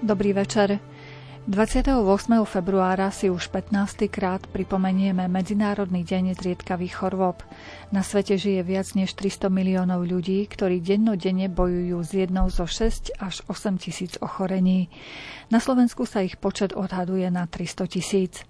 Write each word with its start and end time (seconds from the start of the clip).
Dobrý 0.00 0.32
večer. 0.32 0.80
28. 1.44 2.00
februára 2.48 3.12
si 3.12 3.28
už 3.28 3.52
15. 3.52 4.08
krát 4.08 4.40
pripomenieme 4.48 5.28
Medzinárodný 5.28 6.08
deň 6.08 6.40
zriedkavých 6.40 7.04
chorôb. 7.04 7.44
Na 7.92 8.00
svete 8.00 8.40
žije 8.40 8.64
viac 8.64 8.96
než 8.96 9.12
300 9.12 9.52
miliónov 9.52 10.08
ľudí, 10.08 10.48
ktorí 10.48 10.80
dennodenne 10.80 11.52
bojujú 11.52 12.00
s 12.00 12.10
jednou 12.16 12.48
zo 12.48 12.64
6 12.64 13.12
až 13.20 13.44
8 13.44 13.76
tisíc 13.76 14.16
ochorení. 14.24 14.88
Na 15.52 15.60
Slovensku 15.60 16.08
sa 16.08 16.24
ich 16.24 16.40
počet 16.40 16.72
odhaduje 16.72 17.28
na 17.28 17.44
300 17.44 17.84
tisíc. 17.92 18.40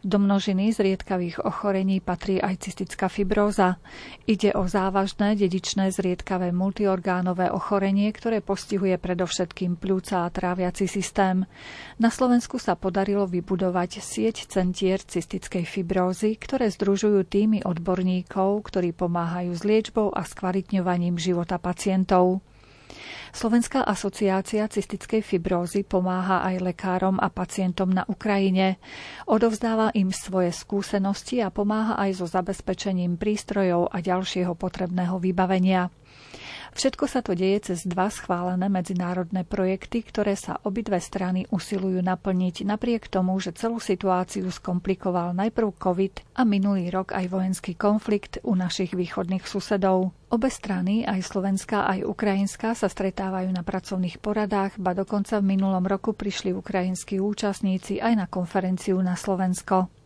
Do 0.00 0.16
množiny 0.16 0.72
zriedkavých 0.72 1.44
ochorení 1.44 2.00
patrí 2.00 2.40
aj 2.40 2.64
cystická 2.64 3.12
fibróza. 3.12 3.76
Ide 4.24 4.56
o 4.56 4.64
závažné 4.64 5.36
dedičné 5.36 5.92
zriedkavé 5.92 6.56
multiorgánové 6.56 7.52
ochorenie, 7.52 8.08
ktoré 8.08 8.40
postihuje 8.40 8.96
predovšetkým 8.96 9.76
pľúca 9.76 10.24
a 10.24 10.32
tráviaci 10.32 10.88
systém. 10.88 11.44
Na 12.00 12.08
Slovensku 12.08 12.56
sa 12.56 12.80
podarilo 12.80 13.28
vybudovať 13.28 14.00
sieť 14.00 14.48
centier 14.48 15.04
cystickej 15.04 15.68
fibrózy, 15.68 16.32
ktoré 16.40 16.72
združujú 16.72 17.20
týmy 17.28 17.68
odborníkov, 17.68 18.72
ktorí 18.72 18.96
pomáhajú 18.96 19.52
s 19.52 19.68
liečbou 19.68 20.16
a 20.16 20.24
skvalitňovaním 20.24 21.20
života 21.20 21.60
pacientov. 21.60 22.40
Slovenská 23.30 23.86
asociácia 23.86 24.66
cystickej 24.66 25.22
fibrózy 25.22 25.86
pomáha 25.86 26.42
aj 26.42 26.74
lekárom 26.74 27.16
a 27.22 27.30
pacientom 27.30 27.86
na 27.86 28.02
Ukrajine. 28.10 28.82
Odovzdáva 29.30 29.94
im 29.94 30.10
svoje 30.10 30.50
skúsenosti 30.50 31.38
a 31.38 31.54
pomáha 31.54 31.94
aj 32.00 32.22
so 32.22 32.26
zabezpečením 32.26 33.14
prístrojov 33.14 33.86
a 33.90 34.02
ďalšieho 34.02 34.58
potrebného 34.58 35.22
vybavenia. 35.22 35.94
Všetko 36.70 37.04
sa 37.10 37.20
to 37.20 37.34
deje 37.34 37.72
cez 37.72 37.82
dva 37.84 38.08
schválené 38.08 38.70
medzinárodné 38.70 39.42
projekty, 39.42 40.06
ktoré 40.06 40.38
sa 40.38 40.56
obidve 40.62 40.96
strany 41.02 41.44
usilujú 41.50 41.98
naplniť 42.00 42.62
napriek 42.64 43.10
tomu, 43.10 43.36
že 43.42 43.52
celú 43.52 43.82
situáciu 43.82 44.46
skomplikoval 44.48 45.34
najprv 45.34 45.68
COVID 45.76 46.38
a 46.38 46.42
minulý 46.46 46.88
rok 46.88 47.12
aj 47.12 47.26
vojenský 47.26 47.74
konflikt 47.74 48.38
u 48.46 48.54
našich 48.54 48.94
východných 48.94 49.44
susedov. 49.44 50.14
Obe 50.30 50.46
strany, 50.46 51.02
aj 51.02 51.26
slovenská, 51.26 51.90
aj 51.90 52.06
ukrajinská, 52.06 52.78
sa 52.78 52.86
stretávajú 52.86 53.50
na 53.50 53.66
pracovných 53.66 54.22
poradách, 54.22 54.78
ba 54.78 54.94
dokonca 54.94 55.42
v 55.42 55.58
minulom 55.58 55.82
roku 55.82 56.14
prišli 56.14 56.54
ukrajinskí 56.54 57.18
účastníci 57.18 57.98
aj 57.98 58.14
na 58.14 58.26
konferenciu 58.30 59.02
na 59.02 59.18
Slovensko. 59.18 59.99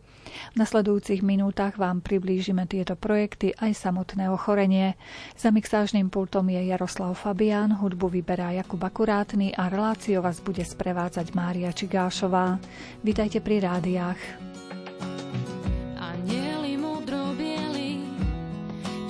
V 0.53 0.55
nasledujúcich 0.59 1.23
minútach 1.23 1.79
vám 1.79 2.03
priblížime 2.03 2.67
tieto 2.67 2.99
projekty 2.99 3.55
aj 3.55 3.71
samotné 3.77 4.27
ochorenie. 4.27 4.99
Za 5.39 5.53
mixážnym 5.55 6.11
pultom 6.11 6.51
je 6.51 6.61
Jaroslav 6.67 7.15
Fabián, 7.15 7.79
hudbu 7.79 8.11
vyberá 8.11 8.51
Jakub 8.51 8.83
Akurátny 8.83 9.55
a 9.55 9.71
reláciu 9.71 10.19
vás 10.19 10.43
bude 10.43 10.65
sprevádzať 10.65 11.31
Mária 11.31 11.71
Čigášová. 11.71 12.59
Vítajte 13.05 13.39
pri 13.39 13.63
rádiách. 13.63 14.19
Anieli 15.95 16.75
modrobieli, 16.75 18.03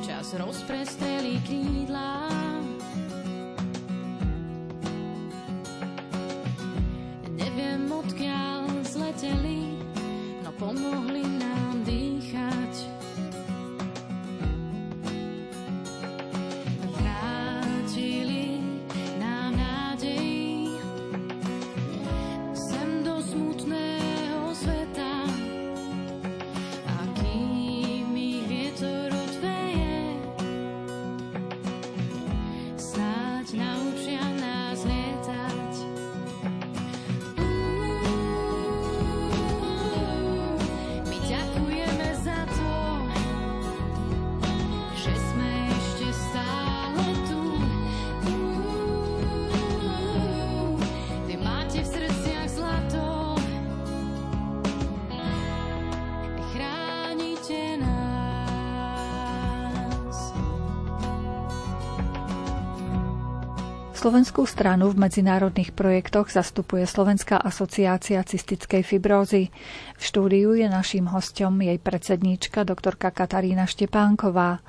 včas 0.02 0.38
rozprestreli 0.38 1.15
Slovenskú 64.06 64.46
stranu 64.46 64.94
v 64.94 65.02
medzinárodných 65.02 65.74
projektoch 65.74 66.30
zastupuje 66.30 66.86
Slovenská 66.86 67.42
asociácia 67.42 68.22
cystickej 68.22 68.86
fibrózy. 68.86 69.50
V 69.98 70.02
štúdiu 70.06 70.54
je 70.54 70.70
naším 70.70 71.10
hostom 71.10 71.58
jej 71.58 71.82
predsedníčka 71.82 72.70
doktorka 72.70 73.10
Katarína 73.10 73.66
Štepánková. 73.66 74.62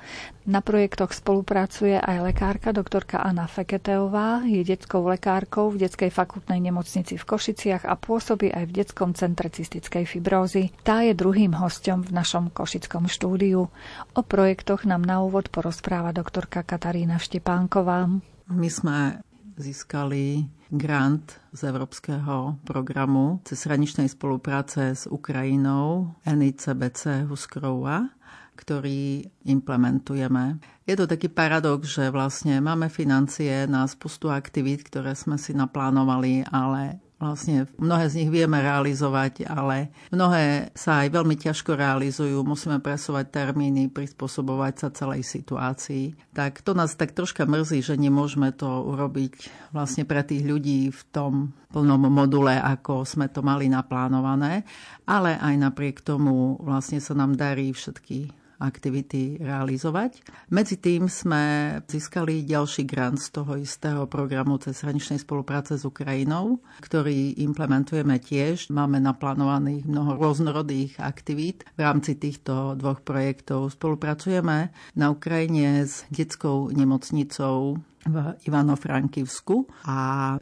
Na 0.49 0.65
projektoch 0.65 1.13
spolupracuje 1.13 2.01
aj 2.01 2.33
lekárka 2.33 2.73
doktorka 2.73 3.21
Anna 3.21 3.45
Feketeová, 3.45 4.41
je 4.41 4.65
detskou 4.65 5.05
lekárkou 5.05 5.69
v 5.69 5.85
detskej 5.85 6.09
fakultnej 6.09 6.57
nemocnici 6.57 7.13
v 7.21 7.27
Košiciach 7.29 7.85
a 7.85 7.93
pôsobí 7.93 8.49
aj 8.49 8.65
v 8.65 8.73
detskom 8.73 9.13
centre 9.13 9.53
cystickej 9.53 10.17
fibrózy. 10.17 10.73
Tá 10.81 11.05
je 11.05 11.13
druhým 11.13 11.53
hostom 11.61 12.01
v 12.01 12.09
našom 12.09 12.49
košickom 12.49 13.05
štúdiu. 13.05 13.69
O 14.17 14.21
projektoch 14.25 14.89
nám 14.89 15.05
na 15.05 15.21
úvod 15.21 15.53
porozpráva 15.53 16.09
doktorka 16.09 16.65
Katarína 16.65 17.21
Štepánková. 17.21 18.09
My 18.47 18.71
sme 18.71 19.26
získali 19.57 20.45
grant 20.69 21.41
z 21.51 21.73
Európskeho 21.73 22.61
programu 22.61 23.41
cezhraničnej 23.43 24.05
spolupráce 24.07 24.93
s 24.93 25.09
Ukrajinou 25.09 26.13
NICBC 26.23 27.25
Huskrova, 27.25 28.13
ktorý 28.57 29.25
implementujeme. 29.45 30.61
Je 30.85 30.95
to 30.97 31.05
taký 31.05 31.29
paradox, 31.29 31.89
že 31.89 32.13
vlastne 32.13 32.57
máme 32.61 32.89
financie 32.89 33.69
na 33.69 33.85
spustu 33.85 34.33
aktivít, 34.33 34.85
ktoré 34.85 35.13
sme 35.13 35.37
si 35.37 35.53
naplánovali, 35.53 36.45
ale 36.49 37.01
Vlastne 37.17 37.65
mnohé 37.81 38.13
z 38.13 38.21
nich 38.21 38.29
vieme 38.29 38.61
realizovať, 38.61 39.49
ale 39.49 39.89
mnohé 40.13 40.69
sa 40.77 41.01
aj 41.01 41.17
veľmi 41.17 41.33
ťažko 41.33 41.73
realizujú. 41.73 42.45
Musíme 42.45 42.77
presovať 42.77 43.33
termíny, 43.33 43.89
prispôsobovať 43.89 44.73
sa 44.77 44.93
celej 44.93 45.25
situácii. 45.25 46.13
Tak 46.37 46.61
to 46.61 46.77
nás 46.77 46.93
tak 46.93 47.17
troška 47.17 47.49
mrzí, 47.49 47.81
že 47.81 47.97
nemôžeme 47.97 48.53
to 48.53 48.69
urobiť 48.69 49.49
vlastne 49.73 50.05
pre 50.05 50.21
tých 50.21 50.45
ľudí 50.45 50.93
v 50.93 51.01
tom 51.09 51.57
plnom 51.73 52.05
module, 52.05 52.53
ako 52.53 53.01
sme 53.01 53.33
to 53.33 53.41
mali 53.41 53.65
naplánované. 53.65 54.61
Ale 55.09 55.41
aj 55.41 55.57
napriek 55.57 56.05
tomu 56.05 56.61
vlastne 56.61 57.01
sa 57.01 57.17
nám 57.17 57.33
darí 57.33 57.73
všetky 57.73 58.46
aktivity 58.57 59.37
realizovať. 59.37 60.21
Medzi 60.49 60.77
tým 60.81 61.05
sme 61.09 61.77
získali 61.85 62.45
ďalší 62.45 62.83
grant 62.89 63.21
z 63.21 63.29
toho 63.33 63.57
istého 63.57 64.05
programu 64.09 64.57
cez 64.57 64.81
hraničnej 64.81 65.21
spolupráce 65.21 65.77
s 65.77 65.85
Ukrajinou, 65.85 66.61
ktorý 66.81 67.37
implementujeme 67.41 68.17
tiež. 68.17 68.73
Máme 68.73 68.97
naplánovaných 69.01 69.85
mnoho 69.85 70.17
rôznorodých 70.17 70.97
aktivít. 71.01 71.65
V 71.77 71.81
rámci 71.85 72.17
týchto 72.17 72.73
dvoch 72.77 73.01
projektov 73.05 73.73
spolupracujeme 73.73 74.73
na 74.97 75.05
Ukrajine 75.13 75.85
s 75.85 76.05
detskou 76.09 76.73
nemocnicou 76.73 77.77
v 78.07 78.15
Ivano-Frankivsku. 78.47 79.67
A 79.83 79.97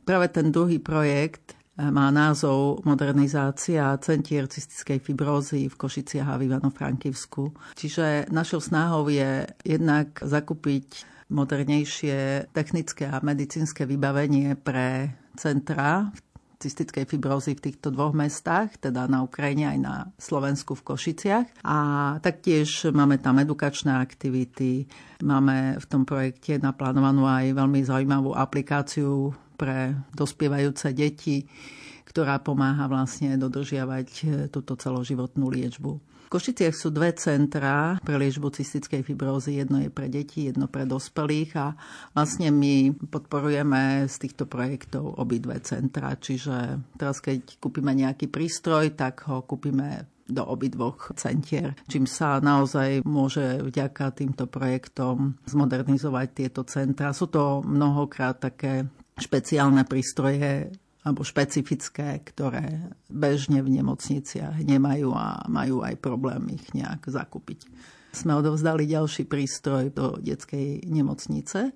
práve 0.06 0.30
ten 0.30 0.54
druhý 0.54 0.78
projekt 0.78 1.55
má 1.76 2.08
názov 2.08 2.84
Modernizácia 2.88 3.92
centier 4.00 4.48
cystickej 4.48 5.00
fibrózy 5.04 5.68
v 5.68 5.76
Košiciach 5.76 6.28
a 6.32 6.40
v 6.40 6.48
Ivano-Frankivsku. 6.48 7.76
Čiže 7.76 8.32
našou 8.32 8.64
snahou 8.64 9.12
je 9.12 9.44
jednak 9.68 10.16
zakúpiť 10.24 11.04
modernejšie 11.28 12.48
technické 12.54 13.10
a 13.10 13.20
medicínske 13.20 13.84
vybavenie 13.84 14.56
pre 14.56 15.18
centra 15.36 16.14
cystickej 16.56 17.06
fibrózy 17.06 17.54
v 17.54 17.70
týchto 17.70 17.92
dvoch 17.92 18.16
mestách, 18.16 18.80
teda 18.80 19.06
na 19.06 19.22
Ukrajine 19.22 19.76
aj 19.76 19.80
na 19.80 19.96
Slovensku 20.18 20.74
v 20.74 20.86
Košiciach. 20.88 21.68
A 21.68 21.78
taktiež 22.24 22.90
máme 22.90 23.20
tam 23.20 23.38
edukačné 23.38 23.94
aktivity, 23.94 24.88
máme 25.22 25.78
v 25.78 25.86
tom 25.86 26.08
projekte 26.08 26.58
naplánovanú 26.58 27.28
aj 27.28 27.54
veľmi 27.54 27.86
zaujímavú 27.86 28.34
aplikáciu 28.34 29.36
pre 29.56 29.96
dospievajúce 30.14 30.92
deti, 30.92 31.48
ktorá 32.06 32.40
pomáha 32.40 32.88
vlastne 32.88 33.36
dodržiavať 33.36 34.10
e, 34.24 34.26
túto 34.48 34.78
celoživotnú 34.78 35.52
liečbu. 35.52 35.92
V 36.26 36.34
Košiciach 36.34 36.74
sú 36.74 36.90
dve 36.90 37.14
centrá 37.14 38.02
pre 38.02 38.18
liečbu 38.18 38.50
cystickej 38.50 39.06
fibrózy. 39.06 39.62
Jedno 39.62 39.78
je 39.78 39.94
pre 39.94 40.10
deti, 40.10 40.50
jedno 40.50 40.66
pre 40.66 40.90
dospelých 40.90 41.52
a 41.54 41.78
vlastne 42.18 42.50
my 42.50 42.98
podporujeme 42.98 44.10
z 44.10 44.16
týchto 44.26 44.50
projektov 44.50 45.22
obidve 45.22 45.62
centra. 45.62 46.18
Čiže 46.18 46.82
teraz, 46.98 47.22
keď 47.22 47.62
kúpime 47.62 47.94
nejaký 47.94 48.26
prístroj, 48.34 48.98
tak 48.98 49.30
ho 49.30 49.46
kúpime 49.46 50.10
do 50.26 50.42
obidvoch 50.42 51.14
centier, 51.14 51.78
čím 51.86 52.10
sa 52.10 52.42
naozaj 52.42 53.06
môže 53.06 53.62
vďaka 53.62 54.10
týmto 54.18 54.50
projektom 54.50 55.38
zmodernizovať 55.46 56.28
tieto 56.34 56.66
centra. 56.66 57.14
Sú 57.14 57.30
to 57.30 57.62
mnohokrát 57.62 58.42
také 58.42 58.90
špeciálne 59.16 59.88
prístroje 59.88 60.72
alebo 61.06 61.22
špecifické, 61.22 62.26
ktoré 62.26 62.90
bežne 63.08 63.62
v 63.62 63.78
nemocniciach 63.78 64.58
nemajú 64.66 65.14
a 65.14 65.46
majú 65.46 65.86
aj 65.86 66.02
problém 66.02 66.58
ich 66.58 66.66
nejak 66.74 67.06
zakúpiť. 67.06 67.70
Sme 68.16 68.34
odovzdali 68.34 68.90
ďalší 68.90 69.30
prístroj 69.30 69.94
do 69.94 70.18
detskej 70.18 70.88
nemocnice 70.90 71.76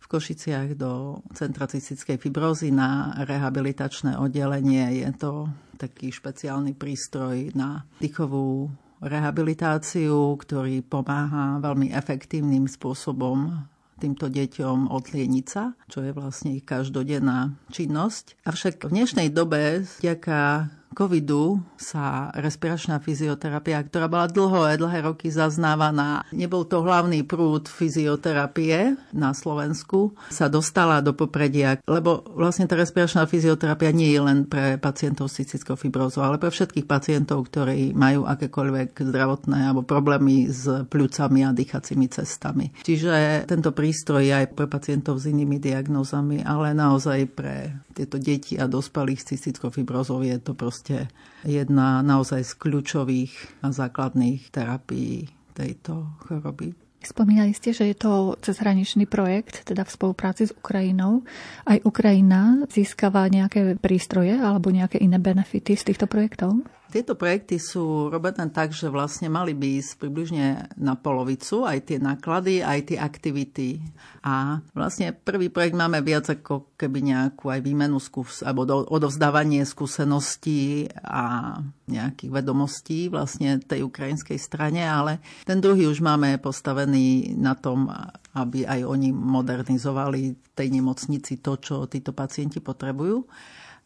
v 0.00 0.06
Košiciach 0.08 0.78
do 0.80 1.20
Centra 1.36 1.68
cystickej 1.68 2.16
fibrózy 2.16 2.72
na 2.72 3.20
rehabilitačné 3.26 4.16
oddelenie. 4.16 5.04
Je 5.04 5.10
to 5.12 5.50
taký 5.76 6.08
špeciálny 6.08 6.72
prístroj 6.72 7.52
na 7.52 7.84
dýchovú 8.00 8.72
rehabilitáciu, 9.04 10.36
ktorý 10.40 10.80
pomáha 10.84 11.60
veľmi 11.60 11.92
efektívnym 11.92 12.64
spôsobom 12.68 13.64
týmto 14.00 14.32
deťom 14.32 14.88
od 14.88 15.04
lienica, 15.12 15.76
čo 15.92 16.00
je 16.00 16.16
vlastne 16.16 16.56
ich 16.56 16.64
každodenná 16.64 17.60
činnosť. 17.68 18.40
Avšak 18.48 18.88
v 18.88 18.96
dnešnej 18.96 19.28
dobe, 19.28 19.84
vďaka 20.00 20.72
covidu 20.92 21.62
sa 21.78 22.34
respiračná 22.34 22.98
fyzioterapia, 22.98 23.80
ktorá 23.86 24.10
bola 24.10 24.26
dlho 24.26 24.66
a 24.66 24.74
dlhé 24.74 25.06
roky 25.06 25.30
zaznávaná, 25.30 26.26
nebol 26.34 26.66
to 26.66 26.82
hlavný 26.82 27.22
prúd 27.22 27.70
fyzioterapie 27.70 28.98
na 29.14 29.30
Slovensku, 29.30 30.12
sa 30.28 30.50
dostala 30.50 30.98
do 31.00 31.14
popredia, 31.14 31.78
lebo 31.86 32.26
vlastne 32.34 32.66
tá 32.66 32.74
respiračná 32.74 33.24
fyzioterapia 33.24 33.94
nie 33.94 34.10
je 34.10 34.20
len 34.20 34.38
pre 34.44 34.76
pacientov 34.76 35.30
s 35.30 35.40
cystickou 35.40 35.78
fibrózou, 35.78 36.26
ale 36.26 36.42
pre 36.42 36.50
všetkých 36.50 36.86
pacientov, 36.90 37.46
ktorí 37.46 37.94
majú 37.94 38.26
akékoľvek 38.26 38.98
zdravotné 38.98 39.70
alebo 39.70 39.86
problémy 39.86 40.50
s 40.50 40.66
pľúcami 40.90 41.46
a 41.46 41.54
dýchacími 41.54 42.06
cestami. 42.10 42.66
Čiže 42.82 43.46
tento 43.46 43.70
prístroj 43.70 44.26
je 44.26 44.34
aj 44.34 44.46
pre 44.58 44.66
pacientov 44.66 45.22
s 45.22 45.30
inými 45.30 45.62
diagnózami, 45.62 46.42
ale 46.42 46.74
naozaj 46.74 47.18
pre 47.30 47.78
tieto 47.94 48.16
deti 48.16 48.56
a 48.56 48.64
dospelých 48.64 49.20
s 49.20 49.28
cystickou 49.34 49.68
fibrózou 49.68 50.24
je 50.24 50.38
to 50.40 50.56
proste 50.56 50.79
proste 50.80 51.12
jedna 51.44 52.00
naozaj 52.00 52.40
z 52.40 52.52
kľúčových 52.56 53.60
a 53.60 53.68
základných 53.68 54.48
terapií 54.48 55.28
tejto 55.52 56.08
choroby. 56.24 56.72
Spomínali 57.04 57.52
ste, 57.52 57.76
že 57.76 57.92
je 57.92 57.96
to 58.00 58.40
cezhraničný 58.40 59.04
projekt, 59.04 59.68
teda 59.68 59.84
v 59.84 59.92
spolupráci 59.92 60.48
s 60.48 60.56
Ukrajinou. 60.56 61.20
Aj 61.68 61.76
Ukrajina 61.84 62.64
získava 62.72 63.28
nejaké 63.28 63.76
prístroje 63.76 64.40
alebo 64.40 64.72
nejaké 64.72 65.04
iné 65.04 65.20
benefity 65.20 65.76
z 65.76 65.92
týchto 65.92 66.08
projektov? 66.08 66.64
Tieto 66.90 67.14
projekty 67.14 67.62
sú 67.62 68.10
robené 68.10 68.50
tak, 68.50 68.74
že 68.74 68.90
vlastne 68.90 69.30
mali 69.30 69.54
by 69.54 69.78
ísť 69.78 69.92
približne 70.02 70.46
na 70.74 70.98
polovicu, 70.98 71.62
aj 71.62 71.86
tie 71.86 71.98
náklady, 72.02 72.66
aj 72.66 72.90
tie 72.90 72.98
aktivity. 72.98 73.78
A 74.26 74.58
vlastne 74.74 75.14
prvý 75.14 75.48
projekt 75.48 75.78
máme 75.78 76.02
viac 76.02 76.26
ako 76.26 76.74
keby 76.74 77.14
nejakú 77.14 77.48
aj 77.48 77.62
výmenu 77.62 78.02
skús, 78.02 78.42
alebo 78.42 78.66
odovzdávanie 78.90 79.62
skúseností 79.62 80.90
a 81.06 81.56
nejakých 81.86 82.30
vedomostí 82.34 83.06
vlastne 83.06 83.62
tej 83.62 83.86
ukrajinskej 83.86 84.38
strane, 84.42 84.82
ale 84.82 85.22
ten 85.46 85.62
druhý 85.62 85.86
už 85.86 86.02
máme 86.02 86.42
postavený 86.42 87.38
na 87.38 87.54
tom, 87.54 87.86
aby 88.34 88.66
aj 88.66 88.82
oni 88.82 89.14
modernizovali 89.14 90.54
tej 90.54 90.68
nemocnici 90.74 91.38
to, 91.38 91.58
čo 91.58 91.86
títo 91.86 92.10
pacienti 92.10 92.58
potrebujú. 92.58 93.26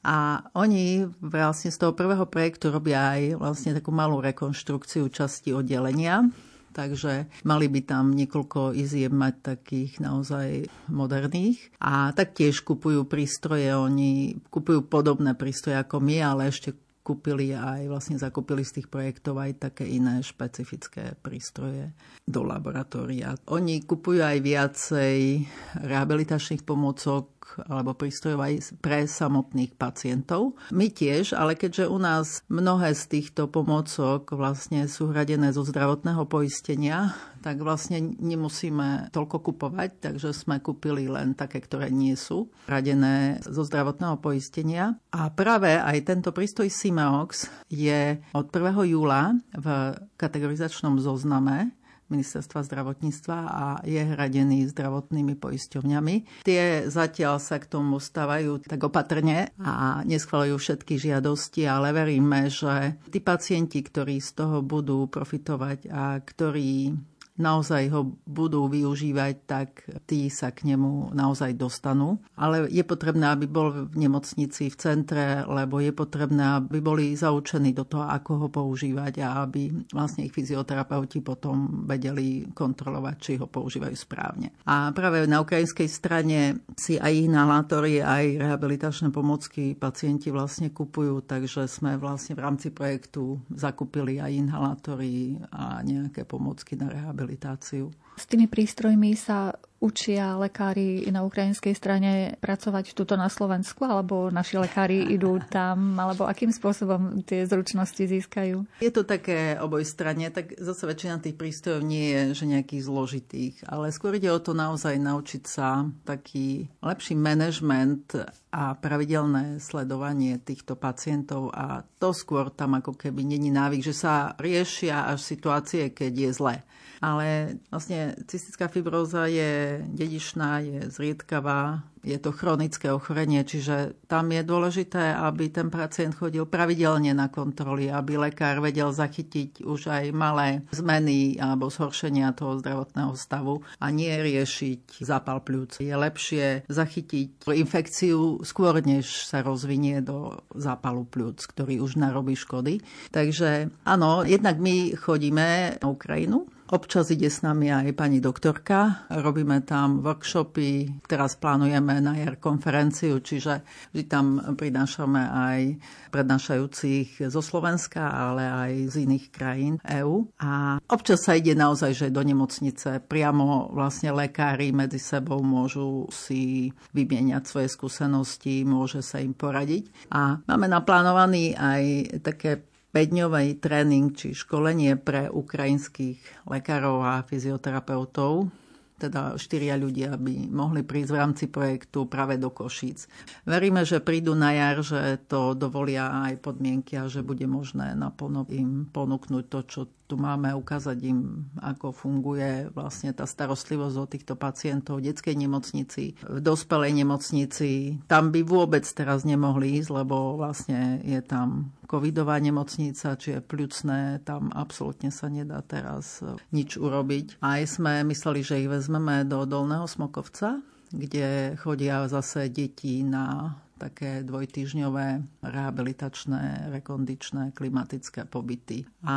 A 0.05 0.45
oni 0.53 1.09
vlastne 1.25 1.73
z 1.73 1.81
toho 1.81 1.97
prvého 1.97 2.29
projektu 2.29 2.69
robia 2.69 3.17
aj 3.17 3.41
vlastne 3.41 3.73
takú 3.73 3.89
malú 3.89 4.21
rekonštrukciu 4.21 5.09
časti 5.09 5.57
oddelenia, 5.57 6.29
takže 6.77 7.31
mali 7.49 7.73
by 7.73 7.81
tam 7.89 8.13
niekoľko 8.13 8.77
izieb 8.77 9.17
mať 9.17 9.35
takých 9.57 10.05
naozaj 10.05 10.69
moderných. 10.93 11.73
A 11.81 12.13
taktiež 12.13 12.61
kupujú 12.61 13.09
prístroje, 13.09 13.73
oni 13.73 14.37
kupujú 14.53 14.85
podobné 14.85 15.33
prístroje 15.33 15.81
ako 15.81 16.05
my, 16.05 16.21
ale 16.21 16.53
ešte 16.53 16.77
kúpili 17.05 17.53
aj, 17.53 17.85
vlastne 17.93 18.17
zakúpili 18.17 18.65
z 18.65 18.81
tých 18.81 18.89
projektov 18.89 19.37
aj 19.37 19.69
také 19.71 19.85
iné 19.85 20.25
špecifické 20.25 21.13
prístroje 21.21 21.93
do 22.25 22.41
laboratória. 22.41 23.37
Oni 23.53 23.85
kupujú 23.85 24.25
aj 24.25 24.41
viacej 24.41 25.45
rehabilitačných 25.85 26.65
pomôcok 26.65 27.29
alebo 27.69 27.93
prístrojov 27.93 28.41
aj 28.41 28.55
pre 28.81 29.05
samotných 29.05 29.77
pacientov. 29.77 30.57
My 30.73 30.89
tiež, 30.89 31.37
ale 31.37 31.55
keďže 31.55 31.93
u 31.93 32.01
nás 32.01 32.41
mnohé 32.49 32.97
z 32.97 33.21
týchto 33.21 33.53
pomôcok 33.53 34.33
vlastne 34.33 34.89
sú 34.89 35.13
hradené 35.13 35.53
zo 35.53 35.63
zdravotného 35.63 36.25
poistenia, 36.25 37.13
tak 37.45 37.61
vlastne 37.61 38.17
nemusíme 38.17 39.13
toľko 39.13 39.53
kupovať, 39.53 40.01
takže 40.01 40.33
sme 40.33 40.65
kúpili 40.65 41.05
len 41.13 41.37
také, 41.37 41.61
ktoré 41.61 41.93
nie 41.93 42.17
sú 42.17 42.49
radené 42.65 43.45
zo 43.45 43.61
zdravotného 43.69 44.17
poistenia. 44.17 44.97
A 45.13 45.29
práve 45.29 45.77
aj 45.77 46.09
tento 46.09 46.33
prístroj 46.33 46.73
Simeox 46.73 47.53
je 47.69 48.17
od 48.33 48.49
1. 48.49 48.89
júla 48.89 49.37
v 49.53 49.93
kategorizačnom 50.17 50.97
zozname 50.97 51.77
ministerstva 52.13 52.61
zdravotníctva 52.69 53.39
a 53.49 53.65
je 53.85 53.99
hradený 53.99 54.69
zdravotnými 54.71 55.35
poisťovňami. 55.41 56.45
Tie 56.45 56.87
zatiaľ 56.89 57.41
sa 57.41 57.57
k 57.57 57.69
tomu 57.69 57.97
stávajú 57.97 58.61
tak 58.65 58.81
opatrne 58.85 59.51
a 59.57 60.05
neschvalujú 60.05 60.61
všetky 60.61 61.01
žiadosti, 61.01 61.65
ale 61.65 61.97
veríme, 61.97 62.53
že 62.53 63.01
tí 63.09 63.25
pacienti, 63.25 63.81
ktorí 63.81 64.21
z 64.21 64.31
toho 64.37 64.61
budú 64.61 65.09
profitovať 65.09 65.89
a 65.91 66.21
ktorí 66.21 66.93
naozaj 67.35 67.91
ho 67.91 68.15
budú 68.23 68.71
využívať, 68.71 69.35
tak 69.47 69.83
tí 70.07 70.31
sa 70.31 70.55
k 70.55 70.71
nemu 70.71 71.11
naozaj 71.11 71.59
dostanú. 71.59 72.23
Ale 72.39 72.71
je 72.71 72.87
potrebné, 72.87 73.27
aby 73.35 73.51
bol 73.51 73.91
v 73.91 73.95
nemocnici, 73.99 74.71
v 74.71 74.77
centre, 74.79 75.43
lebo 75.43 75.83
je 75.83 75.91
potrebné, 75.91 76.63
aby 76.63 76.79
boli 76.79 77.19
zaučení 77.19 77.75
do 77.75 77.83
toho, 77.83 78.07
ako 78.07 78.47
ho 78.47 78.49
používať 78.51 79.19
a 79.27 79.43
aby 79.43 79.75
vlastne 79.91 80.27
ich 80.27 80.35
fyzioterapeuti 80.35 81.27
potom 81.27 81.87
vedeli 81.91 82.47
kontrolovať, 82.55 83.17
či 83.19 83.33
ho 83.43 83.51
používajú 83.51 83.97
správne. 83.99 84.55
A 84.71 84.95
práve 84.95 85.27
na 85.27 85.43
ukrajinskej 85.43 85.91
strane 85.91 86.63
si 86.79 86.95
aj 87.03 87.11
inhalátory, 87.11 87.99
aj 87.99 88.47
rehabilitačné 88.47 89.11
pomocky 89.11 89.75
pacienti 89.75 90.31
vlastne 90.31 90.71
kupujú, 90.71 91.27
takže 91.27 91.67
sme 91.67 91.99
vlastne 91.99 92.39
v 92.39 92.45
rámci 92.47 92.71
projektu 92.71 93.43
zakúpili 93.51 94.23
aj 94.23 94.31
inhalátory 94.31 95.43
a 95.51 95.83
nejaké 95.83 96.23
pomocky 96.23 96.79
na 96.79 96.91
rehabilitáciu 96.91 97.24
rehabilitáciu. 97.25 97.91
S 98.15 98.31
tými 98.31 98.47
prístrojmi 98.47 99.19
sa 99.19 99.51
učia 99.83 100.39
lekári 100.41 101.05
na 101.13 101.27
ukrajinskej 101.27 101.75
strane 101.77 102.41
pracovať 102.41 102.97
tuto 102.97 103.21
na 103.21 103.29
Slovensku, 103.29 103.85
alebo 103.85 104.33
naši 104.33 104.57
lekári 104.57 105.13
idú 105.13 105.37
tam, 105.53 106.01
alebo 106.01 106.25
akým 106.25 106.49
spôsobom 106.49 107.21
tie 107.27 107.45
zručnosti 107.45 108.01
získajú? 108.01 108.65
Je 108.81 108.89
to 108.95 109.05
také 109.05 109.61
oboj 109.61 109.85
strane, 109.85 110.31
tak 110.33 110.57
zase 110.57 110.89
väčšina 110.89 111.21
tých 111.21 111.37
prístrojov 111.37 111.85
nie 111.85 112.17
je 112.17 112.23
že 112.33 112.45
nejakých 112.49 112.87
zložitých, 112.87 113.55
ale 113.69 113.93
skôr 113.93 114.17
ide 114.17 114.33
o 114.33 114.41
to 114.41 114.57
naozaj 114.57 114.97
naučiť 114.97 115.43
sa 115.45 115.85
taký 116.09 116.71
lepší 116.81 117.19
manažment 117.19 118.15
a 118.55 118.79
pravidelné 118.79 119.59
sledovanie 119.61 120.41
týchto 120.41 120.79
pacientov 120.79 121.51
a 121.53 121.83
to 122.01 122.15
skôr 122.15 122.49
tam 122.49 122.79
ako 122.79 122.97
keby 122.97 123.27
není 123.27 123.51
návyk, 123.51 123.85
že 123.85 123.93
sa 123.93 124.33
riešia 124.39 125.11
až 125.13 125.21
situácie, 125.21 125.93
keď 125.93 126.13
je 126.15 126.31
zle 126.31 126.55
ale 127.01 127.59
vlastne 127.73 128.15
cystická 128.27 128.69
fibróza 128.69 129.27
je 129.27 129.83
dedičná, 129.89 130.61
je 130.61 130.79
zriedkavá, 130.91 131.83
je 132.05 132.21
to 132.21 132.37
chronické 132.37 132.93
ochorenie, 132.93 133.41
čiže 133.43 133.97
tam 134.05 134.29
je 134.29 134.45
dôležité, 134.45 135.17
aby 135.17 135.49
ten 135.49 135.73
pacient 135.73 136.13
chodil 136.13 136.45
pravidelne 136.45 137.17
na 137.17 137.33
kontroly, 137.33 137.89
aby 137.89 138.21
lekár 138.21 138.61
vedel 138.61 138.93
zachytiť 138.93 139.65
už 139.65 139.89
aj 139.89 140.05
malé 140.13 140.69
zmeny 140.77 141.41
alebo 141.41 141.73
zhoršenia 141.73 142.37
toho 142.37 142.61
zdravotného 142.61 143.17
stavu 143.17 143.65
a 143.81 143.89
nie 143.89 144.13
riešiť 144.13 145.01
zápal 145.01 145.41
pľúc. 145.41 145.81
Je 145.81 145.97
lepšie 145.97 146.69
zachytiť 146.69 147.49
infekciu 147.49 148.45
skôr, 148.45 148.85
než 148.85 149.25
sa 149.25 149.41
rozvinie 149.41 150.05
do 150.05 150.45
zápalu 150.53 151.09
pľúc, 151.09 151.41
ktorý 151.49 151.81
už 151.81 151.97
narobí 151.97 152.37
škody. 152.37 152.85
Takže 153.09 153.73
áno, 153.89 154.29
jednak 154.29 154.61
my 154.61 154.93
chodíme 154.93 155.81
na 155.81 155.89
Ukrajinu, 155.89 156.45
Občas 156.73 157.13
ide 157.13 157.29
s 157.29 157.45
nami 157.45 157.69
aj 157.69 157.93
pani 157.93 158.25
doktorka. 158.25 159.05
Robíme 159.13 159.61
tam 159.69 160.01
workshopy. 160.01 161.05
Teraz 161.05 161.37
plánujeme 161.37 162.01
na 162.01 162.17
jar 162.17 162.41
konferenciu, 162.41 163.21
čiže 163.21 163.61
vždy 163.93 164.03
tam 164.09 164.41
prinášame 164.57 165.23
aj 165.29 165.61
prednášajúcich 166.09 167.29
zo 167.29 167.45
Slovenska, 167.45 168.09
ale 168.09 168.49
aj 168.49 168.73
z 168.97 169.05
iných 169.05 169.27
krajín 169.29 169.77
EÚ. 169.85 170.33
A 170.41 170.81
občas 170.89 171.29
sa 171.29 171.37
ide 171.37 171.53
naozaj, 171.53 171.93
že 171.93 172.15
do 172.15 172.25
nemocnice 172.25 172.97
priamo 173.05 173.69
vlastne 173.69 174.17
lekári 174.17 174.73
medzi 174.73 174.97
sebou 174.97 175.45
môžu 175.45 176.09
si 176.09 176.73
vymieňať 176.97 177.45
svoje 177.45 177.69
skúsenosti, 177.69 178.65
môže 178.65 179.05
sa 179.05 179.21
im 179.21 179.37
poradiť. 179.37 180.09
A 180.17 180.41
máme 180.49 180.73
naplánovaný 180.73 181.53
aj 181.61 181.83
také 182.25 182.74
5-dňový 182.95 183.59
tréning 183.59 184.15
či 184.15 184.39
školenie 184.39 184.95
pre 184.95 185.27
ukrajinských 185.27 186.47
lekárov 186.47 187.03
a 187.03 187.27
fyzioterapeutov 187.27 188.55
teda 188.95 189.35
štyria 189.35 189.75
ľudia 189.75 190.15
by 190.15 190.49
mohli 190.55 190.87
prísť 190.87 191.11
v 191.11 191.19
rámci 191.19 191.45
projektu 191.51 192.07
práve 192.07 192.39
do 192.39 192.55
Košíc. 192.55 193.11
Veríme, 193.43 193.83
že 193.83 193.99
prídu 193.99 194.39
na 194.39 194.55
jar, 194.55 194.81
že 194.87 195.19
to 195.27 195.59
dovolia 195.59 196.31
aj 196.31 196.39
podmienky 196.41 196.95
a 196.97 197.11
že 197.11 197.27
bude 197.27 197.45
možné 197.45 197.99
naplno 197.99 198.47
im 198.55 198.87
ponúknuť 198.87 199.45
to, 199.51 199.61
čo 199.67 199.81
tu 200.05 200.21
máme, 200.21 200.53
ukázať 200.53 200.99
im, 201.09 201.49
ako 201.65 201.97
funguje 201.97 202.69
vlastne 202.77 203.17
tá 203.17 203.25
starostlivosť 203.25 203.97
o 203.97 204.05
týchto 204.05 204.35
pacientov 204.37 205.01
v 205.01 205.09
detskej 205.09 205.33
nemocnici, 205.33 206.13
v 206.21 206.39
dospelej 206.45 206.93
nemocnici. 206.93 208.01
Tam 208.05 208.29
by 208.29 208.45
vôbec 208.45 208.85
teraz 208.85 209.25
nemohli 209.25 209.81
ísť, 209.81 209.91
lebo 210.05 210.37
vlastne 210.37 211.01
je 211.01 211.25
tam 211.25 211.73
covidová 211.89 212.37
nemocnica, 212.37 213.17
či 213.17 213.39
je 213.39 213.41
pľucné, 213.41 214.21
tam 214.29 214.53
absolútne 214.53 215.09
sa 215.09 215.33
nedá 215.33 215.65
teraz 215.65 216.21
nič 216.53 216.77
urobiť. 216.77 217.41
Aj 217.41 217.65
sme 217.65 218.05
mysleli, 218.05 218.45
že 218.45 218.61
ich 218.61 218.69
vezmeme 218.69 219.25
do 219.25 219.49
Dolného 219.49 219.89
Smokovca, 219.89 220.61
kde 220.93 221.57
chodia 221.59 222.05
zase 222.07 222.53
deti 222.53 223.01
na 223.03 223.57
také 223.75 224.23
dvojtyžňové 224.23 225.23
rehabilitačné, 225.43 226.71
rekondičné, 226.71 227.53
klimatické 227.53 228.25
pobyty. 228.25 228.87
A 229.05 229.17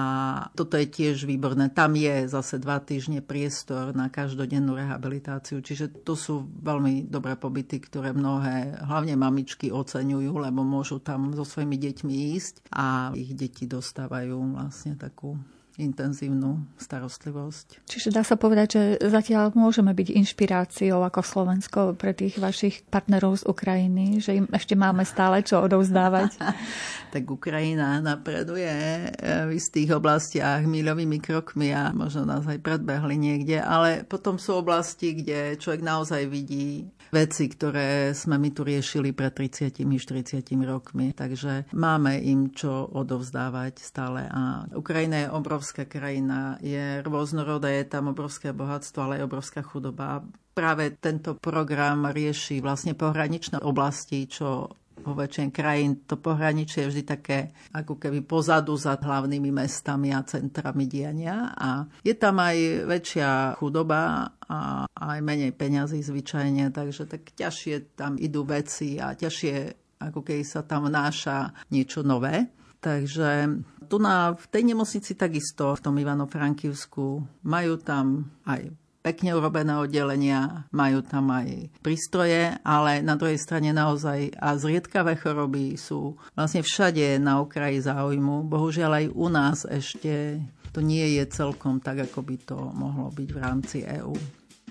toto 0.57 0.75
je 0.75 0.89
tiež 0.89 1.29
výborné. 1.29 1.69
Tam 1.69 1.93
je 1.93 2.25
zase 2.25 2.57
dva 2.57 2.81
týždne 2.81 3.21
priestor 3.21 3.93
na 3.93 4.09
každodennú 4.09 4.73
rehabilitáciu, 4.73 5.61
čiže 5.61 6.03
to 6.03 6.17
sú 6.17 6.45
veľmi 6.61 7.07
dobré 7.07 7.37
pobyty, 7.37 7.79
ktoré 7.81 8.11
mnohé, 8.11 8.81
hlavne 8.83 9.13
mamičky 9.13 9.69
oceňujú, 9.69 10.33
lebo 10.41 10.65
môžu 10.65 10.97
tam 10.97 11.31
so 11.37 11.45
svojimi 11.45 11.77
deťmi 11.77 12.13
ísť 12.37 12.55
a 12.73 13.13
ich 13.13 13.37
deti 13.37 13.69
dostávajú 13.69 14.57
vlastne 14.57 14.97
takú 14.97 15.37
intenzívnu 15.77 16.65
starostlivosť. 16.81 17.85
Čiže 17.85 18.09
dá 18.09 18.25
sa 18.25 18.33
povedať, 18.33 18.67
že 18.73 18.83
zatiaľ 19.05 19.53
môžeme 19.53 19.93
byť 19.93 20.09
inšpiráciou 20.09 21.05
ako 21.05 21.21
Slovensko 21.21 21.79
pre 21.93 22.17
tých 22.17 22.41
vašich 22.41 22.81
partnerov 22.89 23.41
z 23.41 23.43
Ukrajiny, 23.45 24.17
že 24.17 24.41
im 24.41 24.45
ešte 24.49 24.73
máme 24.73 25.05
stále 25.05 25.45
čo 25.45 25.61
odovzdávať. 25.61 26.41
tak 27.13 27.23
Ukrajina 27.29 28.01
napreduje 28.01 28.73
e, 28.73 29.05
v 29.47 29.51
istých 29.53 30.01
oblastiach 30.01 30.65
milovými 30.65 31.21
krokmi 31.21 31.69
a 31.71 31.93
možno 31.93 32.25
nás 32.25 32.49
aj 32.49 32.57
predbehli 32.57 33.15
niekde, 33.15 33.61
ale 33.61 34.01
potom 34.01 34.41
sú 34.41 34.59
oblasti, 34.59 35.13
kde 35.13 35.61
človek 35.61 35.85
naozaj 35.85 36.25
vidí 36.25 36.89
veci, 37.11 37.47
ktoré 37.47 38.11
sme 38.11 38.39
my 38.39 38.49
tu 38.51 38.61
riešili 38.63 39.11
pred 39.11 39.31
30-40 39.31 40.43
rokmi. 40.63 41.13
Takže 41.13 41.71
máme 41.73 42.19
im 42.21 42.51
čo 42.51 42.87
odovzdávať 42.87 43.79
stále. 43.79 44.25
A 44.27 44.67
Ukrajina 44.73 45.27
je 45.27 45.33
obrovská 45.33 45.83
krajina, 45.85 46.57
je 46.63 47.01
rôznorodá, 47.03 47.69
je 47.71 47.85
tam 47.87 48.11
obrovské 48.11 48.51
bohatstvo, 48.51 48.99
ale 49.03 49.13
aj 49.21 49.27
obrovská 49.27 49.61
chudoba. 49.63 50.23
Práve 50.57 50.97
tento 50.97 51.37
program 51.37 52.09
rieši 52.09 52.59
vlastne 52.65 52.97
pohraničné 52.97 53.61
oblasti, 53.61 54.25
čo 54.25 54.73
vo 55.01 55.13
väčšine 55.13 55.49
krajín 55.53 56.03
to 56.05 56.17
pohraničie 56.17 56.85
je 56.85 56.89
vždy 56.89 57.03
také 57.05 57.39
ako 57.73 57.97
keby 58.01 58.25
pozadu 58.25 58.73
za 58.75 58.97
hlavnými 58.97 59.49
mestami 59.53 60.11
a 60.11 60.25
centrami 60.25 60.89
diania 60.89 61.53
a 61.53 61.85
je 62.01 62.15
tam 62.17 62.41
aj 62.41 62.87
väčšia 62.89 63.59
chudoba 63.61 64.33
a 64.47 64.87
aj 64.87 65.19
menej 65.21 65.51
peňazí 65.53 65.99
zvyčajne, 66.01 66.71
takže 66.71 67.05
tak 67.05 67.35
ťažšie 67.35 67.99
tam 67.99 68.15
idú 68.15 68.47
veci 68.47 68.97
a 68.97 69.13
ťažšie 69.13 69.55
ako 69.97 70.21
keď 70.21 70.37
sa 70.45 70.61
tam 70.61 70.85
vnáša 70.87 71.57
niečo 71.73 72.05
nové. 72.05 72.53
Takže 72.77 73.49
tu 73.89 73.97
na, 73.97 74.37
v 74.37 74.45
tej 74.53 74.63
nemocnici 74.69 75.17
takisto, 75.17 75.73
v 75.73 75.81
tom 75.81 75.97
Ivano-Frankivsku, 75.97 77.25
majú 77.49 77.73
tam 77.81 78.29
aj 78.45 78.69
pekne 79.07 79.39
urobené 79.39 79.71
oddelenia, 79.79 80.67
majú 80.75 80.99
tam 80.99 81.31
aj 81.31 81.71
prístroje, 81.79 82.59
ale 82.67 82.99
na 82.99 83.15
druhej 83.15 83.39
strane 83.39 83.71
naozaj 83.71 84.35
a 84.35 84.59
zriedkavé 84.59 85.15
choroby 85.15 85.79
sú 85.79 86.19
vlastne 86.35 86.59
všade 86.59 87.15
na 87.23 87.39
okraji 87.39 87.79
záujmu. 87.87 88.43
Bohužiaľ 88.51 88.91
aj 88.99 89.05
u 89.15 89.27
nás 89.31 89.57
ešte 89.63 90.43
to 90.75 90.83
nie 90.83 91.15
je 91.15 91.23
celkom 91.31 91.79
tak, 91.79 92.11
ako 92.11 92.19
by 92.19 92.35
to 92.43 92.59
mohlo 92.75 93.07
byť 93.15 93.29
v 93.31 93.39
rámci 93.39 93.77
EÚ. 93.87 94.13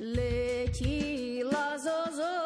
Letila 0.04 1.80
zo 1.80 2.45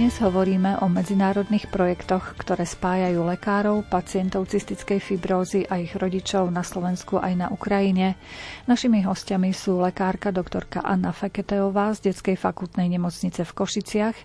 Dnes 0.00 0.16
hovoríme 0.16 0.80
o 0.80 0.88
medzinárodných 0.88 1.68
projektoch, 1.68 2.32
ktoré 2.40 2.64
spájajú 2.64 3.20
lekárov, 3.20 3.84
pacientov 3.84 4.48
cystickej 4.48 4.96
fibrózy 4.96 5.68
a 5.68 5.76
ich 5.76 5.92
rodičov 5.92 6.48
na 6.48 6.64
Slovensku 6.64 7.20
aj 7.20 7.36
na 7.36 7.46
Ukrajine. 7.52 8.16
Našimi 8.68 9.00
hostiami 9.00 9.56
sú 9.56 9.80
lekárka 9.80 10.28
doktorka 10.28 10.84
Anna 10.84 11.16
Feketeová 11.16 11.96
z 11.96 12.12
Detskej 12.12 12.36
fakultnej 12.36 12.92
nemocnice 12.92 13.48
v 13.48 13.52
Košiciach, 13.56 14.16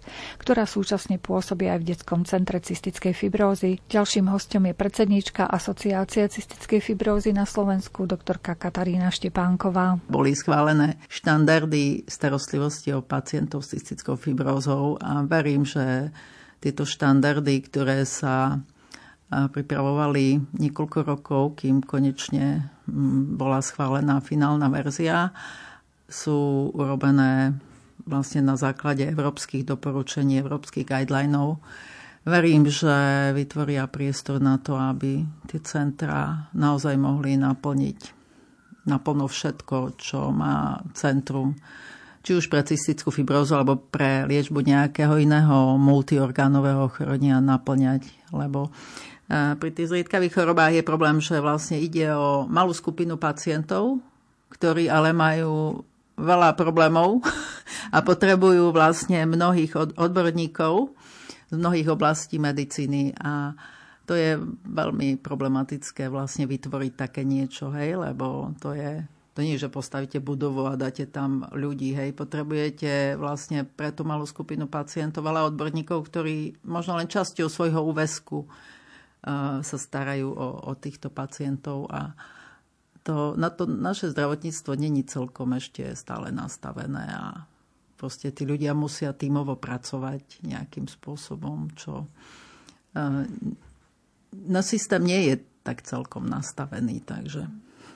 ktorá 0.42 0.68
súčasne 0.68 1.16
pôsobí 1.16 1.72
aj 1.72 1.80
v 1.80 1.88
Detskom 1.96 2.28
centre 2.28 2.60
cystickej 2.60 3.16
fibrózy. 3.16 3.80
Ďalším 3.88 4.28
hostom 4.28 4.68
je 4.68 4.76
predsedníčka 4.76 5.48
Asociácie 5.48 6.28
cystickej 6.28 6.84
fibrózy 6.84 7.32
na 7.32 7.48
Slovensku, 7.48 8.04
doktorka 8.04 8.60
Katarína 8.60 9.08
Štepánková. 9.08 10.04
Boli 10.12 10.36
schválené 10.36 11.00
štandardy 11.08 12.04
starostlivosti 12.04 12.92
o 12.92 13.00
pacientov 13.00 13.64
s 13.64 13.72
cystickou 13.78 14.20
fibrózou 14.20 15.00
a 15.00 15.24
verím, 15.24 15.64
že 15.64 16.12
tieto 16.60 16.84
štandardy, 16.84 17.62
ktoré 17.72 18.04
sa 18.04 18.60
pripravovali 19.30 20.58
niekoľko 20.62 21.00
rokov, 21.02 21.44
kým 21.62 21.82
konečne 21.82 22.70
bola 23.36 23.60
schválená 23.60 24.22
finálna 24.22 24.70
verzia, 24.70 25.34
sú 26.06 26.70
urobené 26.78 27.58
vlastne 28.06 28.46
na 28.46 28.54
základe 28.54 29.02
európskych 29.10 29.66
doporučení, 29.66 30.38
európskych 30.38 30.86
guidelinov, 30.86 31.58
verím, 32.22 32.70
že 32.70 33.34
vytvoria 33.34 33.90
priestor 33.90 34.38
na 34.38 34.62
to, 34.62 34.78
aby 34.78 35.26
tie 35.50 35.60
centra 35.66 36.50
naozaj 36.54 36.94
mohli 36.94 37.34
naplniť 37.38 38.26
naplno 38.86 39.26
všetko, 39.26 39.98
čo 39.98 40.30
má 40.30 40.78
centrum. 40.94 41.58
Či 42.26 42.42
už 42.42 42.46
pre 42.50 42.66
cystickú 42.66 43.14
fibrózu 43.14 43.54
alebo 43.54 43.78
pre 43.78 44.26
liečbu 44.26 44.62
nejakého 44.66 45.22
iného 45.22 45.78
multiorgánového 45.78 46.90
ochorenia 46.90 47.38
naplňať, 47.38 48.10
lebo 48.34 48.74
pri 49.32 49.70
tých 49.74 49.90
zriedkavých 49.90 50.38
chorobách 50.38 50.78
je 50.78 50.84
problém, 50.86 51.18
že 51.18 51.42
vlastne 51.42 51.82
ide 51.82 52.14
o 52.14 52.46
malú 52.46 52.74
skupinu 52.78 53.18
pacientov, 53.18 53.98
ktorí 54.54 54.86
ale 54.86 55.18
majú 55.18 55.82
veľa 56.16 56.54
problémov 56.54 57.26
a 57.96 58.00
potrebujú 58.06 58.70
vlastne 58.70 59.26
mnohých 59.26 59.98
odborníkov 59.98 60.94
z 61.50 61.56
mnohých 61.58 61.90
oblastí 61.94 62.38
medicíny 62.38 63.18
a 63.22 63.54
to 64.06 64.14
je 64.14 64.38
veľmi 64.70 65.18
problematické 65.18 66.14
vlastne 66.14 66.46
vytvoriť 66.46 66.94
také 66.94 67.26
niečo, 67.26 67.74
hej, 67.74 67.98
lebo 67.98 68.54
to 68.62 68.78
je 68.78 69.02
to 69.36 69.44
nie 69.44 69.60
že 69.60 69.68
postavíte 69.68 70.24
budovu 70.24 70.64
a 70.64 70.80
dáte 70.80 71.12
tam 71.12 71.44
ľudí. 71.52 71.92
Hej. 71.92 72.16
Potrebujete 72.16 73.20
vlastne 73.20 73.68
pre 73.68 73.92
tú 73.92 74.08
malú 74.08 74.24
skupinu 74.24 74.64
pacientov, 74.72 75.28
ale 75.28 75.44
odborníkov, 75.44 76.08
ktorí 76.08 76.64
možno 76.64 76.96
len 76.96 77.12
časťou 77.12 77.52
svojho 77.52 77.84
úvesku 77.84 78.48
sa 79.66 79.78
starajú 79.82 80.30
o, 80.30 80.48
o 80.70 80.72
týchto 80.78 81.10
pacientov 81.10 81.90
a 81.90 82.14
to, 83.06 83.38
na 83.38 83.50
to 83.54 83.70
naše 83.70 84.14
zdravotníctvo 84.14 84.72
není 84.78 85.06
celkom 85.06 85.54
ešte 85.58 85.94
stále 85.98 86.30
nastavené 86.34 87.06
a 87.10 87.46
proste 87.98 88.30
tí 88.30 88.46
ľudia 88.46 88.74
musia 88.78 89.14
tímovo 89.14 89.58
pracovať 89.58 90.46
nejakým 90.46 90.86
spôsobom, 90.90 91.74
čo 91.78 92.06
uh, 92.06 93.24
na 94.46 94.62
systém 94.62 95.02
nie 95.06 95.22
je 95.34 95.36
tak 95.66 95.82
celkom 95.82 96.30
nastavený, 96.30 97.02
takže 97.02 97.50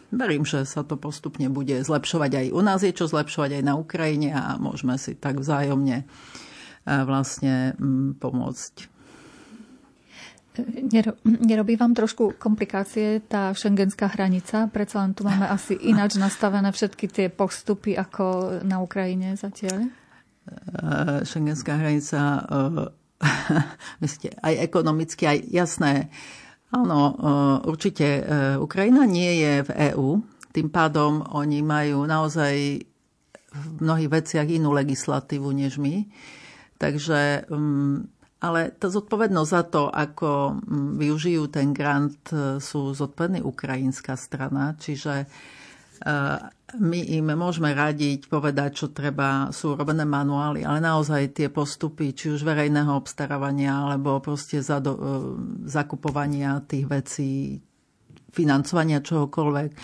verím, 0.10 0.46
že 0.46 0.66
sa 0.66 0.82
to 0.82 0.98
postupne 0.98 1.46
bude 1.54 1.78
zlepšovať 1.86 2.32
aj 2.34 2.48
u 2.54 2.62
nás, 2.66 2.82
je 2.82 2.94
čo 2.94 3.06
zlepšovať 3.06 3.62
aj 3.62 3.64
na 3.66 3.78
Ukrajine 3.78 4.34
a 4.34 4.58
môžeme 4.58 4.98
si 4.98 5.14
tak 5.14 5.38
vzájomne 5.38 6.02
e, 6.02 6.06
vlastne 7.06 7.78
pomôcť. 8.18 8.99
Nerobí 11.24 11.76
vám 11.76 11.94
trošku 11.94 12.36
komplikácie 12.40 13.24
tá 13.26 13.54
šengenská 13.54 14.10
hranica? 14.12 14.68
Predsa 14.70 15.04
len 15.06 15.12
tu 15.14 15.24
máme 15.28 15.46
asi 15.48 15.78
ináč 15.78 16.16
nastavené 16.18 16.70
všetky 16.72 17.06
tie 17.10 17.28
postupy 17.32 17.96
ako 17.96 18.60
na 18.66 18.84
Ukrajine 18.84 19.36
zatiaľ? 19.36 19.88
E, 19.88 19.90
šengenská 21.24 21.78
hranica, 21.78 22.46
myslíte, 24.04 24.38
aj 24.40 24.54
ekonomicky, 24.66 25.24
aj 25.28 25.38
jasné, 25.50 25.94
Áno, 26.70 27.02
e, 27.02 27.14
určite. 27.66 28.22
Ukrajina 28.62 29.02
nie 29.10 29.42
je 29.42 29.54
v 29.66 29.70
EÚ, 29.90 30.22
tým 30.54 30.70
pádom 30.70 31.26
oni 31.34 31.66
majú 31.66 32.06
naozaj 32.06 32.86
v 33.50 33.66
mnohých 33.82 34.10
veciach 34.10 34.48
inú 34.50 34.74
legislatívu 34.74 35.50
než 35.54 35.82
my. 35.82 36.06
Takže, 36.78 37.50
mm, 37.50 38.19
ale 38.40 38.72
tá 38.72 38.88
zodpovednosť 38.88 39.52
za 39.52 39.64
to, 39.68 39.84
ako 39.92 40.60
mm, 40.60 41.00
využijú 41.00 41.52
ten 41.52 41.76
grant, 41.76 42.20
e, 42.32 42.64
sú 42.64 42.96
zodpovední 42.96 43.44
ukrajinská 43.44 44.16
strana, 44.16 44.76
čiže 44.80 45.28
my 46.80 47.00
im 47.20 47.28
môžeme 47.36 47.74
radiť, 47.76 48.32
povedať, 48.32 48.72
čo 48.72 48.88
treba, 48.94 49.50
sú 49.52 49.76
robené 49.76 50.06
manuály, 50.08 50.64
ale 50.64 50.80
naozaj 50.80 51.36
tie 51.36 51.48
postupy, 51.52 52.16
či 52.16 52.32
už 52.32 52.46
verejného 52.46 52.94
obstarávania, 52.94 53.74
alebo 53.74 54.22
proste 54.24 54.62
za 54.64 54.80
do, 54.80 54.94
e, 54.96 55.02
zakupovania 55.68 56.62
tých 56.64 56.86
vecí, 56.88 57.32
financovania 58.32 59.02
čohokoľvek, 59.02 59.72
e, 59.74 59.78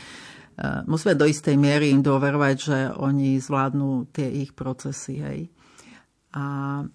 musíme 0.86 1.18
do 1.18 1.26
istej 1.26 1.58
miery 1.58 1.92
im 1.92 2.06
dôverovať, 2.06 2.56
že 2.56 2.78
oni 2.96 3.42
zvládnu 3.42 4.14
tie 4.14 4.30
ich 4.30 4.54
procesy. 4.56 5.20
Hej. 5.20 5.40
A 6.36 6.44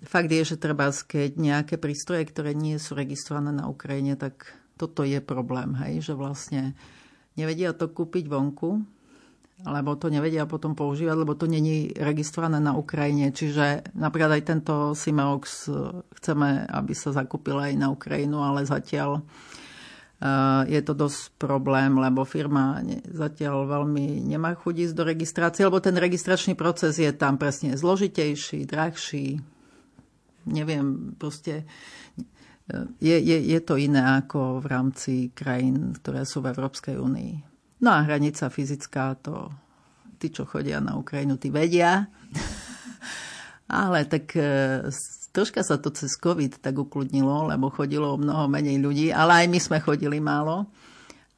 fakt 0.04 0.28
je, 0.28 0.44
že 0.44 0.60
treba, 0.60 0.92
keď 0.92 1.40
nejaké 1.40 1.80
prístroje, 1.80 2.28
ktoré 2.28 2.52
nie 2.52 2.76
sú 2.76 2.92
registrované 2.92 3.56
na 3.56 3.72
Ukrajine, 3.72 4.12
tak 4.20 4.52
toto 4.76 5.00
je 5.00 5.16
problém, 5.24 5.72
hej, 5.80 6.12
že 6.12 6.12
vlastne 6.12 6.76
nevedia 7.40 7.72
to 7.72 7.88
kúpiť 7.88 8.28
vonku, 8.28 8.84
alebo 9.64 9.96
to 9.96 10.08
nevedia 10.08 10.48
potom 10.48 10.72
používať, 10.72 11.16
lebo 11.20 11.36
to 11.36 11.44
není 11.44 11.92
registrované 11.92 12.60
na 12.60 12.76
Ukrajine. 12.76 13.32
Čiže 13.32 13.92
napríklad 13.92 14.40
aj 14.40 14.42
tento 14.44 14.74
Simeox 14.96 15.68
chceme, 16.20 16.64
aby 16.68 16.92
sa 16.96 17.12
zakúpil 17.12 17.60
aj 17.60 17.72
na 17.76 17.92
Ukrajinu, 17.92 18.40
ale 18.40 18.64
zatiaľ 18.64 19.20
e, 19.20 19.22
je 20.68 20.80
to 20.84 20.92
dosť 20.92 21.40
problém, 21.40 21.96
lebo 21.96 22.28
firma 22.28 22.84
zatiaľ 23.08 23.64
veľmi 23.64 24.20
nemá 24.28 24.52
chuť 24.52 24.74
ísť 24.84 24.94
do 24.94 25.04
registrácie, 25.08 25.64
lebo 25.64 25.80
ten 25.80 25.96
registračný 25.96 26.52
proces 26.52 27.00
je 27.00 27.08
tam 27.16 27.40
presne 27.40 27.72
zložitejší, 27.72 28.68
drahší. 28.68 29.40
Neviem, 30.44 31.16
proste 31.16 31.64
e, 31.64 31.64
je, 33.00 33.16
je, 33.16 33.38
je 33.48 33.60
to 33.64 33.80
iné 33.80 34.00
ako 34.20 34.60
v 34.60 34.66
rámci 34.68 35.12
krajín, 35.32 35.96
ktoré 35.96 36.28
sú 36.28 36.44
v 36.44 36.52
Európskej 36.52 37.00
únii. 37.00 37.32
No 37.80 37.88
a 37.96 38.04
hranica 38.04 38.52
fyzická, 38.52 39.16
to 39.24 39.48
tí, 40.20 40.28
čo 40.28 40.44
chodia 40.44 40.84
na 40.84 41.00
Ukrajinu, 41.00 41.40
tí 41.40 41.48
vedia. 41.48 42.12
Ale 43.72 44.04
tak 44.04 44.36
e, 44.36 44.84
troška 45.30 45.62
sa 45.62 45.78
to 45.78 45.90
cez 45.94 46.14
COVID 46.18 46.62
tak 46.62 46.78
ukludnilo, 46.78 47.50
lebo 47.50 47.70
chodilo 47.70 48.18
mnoho 48.18 48.46
menej 48.46 48.78
ľudí, 48.78 49.06
ale 49.10 49.44
aj 49.44 49.46
my 49.50 49.58
sme 49.58 49.78
chodili 49.82 50.18
málo. 50.18 50.66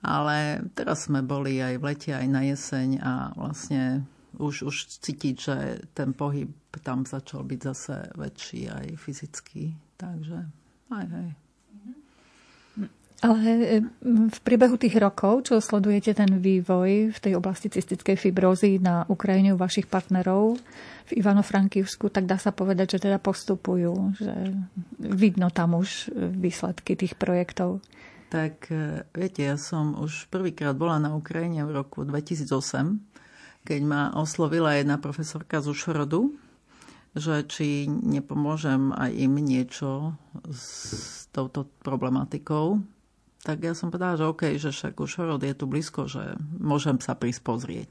Ale 0.03 0.67
teraz 0.75 1.07
sme 1.07 1.23
boli 1.23 1.63
aj 1.63 1.79
v 1.79 1.87
lete, 1.87 2.11
aj 2.11 2.27
na 2.27 2.43
jeseň 2.43 2.99
a 2.99 3.13
vlastne 3.39 4.03
už, 4.35 4.67
už 4.67 4.77
cítiť, 4.99 5.35
že 5.39 5.57
ten 5.95 6.11
pohyb 6.11 6.51
tam 6.83 7.07
začal 7.07 7.47
byť 7.47 7.61
zase 7.63 8.11
väčší 8.19 8.67
aj 8.67 8.87
fyzicky. 8.99 9.79
Takže 9.95 10.39
aj, 10.91 11.07
aj. 11.07 11.42
Ale 13.23 13.39
e, 13.47 13.79
v 14.35 14.39
priebehu 14.43 14.75
tých 14.75 14.99
rokov, 14.99 15.47
čo 15.47 15.63
sledujete 15.63 16.11
ten 16.11 16.43
vývoj 16.43 17.15
v 17.15 17.19
tej 17.23 17.39
oblasti 17.39 17.71
cystickej 17.71 18.19
fibrózy 18.19 18.83
na 18.83 19.07
Ukrajine 19.07 19.55
u 19.55 19.59
vašich 19.63 19.87
partnerov 19.87 20.59
v 21.07 21.11
Ivano-Frankivsku, 21.23 22.11
tak 22.11 22.27
dá 22.27 22.35
sa 22.35 22.51
povedať, 22.51 22.99
že 22.99 23.07
teda 23.07 23.23
postupujú, 23.23 24.19
že 24.19 24.35
vidno 24.99 25.55
tam 25.55 25.79
už 25.79 26.11
výsledky 26.35 26.99
tých 26.99 27.15
projektov. 27.15 27.79
Tak 28.27 28.67
e, 28.75 29.07
viete, 29.15 29.47
ja 29.47 29.55
som 29.55 29.95
už 30.03 30.27
prvýkrát 30.27 30.75
bola 30.75 30.99
na 30.99 31.15
Ukrajine 31.15 31.63
v 31.63 31.79
roku 31.79 32.03
2008, 32.03 32.51
keď 33.63 33.81
ma 33.87 34.11
oslovila 34.19 34.75
jedna 34.75 34.99
profesorka 34.99 35.63
z 35.63 35.71
Ušorodu, 35.71 36.27
že 37.15 37.47
či 37.47 37.87
nepomôžem 37.87 38.91
aj 38.91 39.11
im 39.15 39.35
niečo 39.39 40.19
s 40.51 41.31
touto 41.31 41.71
problematikou 41.87 42.83
tak 43.43 43.59
ja 43.67 43.75
som 43.75 43.91
povedala, 43.91 44.15
že 44.15 44.31
OK, 44.31 44.43
že 44.55 44.71
však 44.71 44.95
už 45.03 45.19
Horod 45.19 45.43
je 45.43 45.55
tu 45.55 45.67
blízko, 45.67 46.07
že 46.07 46.39
môžem 46.63 47.03
sa 47.03 47.19
prísť 47.19 47.43
pozrieť. 47.43 47.91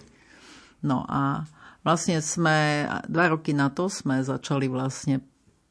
No 0.80 1.04
a 1.06 1.44
vlastne 1.84 2.24
sme, 2.24 2.88
dva 3.12 3.36
roky 3.36 3.52
na 3.52 3.68
to 3.68 3.92
sme 3.92 4.24
začali 4.24 4.72
vlastne 4.72 5.20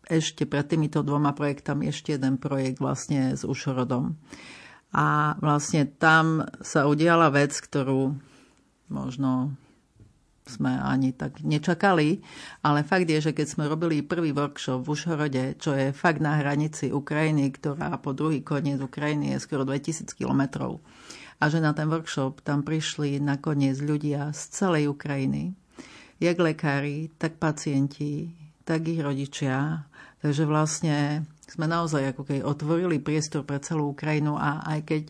ešte 0.04 0.44
pred 0.44 0.66
týmito 0.66 1.00
dvoma 1.00 1.32
projektami 1.32 1.88
ešte 1.88 2.18
jeden 2.18 2.36
projekt 2.36 2.82
vlastne 2.82 3.32
s 3.38 3.46
Ušorodom. 3.46 4.18
A 4.90 5.38
vlastne 5.38 5.86
tam 5.86 6.44
sa 6.60 6.90
udiala 6.90 7.30
vec, 7.30 7.54
ktorú 7.54 8.18
možno 8.90 9.54
sme 10.50 10.74
ani 10.74 11.14
tak 11.14 11.38
nečakali, 11.46 12.18
ale 12.66 12.82
fakt 12.82 13.06
je, 13.06 13.22
že 13.22 13.32
keď 13.32 13.46
sme 13.46 13.70
robili 13.70 14.02
prvý 14.02 14.34
workshop 14.34 14.82
v 14.82 14.90
Ušhorode, 14.90 15.44
čo 15.62 15.78
je 15.78 15.94
fakt 15.94 16.18
na 16.18 16.42
hranici 16.42 16.90
Ukrajiny, 16.90 17.54
ktorá 17.54 17.94
po 18.02 18.10
druhý 18.10 18.42
koniec 18.42 18.82
Ukrajiny 18.82 19.38
je 19.38 19.46
skoro 19.46 19.62
2000 19.62 20.10
kilometrov, 20.18 20.82
a 21.40 21.48
že 21.48 21.62
na 21.62 21.70
ten 21.72 21.86
workshop 21.88 22.42
tam 22.42 22.66
prišli 22.66 23.22
nakoniec 23.22 23.78
ľudia 23.78 24.34
z 24.34 24.42
celej 24.50 24.92
Ukrajiny, 24.92 25.56
jak 26.20 26.36
lekári, 26.36 27.08
tak 27.16 27.40
pacienti, 27.40 28.28
tak 28.68 28.84
ich 28.84 29.00
rodičia. 29.00 29.88
Takže 30.20 30.44
vlastne 30.44 31.24
sme 31.48 31.66
naozaj 31.66 32.14
ako 32.14 32.22
keď 32.28 32.38
otvorili 32.44 33.02
priestor 33.02 33.42
pre 33.42 33.58
celú 33.58 33.96
Ukrajinu 33.96 34.36
a 34.36 34.62
aj 34.62 34.80
keď 34.86 35.02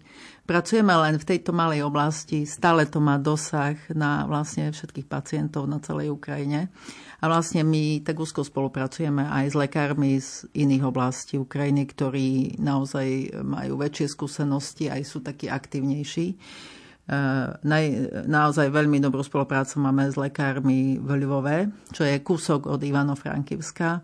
pracujeme 0.50 0.90
len 0.90 1.14
v 1.14 1.28
tejto 1.30 1.54
malej 1.54 1.86
oblasti, 1.86 2.42
stále 2.42 2.82
to 2.90 2.98
má 2.98 3.22
dosah 3.22 3.78
na 3.94 4.26
vlastne 4.26 4.74
všetkých 4.74 5.06
pacientov 5.06 5.70
na 5.70 5.78
celej 5.78 6.10
Ukrajine. 6.10 6.74
A 7.22 7.30
vlastne 7.30 7.62
my 7.62 8.02
tak 8.02 8.18
úzko 8.18 8.42
spolupracujeme 8.42 9.30
aj 9.30 9.44
s 9.46 9.54
lekármi 9.54 10.18
z 10.18 10.50
iných 10.50 10.82
oblastí 10.82 11.38
Ukrajiny, 11.38 11.86
ktorí 11.86 12.58
naozaj 12.58 13.38
majú 13.46 13.78
väčšie 13.78 14.10
skúsenosti, 14.10 14.90
aj 14.90 15.06
sú 15.06 15.22
takí 15.22 15.46
aktívnejší. 15.46 16.26
E, 16.34 16.36
naozaj 18.26 18.74
veľmi 18.74 18.98
dobrú 18.98 19.22
spoluprácu 19.22 19.78
máme 19.78 20.10
s 20.10 20.18
lekármi 20.18 20.98
v 20.98 21.10
Lvove, 21.14 21.70
čo 21.94 22.02
je 22.02 22.18
kúsok 22.26 22.66
od 22.66 22.80
Ivano-Frankivska 22.82 24.02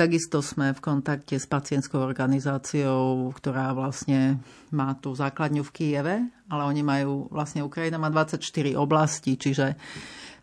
Takisto 0.00 0.40
sme 0.40 0.72
v 0.72 0.80
kontakte 0.80 1.36
s 1.36 1.44
pacientskou 1.44 2.00
organizáciou, 2.00 3.28
ktorá 3.36 3.76
vlastne 3.76 4.40
má 4.72 4.96
tú 4.96 5.12
základňu 5.12 5.60
v 5.60 5.74
Kieve, 5.76 6.16
ale 6.48 6.62
oni 6.64 6.80
majú, 6.80 7.28
vlastne 7.28 7.60
Ukrajina 7.60 8.00
má 8.00 8.08
24 8.08 8.40
oblasti, 8.80 9.36
čiže 9.36 9.76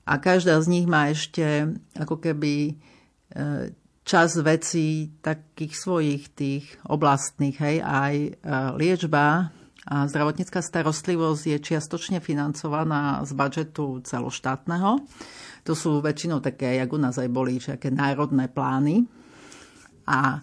a 0.05 0.13
každá 0.21 0.61
z 0.61 0.69
nich 0.69 0.85
má 0.85 1.09
ešte 1.09 1.73
ako 1.97 2.21
keby 2.21 2.53
e, 2.69 2.73
čas 4.05 4.37
vecí 4.37 5.17
takých 5.25 5.73
svojich 5.73 6.23
tých 6.37 6.77
oblastných, 6.85 7.57
hej, 7.57 7.77
aj 7.81 8.13
e, 8.13 8.31
liečba 8.77 9.49
a 9.89 10.05
zdravotnícká 10.05 10.61
starostlivosť 10.61 11.43
je 11.49 11.57
čiastočne 11.57 12.21
financovaná 12.21 13.25
z 13.25 13.33
budžetu 13.33 14.05
celoštátneho. 14.05 15.01
To 15.65 15.73
sú 15.73 15.97
väčšinou 15.97 16.45
také, 16.45 16.77
jak 16.77 16.93
u 16.93 17.01
nás 17.01 17.17
aj 17.17 17.29
boli, 17.33 17.57
také 17.57 17.89
národné 17.89 18.53
plány, 18.53 19.16
a 20.09 20.41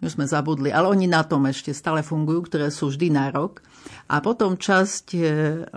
my 0.00 0.08
sme 0.08 0.24
zabudli, 0.24 0.72
ale 0.72 0.88
oni 0.88 1.04
na 1.04 1.20
tom 1.28 1.44
ešte 1.44 1.76
stále 1.76 2.00
fungujú, 2.00 2.48
ktoré 2.48 2.72
sú 2.72 2.88
vždy 2.88 3.12
na 3.12 3.28
rok. 3.28 3.60
A 4.08 4.24
potom 4.24 4.56
časť 4.56 5.06
e, 5.12 5.20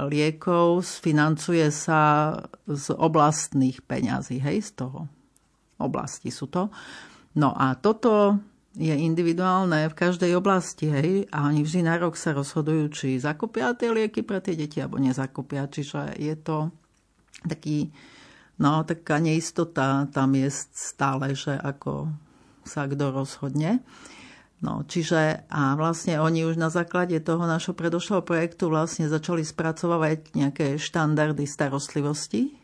liekov 0.07 0.79
financuje 1.03 1.67
sa 1.75 2.31
z 2.63 2.95
oblastných 2.95 3.83
peňazí, 3.83 4.39
hej, 4.39 4.63
z 4.63 4.71
toho. 4.79 5.11
Oblasti 5.75 6.31
sú 6.31 6.47
to. 6.47 6.71
No 7.35 7.51
a 7.51 7.75
toto 7.75 8.39
je 8.73 8.95
individuálne 8.95 9.91
v 9.91 9.97
každej 9.97 10.33
oblasti, 10.39 10.87
hej, 10.87 11.09
a 11.29 11.51
oni 11.51 11.61
vždy 11.61 11.83
na 11.83 11.99
rok 11.99 12.15
sa 12.15 12.31
rozhodujú, 12.31 12.95
či 12.95 13.19
zakúpia 13.19 13.75
tie 13.75 13.91
lieky 13.91 14.23
pre 14.23 14.39
tie 14.39 14.55
deti, 14.55 14.79
alebo 14.79 15.03
nezakúpia. 15.03 15.67
Čiže 15.67 16.15
je 16.15 16.35
to 16.39 16.71
taký, 17.43 17.91
no, 18.57 18.87
taká 18.87 19.19
neistota 19.19 20.07
tam 20.09 20.31
je 20.33 20.47
stále, 20.71 21.35
že 21.35 21.59
ako 21.59 22.07
sa 22.63 22.87
kto 22.87 23.11
rozhodne. 23.11 23.83
No, 24.63 24.87
čiže 24.87 25.43
a 25.51 25.75
vlastne 25.75 26.23
oni 26.23 26.47
už 26.47 26.55
na 26.55 26.71
základe 26.71 27.19
toho 27.19 27.43
našho 27.43 27.75
predošlého 27.75 28.23
projektu 28.23 28.71
vlastne 28.71 29.11
začali 29.11 29.43
spracovať 29.43 30.39
nejaké 30.39 30.79
štandardy 30.79 31.43
starostlivosti 31.43 32.55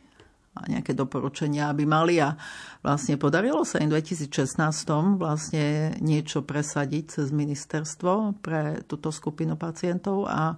a 0.55 0.63
nejaké 0.71 0.95
doporučenia, 0.95 1.67
aby 1.67 1.83
mali 1.83 2.23
a 2.23 2.39
vlastne 2.79 3.19
podarilo 3.19 3.67
sa 3.67 3.83
im 3.83 3.91
v 3.91 3.99
2016 3.99 5.19
vlastne 5.19 5.91
niečo 5.99 6.39
presadiť 6.39 7.19
cez 7.19 7.35
ministerstvo 7.35 8.39
pre 8.39 8.79
túto 8.87 9.11
skupinu 9.11 9.59
pacientov 9.59 10.23
a 10.31 10.55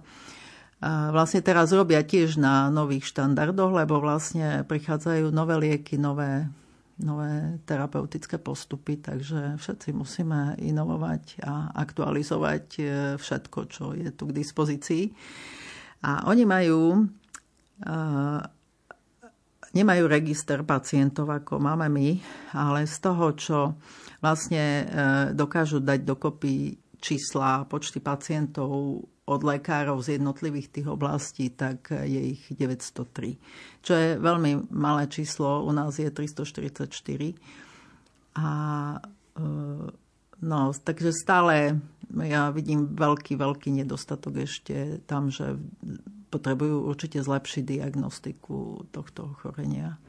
vlastne 1.10 1.42
teraz 1.42 1.70
robia 1.70 2.06
tiež 2.06 2.38
na 2.38 2.70
nových 2.70 3.10
štandardoch, 3.10 3.82
lebo 3.82 3.98
vlastne 3.98 4.66
prichádzajú 4.66 5.30
nové 5.30 5.54
lieky, 5.58 5.98
nové 5.98 6.50
nové 7.00 7.62
terapeutické 7.64 8.36
postupy, 8.36 9.00
takže 9.00 9.56
všetci 9.56 9.88
musíme 9.96 10.60
inovovať 10.60 11.40
a 11.40 11.72
aktualizovať 11.72 12.66
e, 12.76 12.82
všetko, 13.16 13.58
čo 13.70 13.84
je 13.96 14.10
tu 14.12 14.28
k 14.28 14.36
dispozícii. 14.36 15.04
A 16.04 16.28
oni 16.28 16.44
majú, 16.44 17.08
e, 17.80 17.94
nemajú 19.72 20.04
register 20.04 20.60
pacientov, 20.66 21.32
ako 21.32 21.56
máme 21.56 21.88
my, 21.88 22.08
ale 22.52 22.84
z 22.84 22.96
toho, 23.00 23.26
čo 23.32 23.58
vlastne 24.20 24.64
e, 24.64 24.84
dokážu 25.32 25.80
dať 25.80 26.04
dokopy 26.04 26.76
čísla, 27.02 27.66
počty 27.66 27.98
pacientov 27.98 29.02
od 29.22 29.40
lekárov 29.46 30.02
z 30.02 30.18
jednotlivých 30.18 30.68
tých 30.68 30.86
oblastí, 30.90 31.46
tak 31.54 31.94
je 31.94 32.34
ich 32.34 32.42
903. 32.50 33.38
Čo 33.78 33.92
je 33.94 34.08
veľmi 34.18 34.74
malé 34.74 35.06
číslo, 35.06 35.62
u 35.62 35.70
nás 35.70 35.94
je 35.94 36.10
344. 36.10 36.90
A 38.34 38.48
e, 38.98 39.44
no, 40.42 40.60
takže 40.74 41.14
stále 41.14 41.78
ja 42.10 42.50
vidím 42.50 42.90
veľký, 42.92 43.38
veľký 43.38 43.70
nedostatok 43.78 44.42
ešte 44.42 44.98
tam, 45.06 45.30
že 45.30 45.54
potrebujú 46.32 46.88
určite 46.88 47.22
zlepšiť 47.22 47.62
diagnostiku 47.78 48.88
tohto 48.90 49.36
ochorenia. 49.36 50.02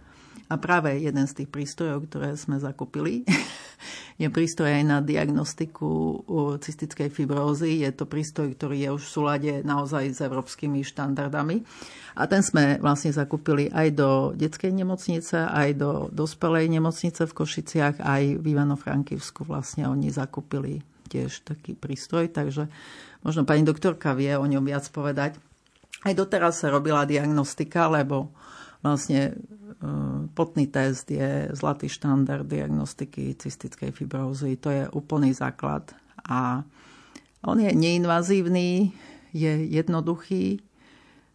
A 0.53 0.61
práve 0.61 1.01
jeden 1.01 1.25
z 1.25 1.41
tých 1.41 1.49
prístrojov, 1.49 2.05
ktoré 2.05 2.37
sme 2.37 2.61
zakúpili, 2.61 3.25
je 4.21 4.29
prístroj 4.29 4.69
aj 4.69 4.83
na 4.85 4.97
diagnostiku 5.01 6.21
cystickej 6.61 7.09
fibrózy. 7.09 7.81
Je 7.81 7.89
to 7.89 8.05
prístroj, 8.05 8.53
ktorý 8.53 8.85
je 8.85 8.89
už 8.93 9.01
v 9.01 9.13
súlade 9.17 9.53
naozaj 9.65 10.13
s 10.13 10.21
európskymi 10.21 10.85
štandardami. 10.85 11.65
A 12.13 12.29
ten 12.29 12.45
sme 12.45 12.77
vlastne 12.77 13.09
zakúpili 13.09 13.73
aj 13.73 13.87
do 13.97 14.09
detskej 14.37 14.69
nemocnice, 14.69 15.49
aj 15.49 15.69
do 15.73 15.91
dospelej 16.13 16.69
nemocnice 16.69 17.25
v 17.25 17.33
Košiciach, 17.33 18.05
aj 18.05 18.37
v 18.37 18.45
Ivano-Frankivsku 18.53 19.49
vlastne 19.49 19.89
oni 19.89 20.13
zakúpili 20.13 20.85
tiež 21.09 21.41
taký 21.41 21.73
prístroj, 21.73 22.29
takže 22.29 22.69
možno 23.25 23.49
pani 23.49 23.65
doktorka 23.65 24.13
vie 24.13 24.37
o 24.37 24.45
ňom 24.45 24.61
viac 24.61 24.85
povedať. 24.93 25.33
Aj 26.05 26.13
doteraz 26.13 26.61
sa 26.61 26.69
robila 26.69 27.09
diagnostika, 27.09 27.89
lebo 27.89 28.29
vlastne 28.83 29.33
potný 30.31 30.71
test 30.71 31.11
je 31.11 31.51
zlatý 31.51 31.91
štandard 31.91 32.47
diagnostiky 32.47 33.35
cystickej 33.35 33.91
fibrózy. 33.91 34.55
To 34.63 34.69
je 34.71 34.83
úplný 34.95 35.35
základ. 35.35 35.91
A 36.23 36.63
on 37.43 37.57
je 37.59 37.71
neinvazívny, 37.75 38.95
je 39.35 39.53
jednoduchý. 39.67 40.63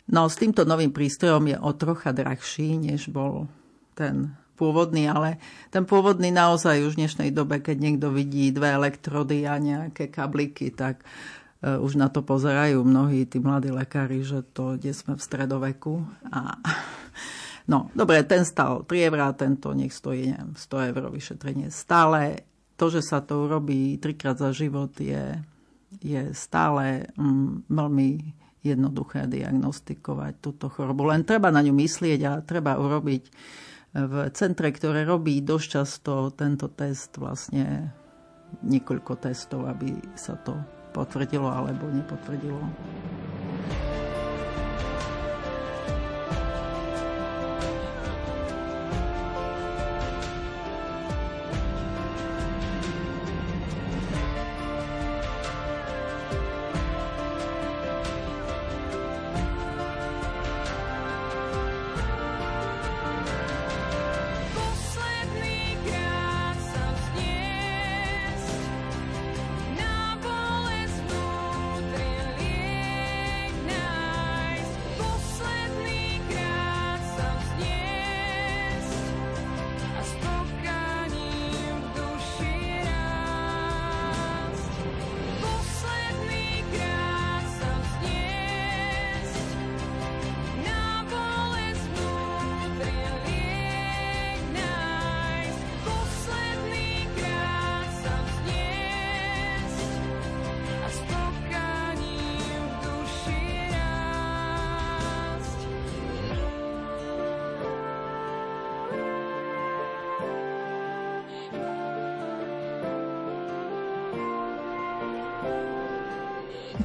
No 0.09 0.33
s 0.33 0.41
týmto 0.41 0.65
novým 0.65 0.89
prístrojom 0.89 1.45
je 1.53 1.57
o 1.61 1.71
trocha 1.77 2.17
drahší, 2.17 2.81
než 2.81 3.13
bol 3.13 3.45
ten 3.93 4.33
pôvodný, 4.57 5.07
ale 5.07 5.39
ten 5.69 5.85
pôvodný 5.85 6.33
naozaj 6.33 6.83
už 6.83 6.97
v 6.97 7.01
dnešnej 7.05 7.31
dobe, 7.31 7.63
keď 7.63 7.77
niekto 7.79 8.09
vidí 8.11 8.51
dve 8.51 8.75
elektrody 8.75 9.45
a 9.45 9.61
nejaké 9.61 10.11
kabliky, 10.11 10.75
tak 10.75 11.05
uh, 11.05 11.79
už 11.79 11.95
na 11.95 12.11
to 12.11 12.27
pozerajú 12.27 12.83
mnohí 12.83 13.29
tí 13.29 13.39
mladí 13.39 13.71
lekári, 13.71 14.25
že 14.27 14.43
to, 14.51 14.75
kde 14.75 14.91
sme 14.97 15.15
v 15.15 15.23
stredoveku. 15.23 15.95
A 16.33 16.57
No, 17.69 17.93
dobre, 17.93 18.25
ten 18.25 18.49
stal 18.49 18.89
3 18.89 19.13
eurá, 19.13 19.29
tento 19.37 19.77
nech 19.77 19.93
stojí, 19.93 20.33
neviem, 20.33 20.57
100 20.57 20.89
eur 20.89 21.13
vyšetrenie. 21.13 21.69
Stále 21.69 22.49
to, 22.81 22.89
že 22.89 23.05
sa 23.05 23.21
to 23.21 23.45
urobí 23.45 24.01
trikrát 24.01 24.41
za 24.41 24.57
život, 24.57 24.97
je, 24.97 25.37
je 26.01 26.33
stále 26.33 27.05
mm, 27.13 27.69
veľmi 27.69 28.09
jednoduché 28.65 29.29
diagnostikovať 29.29 30.33
túto 30.41 30.73
chorobu. 30.73 31.13
Len 31.13 31.29
treba 31.29 31.53
na 31.53 31.61
ňu 31.61 31.77
myslieť 31.77 32.21
a 32.25 32.33
treba 32.41 32.81
urobiť 32.81 33.23
v 33.93 34.15
centre, 34.33 34.69
ktoré 34.73 35.05
robí 35.05 35.41
dosť 35.41 35.67
často 35.69 36.13
tento 36.33 36.73
test, 36.73 37.17
vlastne 37.17 37.93
niekoľko 38.65 39.13
testov, 39.21 39.69
aby 39.69 39.93
sa 40.17 40.37
to 40.41 40.57
potvrdilo 40.97 41.49
alebo 41.49 41.89
nepotvrdilo. 41.93 42.61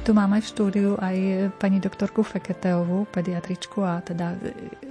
Tu 0.02 0.10
máme 0.10 0.42
v 0.42 0.50
štúdiu 0.50 0.90
aj 0.98 1.16
pani 1.62 1.78
doktorku 1.78 2.26
Feketeovú, 2.26 3.06
pediatričku 3.14 3.78
a 3.86 4.02
teda 4.02 4.34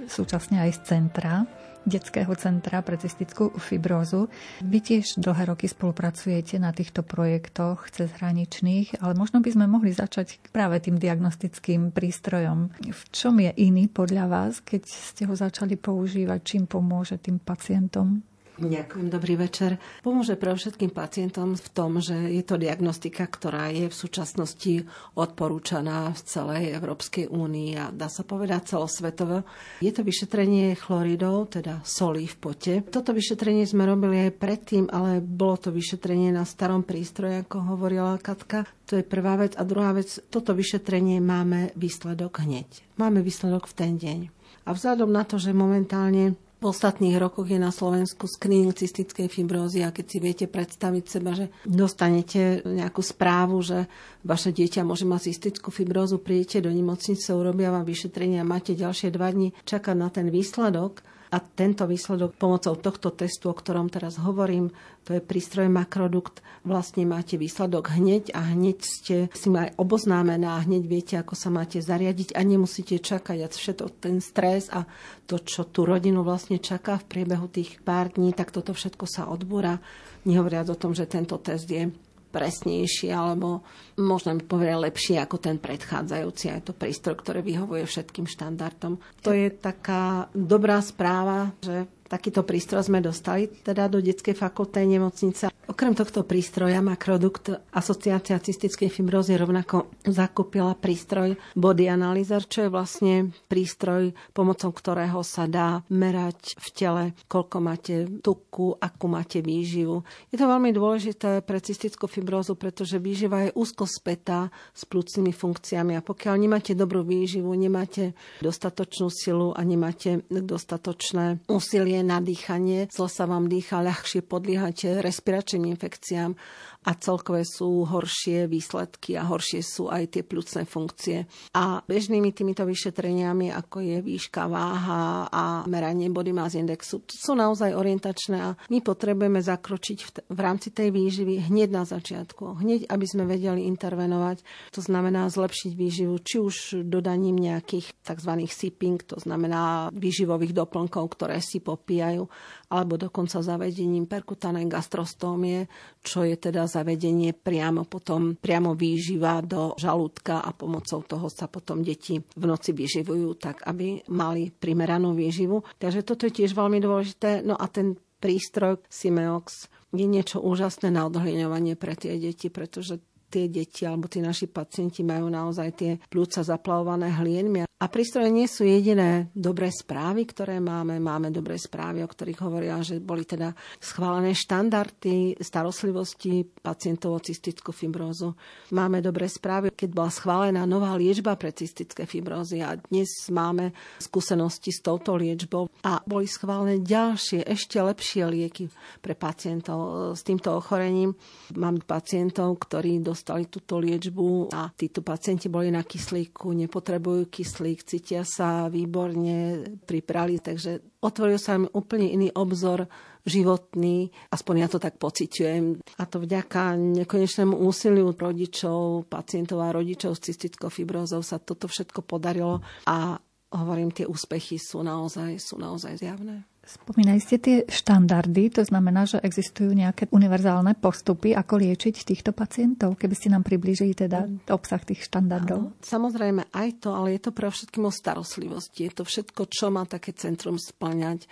súčasne 0.08 0.64
aj 0.64 0.70
z 0.72 0.80
centra 0.80 1.44
detského 1.84 2.32
centra 2.34 2.80
pre 2.80 2.96
cystickú 2.96 3.52
fibrózu. 3.60 4.32
Vy 4.64 4.78
tiež 4.80 5.20
dlhé 5.20 5.52
roky 5.52 5.68
spolupracujete 5.68 6.56
na 6.56 6.72
týchto 6.72 7.04
projektoch 7.04 7.92
cez 7.92 8.08
hraničných, 8.18 9.04
ale 9.04 9.12
možno 9.12 9.44
by 9.44 9.52
sme 9.52 9.68
mohli 9.68 9.92
začať 9.92 10.40
práve 10.50 10.80
tým 10.80 10.96
diagnostickým 10.96 11.92
prístrojom. 11.92 12.72
V 12.80 13.02
čom 13.12 13.36
je 13.36 13.52
iný 13.60 13.86
podľa 13.92 14.24
vás, 14.26 14.64
keď 14.64 14.82
ste 14.88 15.28
ho 15.28 15.36
začali 15.36 15.76
používať, 15.76 16.40
čím 16.40 16.64
pomôže 16.64 17.20
tým 17.20 17.36
pacientom? 17.36 18.24
Ďakujem, 18.54 19.10
dobrý 19.10 19.34
večer. 19.34 19.82
Pomôže 20.06 20.38
pre 20.38 20.54
všetkým 20.54 20.94
pacientom 20.94 21.58
v 21.58 21.68
tom, 21.74 21.98
že 21.98 22.14
je 22.14 22.38
to 22.46 22.54
diagnostika, 22.54 23.26
ktorá 23.26 23.74
je 23.74 23.90
v 23.90 23.96
súčasnosti 23.98 24.86
odporúčaná 25.18 26.14
v 26.14 26.20
celej 26.22 26.62
Európskej 26.78 27.26
únii 27.34 27.70
a 27.74 27.90
dá 27.90 28.06
sa 28.06 28.22
povedať 28.22 28.78
celosvetovo. 28.78 29.42
Je 29.82 29.90
to 29.90 30.06
vyšetrenie 30.06 30.78
chloridov, 30.78 31.50
teda 31.50 31.82
solí 31.82 32.30
v 32.30 32.36
pote. 32.38 32.74
Toto 32.86 33.10
vyšetrenie 33.10 33.66
sme 33.66 33.90
robili 33.90 34.30
aj 34.30 34.38
predtým, 34.38 34.86
ale 34.86 35.18
bolo 35.18 35.58
to 35.58 35.74
vyšetrenie 35.74 36.30
na 36.30 36.46
starom 36.46 36.86
prístroji, 36.86 37.42
ako 37.42 37.74
hovorila 37.74 38.22
Katka. 38.22 38.70
To 38.86 38.94
je 38.94 39.02
prvá 39.02 39.34
vec. 39.34 39.58
A 39.58 39.66
druhá 39.66 39.90
vec, 39.90 40.22
toto 40.30 40.54
vyšetrenie 40.54 41.18
máme 41.18 41.74
výsledok 41.74 42.46
hneď. 42.46 42.86
Máme 43.02 43.18
výsledok 43.18 43.66
v 43.66 43.74
ten 43.74 43.98
deň. 43.98 44.18
A 44.64 44.72
vzhľadom 44.72 45.10
na 45.10 45.26
to, 45.26 45.42
že 45.42 45.50
momentálne 45.50 46.38
v 46.64 46.72
ostatných 46.72 47.20
rokoch 47.20 47.44
je 47.44 47.60
na 47.60 47.68
Slovensku 47.68 48.24
screening 48.24 48.72
cystickej 48.72 49.28
fibrózy 49.28 49.84
a 49.84 49.92
keď 49.92 50.06
si 50.08 50.16
viete 50.16 50.46
predstaviť 50.48 51.04
seba, 51.04 51.36
že 51.36 51.52
dostanete 51.68 52.64
nejakú 52.64 53.04
správu, 53.04 53.60
že 53.60 53.84
vaše 54.24 54.48
dieťa 54.48 54.80
môže 54.80 55.04
mať 55.04 55.28
cystickú 55.28 55.68
fibrózu, 55.68 56.24
príjete 56.24 56.64
do 56.64 56.72
nemocnice, 56.72 57.36
urobia 57.36 57.68
vám 57.68 57.84
vyšetrenie 57.84 58.40
a 58.40 58.48
máte 58.48 58.72
ďalšie 58.72 59.12
dva 59.12 59.28
dní 59.28 59.52
čakať 59.68 59.92
na 59.92 60.08
ten 60.08 60.32
výsledok, 60.32 61.04
a 61.34 61.42
tento 61.42 61.82
výsledok 61.90 62.38
pomocou 62.38 62.78
tohto 62.78 63.10
testu, 63.10 63.50
o 63.50 63.58
ktorom 63.58 63.90
teraz 63.90 64.22
hovorím, 64.22 64.70
to 65.02 65.18
je 65.18 65.20
prístroj 65.20 65.66
Makrodukt, 65.66 66.46
vlastne 66.62 67.02
máte 67.02 67.34
výsledok 67.34 67.90
hneď 67.90 68.30
a 68.38 68.54
hneď 68.54 68.78
ste 68.78 69.16
si 69.34 69.50
aj 69.50 69.74
oboznámená 69.74 70.54
a 70.54 70.62
hneď 70.62 70.82
viete, 70.86 71.14
ako 71.18 71.34
sa 71.34 71.50
máte 71.50 71.82
zariadiť 71.82 72.38
a 72.38 72.40
nemusíte 72.46 73.02
čakať 73.02 73.38
a 73.42 73.50
všetko 73.50 73.98
ten 73.98 74.22
stres 74.22 74.70
a 74.70 74.86
to, 75.26 75.42
čo 75.42 75.66
tú 75.66 75.82
rodinu 75.82 76.22
vlastne 76.22 76.62
čaká 76.62 77.02
v 77.02 77.08
priebehu 77.10 77.50
tých 77.50 77.82
pár 77.82 78.14
dní, 78.14 78.30
tak 78.30 78.54
toto 78.54 78.70
všetko 78.70 79.04
sa 79.10 79.26
odbúra. 79.26 79.82
Nehovoriac 80.22 80.70
o 80.70 80.78
tom, 80.78 80.94
že 80.94 81.10
tento 81.10 81.34
test 81.42 81.66
je 81.66 81.90
presnejší 82.34 83.14
alebo 83.14 83.62
možno 84.02 84.34
by 84.34 84.42
povedať 84.42 84.76
lepšie 84.90 85.16
ako 85.22 85.38
ten 85.38 85.62
predchádzajúci. 85.62 86.50
Aj 86.50 86.66
to 86.66 86.74
prístroj, 86.74 87.14
ktoré 87.22 87.46
vyhovuje 87.46 87.86
všetkým 87.86 88.26
štandardom. 88.26 88.98
To 89.22 89.30
je 89.30 89.54
taká 89.54 90.26
dobrá 90.34 90.82
správa, 90.82 91.54
že 91.62 91.86
takýto 92.08 92.44
prístroj 92.44 92.86
sme 92.86 93.04
dostali 93.04 93.48
teda 93.50 93.88
do 93.88 93.98
detskej 94.00 94.36
fakultnej 94.36 94.86
nemocnice 94.86 95.54
Okrem 95.64 95.96
tohto 95.96 96.28
prístroja 96.28 96.84
Makrodukt 96.84 97.48
Asociácia 97.72 98.36
cystickej 98.36 98.92
fibrózy 98.92 99.32
rovnako 99.40 99.88
zakúpila 100.04 100.76
prístroj 100.76 101.40
Body 101.56 101.88
Analyzer, 101.88 102.44
čo 102.44 102.68
je 102.68 102.70
vlastne 102.70 103.32
prístroj, 103.48 104.12
pomocou 104.36 104.68
ktorého 104.76 105.24
sa 105.24 105.48
dá 105.48 105.80
merať 105.88 106.60
v 106.60 106.68
tele, 106.68 107.04
koľko 107.32 107.56
máte 107.64 108.04
tuku, 108.20 108.76
akú 108.76 109.08
máte 109.08 109.40
výživu. 109.40 110.04
Je 110.28 110.36
to 110.36 110.44
veľmi 110.44 110.68
dôležité 110.76 111.40
pre 111.40 111.56
cystickú 111.64 112.12
fibrózu, 112.12 112.60
pretože 112.60 113.00
výživa 113.00 113.48
je 113.48 113.56
úzko 113.56 113.88
spätá 113.88 114.52
s 114.76 114.84
plúcnymi 114.84 115.32
funkciami 115.32 115.96
a 115.96 116.04
pokiaľ 116.04 116.44
nemáte 116.44 116.76
dobrú 116.76 117.08
výživu, 117.08 117.48
nemáte 117.56 118.12
dostatočnú 118.44 119.08
silu 119.08 119.56
a 119.56 119.64
nemáte 119.64 120.28
dostatočné 120.28 121.40
úsilie 121.48 122.03
na 122.04 122.20
dýchanie, 122.20 122.86
zle 122.92 123.08
sa 123.08 123.24
vám 123.24 123.48
dýcha, 123.48 123.80
ľahšie 123.80 124.20
podliehate 124.22 125.00
respiračným 125.00 125.72
infekciám 125.72 126.36
a 126.84 126.90
celkové 127.00 127.48
sú 127.48 127.88
horšie 127.88 128.44
výsledky 128.44 129.16
a 129.16 129.24
horšie 129.24 129.60
sú 129.64 129.88
aj 129.88 130.14
tie 130.14 130.22
plúcne 130.22 130.68
funkcie. 130.68 131.24
A 131.56 131.80
bežnými 131.80 132.30
týmito 132.36 132.68
vyšetreniami, 132.68 133.48
ako 133.50 133.80
je 133.80 133.98
výška 134.04 134.44
váha 134.46 135.26
a 135.32 135.64
meranie 135.64 136.12
body 136.12 136.36
mass 136.36 136.54
indexu, 136.54 137.00
to 137.04 137.16
sú 137.16 137.32
naozaj 137.32 137.72
orientačné 137.72 138.36
a 138.36 138.56
my 138.68 138.78
potrebujeme 138.84 139.40
zakročiť 139.40 139.98
v, 140.04 140.10
t- 140.12 140.24
v 140.28 140.38
rámci 140.38 140.68
tej 140.70 140.92
výživy 140.92 141.48
hneď 141.48 141.68
na 141.72 141.84
začiatku. 141.88 142.60
Hneď, 142.60 142.92
aby 142.92 143.06
sme 143.08 143.24
vedeli 143.24 143.64
intervenovať. 143.64 144.44
To 144.76 144.80
znamená 144.84 145.26
zlepšiť 145.32 145.72
výživu, 145.72 146.20
či 146.20 146.36
už 146.38 146.84
dodaním 146.84 147.40
nejakých 147.40 147.96
tzv. 148.04 148.32
sipping, 148.44 149.00
to 149.00 149.16
znamená 149.16 149.88
výživových 149.90 150.52
doplnkov, 150.52 151.16
ktoré 151.16 151.40
si 151.40 151.64
popíjajú, 151.64 152.28
alebo 152.74 152.98
dokonca 152.98 153.38
zavedením 153.38 154.10
perkutanej 154.10 154.66
gastrostómie, 154.66 155.70
čo 156.02 156.26
je 156.26 156.34
teda 156.34 156.66
zavedenie 156.66 157.30
priamo 157.30 157.86
potom, 157.86 158.34
priamo 158.34 158.74
výživa 158.74 159.38
do 159.46 159.78
žalúdka 159.78 160.42
a 160.42 160.50
pomocou 160.50 161.06
toho 161.06 161.30
sa 161.30 161.46
potom 161.46 161.86
deti 161.86 162.18
v 162.18 162.44
noci 162.44 162.74
vyživujú 162.74 163.38
tak, 163.38 163.62
aby 163.70 164.02
mali 164.10 164.50
primeranú 164.50 165.14
výživu. 165.14 165.62
Takže 165.78 166.02
toto 166.02 166.26
je 166.26 166.42
tiež 166.42 166.52
veľmi 166.52 166.82
dôležité. 166.82 167.46
No 167.46 167.54
a 167.54 167.70
ten 167.70 167.94
prístroj 168.18 168.82
Simeox 168.90 169.70
je 169.94 170.06
niečo 170.10 170.42
úžasné 170.42 170.90
na 170.90 171.06
odhliňovanie 171.06 171.78
pre 171.78 171.94
tie 171.94 172.18
deti, 172.18 172.50
pretože 172.50 172.98
tie 173.34 173.50
deti 173.50 173.82
alebo 173.82 174.06
tí 174.06 174.22
naši 174.22 174.46
pacienti 174.46 175.02
majú 175.02 175.26
naozaj 175.26 175.68
tie 175.74 175.98
plúca 176.06 176.46
zaplavované 176.46 177.10
hlienmi. 177.10 177.66
A 177.74 177.90
prístroje 177.90 178.30
nie 178.30 178.46
sú 178.46 178.62
jediné 178.62 179.28
dobré 179.34 179.68
správy, 179.68 180.24
ktoré 180.30 180.62
máme. 180.62 181.02
Máme 181.02 181.34
dobré 181.34 181.58
správy, 181.58 182.00
o 182.00 182.08
ktorých 182.08 182.40
hovoria, 182.46 182.78
že 182.80 183.02
boli 183.02 183.26
teda 183.26 183.50
schválené 183.82 184.30
štandardy 184.32 185.36
starostlivosti 185.42 186.46
pacientov 186.62 187.18
o 187.18 187.20
cystickú 187.20 187.74
fibrózu. 187.74 188.38
Máme 188.72 189.02
dobré 189.02 189.26
správy, 189.26 189.74
keď 189.74 189.90
bola 189.90 190.08
schválená 190.08 190.62
nová 190.64 190.94
liečba 190.94 191.34
pre 191.34 191.50
cystické 191.50 192.06
fibrózy 192.06 192.62
a 192.62 192.78
dnes 192.78 193.10
máme 193.28 193.74
skúsenosti 193.98 194.70
s 194.70 194.80
touto 194.80 195.18
liečbou 195.18 195.68
a 195.82 195.98
boli 196.06 196.30
schválené 196.30 196.78
ďalšie, 196.80 197.42
ešte 197.42 197.82
lepšie 197.82 198.22
lieky 198.30 198.70
pre 199.02 199.18
pacientov 199.18 200.14
s 200.14 200.22
týmto 200.22 200.56
ochorením. 200.56 201.12
Mám 201.58 201.82
pacientov, 201.84 202.54
ktorí 202.64 203.02
dostali 203.02 203.23
túto 203.24 203.80
liečbu 203.80 204.52
a 204.52 204.68
títo 204.76 205.00
pacienti 205.00 205.48
boli 205.48 205.72
na 205.72 205.80
kyslíku, 205.80 206.52
nepotrebujú 206.52 207.32
kyslík 207.32 207.80
cítia 207.88 208.22
sa 208.22 208.68
výborne, 208.68 209.64
priprali, 209.88 210.38
takže 210.38 211.00
otvoril 211.00 211.40
sa 211.40 211.56
im 211.56 211.66
úplne 211.72 212.12
iný 212.12 212.28
obzor 212.36 212.84
životný, 213.24 214.12
aspoň 214.28 214.54
ja 214.60 214.68
to 214.68 214.76
tak 214.76 215.00
pociťujem. 215.00 215.80
A 215.96 216.04
to 216.04 216.20
vďaka 216.20 216.76
nekonečnému 216.76 217.56
úsiliu 217.56 218.12
rodičov, 218.12 219.08
pacientov 219.08 219.64
a 219.64 219.72
rodičov 219.72 220.12
s 220.12 220.28
cystickou 220.28 220.68
fibrózou 220.68 221.24
sa 221.24 221.40
toto 221.40 221.64
všetko 221.64 222.04
podarilo 222.04 222.60
a 222.84 223.16
hovorím, 223.54 223.96
tie 223.96 224.04
úspechy 224.04 224.60
sú 224.60 224.84
naozaj, 224.84 225.40
sú 225.40 225.56
naozaj 225.56 225.96
zjavné. 226.04 226.44
Spomínali 226.64 227.20
ste 227.20 227.36
tie 227.36 227.56
štandardy, 227.68 228.48
to 228.48 228.64
znamená, 228.64 229.04
že 229.04 229.20
existujú 229.20 229.76
nejaké 229.76 230.08
univerzálne 230.08 230.72
postupy, 230.80 231.36
ako 231.36 231.60
liečiť 231.60 231.94
týchto 232.08 232.32
pacientov, 232.32 232.96
keby 232.96 233.14
ste 233.14 233.28
nám 233.28 233.44
priblížili 233.44 233.92
teda 233.92 234.24
obsah 234.48 234.80
tých 234.80 235.04
štandardov. 235.04 235.58
Áno, 235.70 235.76
samozrejme 235.84 236.48
aj 236.50 236.68
to, 236.80 236.96
ale 236.96 237.20
je 237.20 237.20
to 237.28 237.30
pre 237.36 237.52
všetkým 237.52 237.84
o 237.84 237.92
starostlivosti. 237.92 238.88
Je 238.88 238.92
to 238.96 239.04
všetko, 239.04 239.44
čo 239.52 239.68
má 239.68 239.84
také 239.84 240.16
centrum 240.16 240.56
splňať 240.56 241.28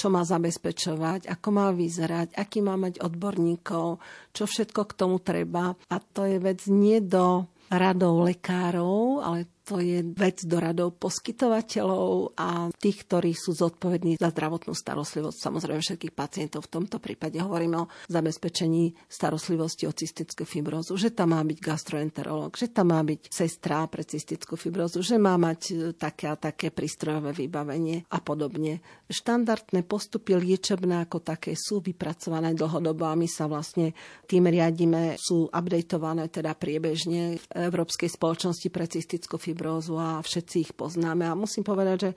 čo 0.00 0.08
má 0.08 0.24
zabezpečovať, 0.24 1.28
ako 1.28 1.48
má 1.52 1.68
vyzerať, 1.76 2.32
aký 2.32 2.64
má 2.64 2.72
mať 2.80 3.04
odborníkov, 3.04 4.00
čo 4.32 4.48
všetko 4.48 4.88
k 4.88 4.96
tomu 4.96 5.20
treba. 5.20 5.76
A 5.92 5.96
to 6.00 6.24
je 6.24 6.40
vec 6.40 6.64
nie 6.72 7.04
do 7.04 7.44
radov 7.68 8.24
lekárov, 8.24 9.20
ale 9.20 9.59
to 9.70 9.78
je 9.78 10.02
vec 10.02 10.42
do 10.50 10.58
radov 10.58 10.98
poskytovateľov 10.98 12.34
a 12.34 12.74
tých, 12.74 13.06
ktorí 13.06 13.30
sú 13.38 13.54
zodpovední 13.54 14.18
za 14.18 14.34
zdravotnú 14.34 14.74
starostlivosť. 14.74 15.38
Samozrejme 15.38 15.78
všetkých 15.78 16.10
pacientov 16.10 16.66
v 16.66 16.82
tomto 16.82 16.98
prípade 16.98 17.38
hovoríme 17.38 17.86
o 17.86 17.90
zabezpečení 18.10 18.98
starostlivosti 19.06 19.86
o 19.86 19.94
cystickú 19.94 20.42
fibrózu, 20.42 20.98
že 20.98 21.14
tam 21.14 21.38
má 21.38 21.46
byť 21.46 21.58
gastroenterolog, 21.62 22.58
že 22.58 22.74
tam 22.74 22.90
má 22.90 22.98
byť 23.06 23.30
sestra 23.30 23.86
pre 23.86 24.02
cystickú 24.02 24.58
fibrózu, 24.58 25.06
že 25.06 25.22
má 25.22 25.38
mať 25.38 25.60
e, 25.70 25.74
také 25.94 26.26
a 26.26 26.34
také 26.34 26.74
prístrojové 26.74 27.30
vybavenie 27.30 28.10
a 28.10 28.18
podobne. 28.18 28.82
Štandardné 29.06 29.86
postupy 29.86 30.34
liečebné 30.34 31.06
ako 31.06 31.22
také 31.22 31.54
sú 31.54 31.78
vypracované 31.78 32.58
dlhodobo 32.58 33.06
a 33.06 33.14
my 33.14 33.30
sa 33.30 33.46
vlastne 33.46 33.94
tým 34.26 34.50
riadíme, 34.50 35.14
sú 35.14 35.46
updateované 35.46 36.26
teda 36.26 36.58
priebežne 36.58 37.38
v 37.38 37.44
Európskej 37.70 38.10
spoločnosti 38.10 38.66
pre 38.66 38.90
cystickú 38.90 39.38
fibrózu 39.38 39.59
fibrózu 39.60 40.00
a 40.00 40.24
všetci 40.24 40.56
ich 40.64 40.72
poznáme. 40.72 41.28
A 41.28 41.36
musím 41.36 41.60
povedať, 41.60 41.96
že 42.00 42.10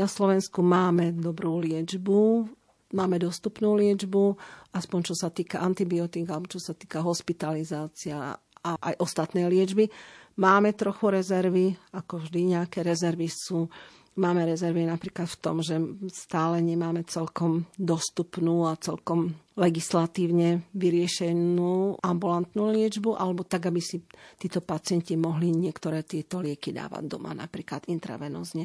na 0.00 0.08
Slovensku 0.08 0.64
máme 0.64 1.12
dobrú 1.12 1.60
liečbu, 1.60 2.48
máme 2.96 3.20
dostupnú 3.20 3.76
liečbu, 3.76 4.32
aspoň 4.72 5.00
čo 5.04 5.12
sa 5.12 5.28
týka 5.28 5.60
antibiotík 5.60 6.24
alebo 6.32 6.48
čo 6.48 6.56
sa 6.56 6.72
týka 6.72 7.04
hospitalizácia 7.04 8.40
a 8.40 8.70
aj 8.80 8.96
ostatné 8.96 9.44
liečby. 9.44 9.92
Máme 10.40 10.72
trochu 10.72 11.12
rezervy, 11.12 11.76
ako 11.92 12.24
vždy 12.24 12.56
nejaké 12.56 12.80
rezervy 12.80 13.28
sú 13.28 13.68
Máme 14.16 14.48
rezervy 14.48 14.88
napríklad 14.88 15.28
v 15.28 15.40
tom, 15.44 15.56
že 15.60 15.76
stále 16.08 16.64
nemáme 16.64 17.04
celkom 17.04 17.68
dostupnú 17.76 18.64
a 18.64 18.80
celkom 18.80 19.36
legislatívne 19.60 20.64
vyriešenú 20.72 22.00
ambulantnú 22.00 22.72
liečbu, 22.72 23.12
alebo 23.12 23.44
tak, 23.44 23.68
aby 23.68 23.80
si 23.84 24.00
títo 24.40 24.64
pacienti 24.64 25.20
mohli 25.20 25.52
niektoré 25.52 26.00
tieto 26.00 26.40
lieky 26.40 26.72
dávať 26.72 27.04
doma, 27.12 27.36
napríklad 27.36 27.92
intravenózne. 27.92 28.64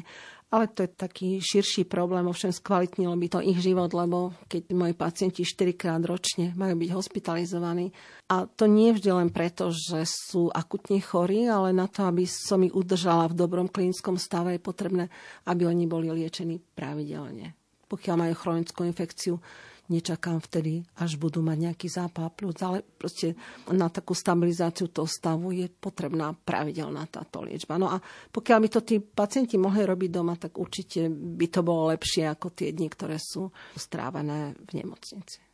Ale 0.52 0.68
to 0.68 0.84
je 0.84 0.90
taký 0.92 1.40
širší 1.40 1.88
problém, 1.88 2.28
ovšem 2.28 2.52
skvalitnilo 2.52 3.16
by 3.16 3.26
to 3.32 3.40
ich 3.40 3.56
život, 3.64 3.88
lebo 3.96 4.36
keď 4.52 4.68
moji 4.76 4.92
pacienti 4.92 5.48
4 5.48 5.80
krát 5.80 6.04
ročne 6.04 6.52
majú 6.52 6.76
byť 6.76 6.90
hospitalizovaní, 6.92 7.88
a 8.28 8.44
to 8.44 8.68
nie 8.68 8.92
vždy 8.92 9.16
len 9.16 9.32
preto, 9.32 9.72
že 9.72 10.04
sú 10.04 10.52
akutne 10.52 11.00
chorí, 11.00 11.48
ale 11.48 11.72
na 11.72 11.88
to, 11.88 12.04
aby 12.04 12.28
som 12.28 12.60
ich 12.60 12.76
udržala 12.76 13.32
v 13.32 13.38
dobrom 13.40 13.68
klinickom 13.68 14.20
stave, 14.20 14.56
je 14.56 14.60
potrebné, 14.60 15.08
aby 15.48 15.64
oni 15.64 15.88
boli 15.88 16.12
liečení 16.12 16.60
pravidelne. 16.76 17.56
Pokiaľ 17.88 18.16
majú 18.20 18.34
chronickú 18.36 18.84
infekciu, 18.84 19.40
nečakám 19.90 20.38
vtedy, 20.38 20.86
až 20.98 21.18
budú 21.18 21.42
mať 21.42 21.58
nejaký 21.70 21.86
zápal 21.90 22.30
plus, 22.30 22.56
ale 22.62 22.82
proste 22.82 23.34
na 23.70 23.90
takú 23.90 24.14
stabilizáciu 24.14 24.88
toho 24.88 25.06
stavu 25.10 25.50
je 25.50 25.66
potrebná 25.68 26.32
pravidelná 26.32 27.06
táto 27.10 27.42
liečba. 27.42 27.76
No 27.76 27.90
a 27.90 27.98
pokiaľ 28.30 28.58
by 28.62 28.68
to 28.68 28.80
tí 28.86 28.96
pacienti 29.02 29.58
mohli 29.58 29.82
robiť 29.82 30.10
doma, 30.10 30.34
tak 30.38 30.56
určite 30.56 31.10
by 31.10 31.46
to 31.50 31.60
bolo 31.66 31.92
lepšie 31.92 32.26
ako 32.30 32.54
tie 32.54 32.70
dni, 32.72 32.88
ktoré 32.88 33.18
sú 33.18 33.50
strávené 33.74 34.54
v 34.56 34.70
nemocnici. 34.82 35.51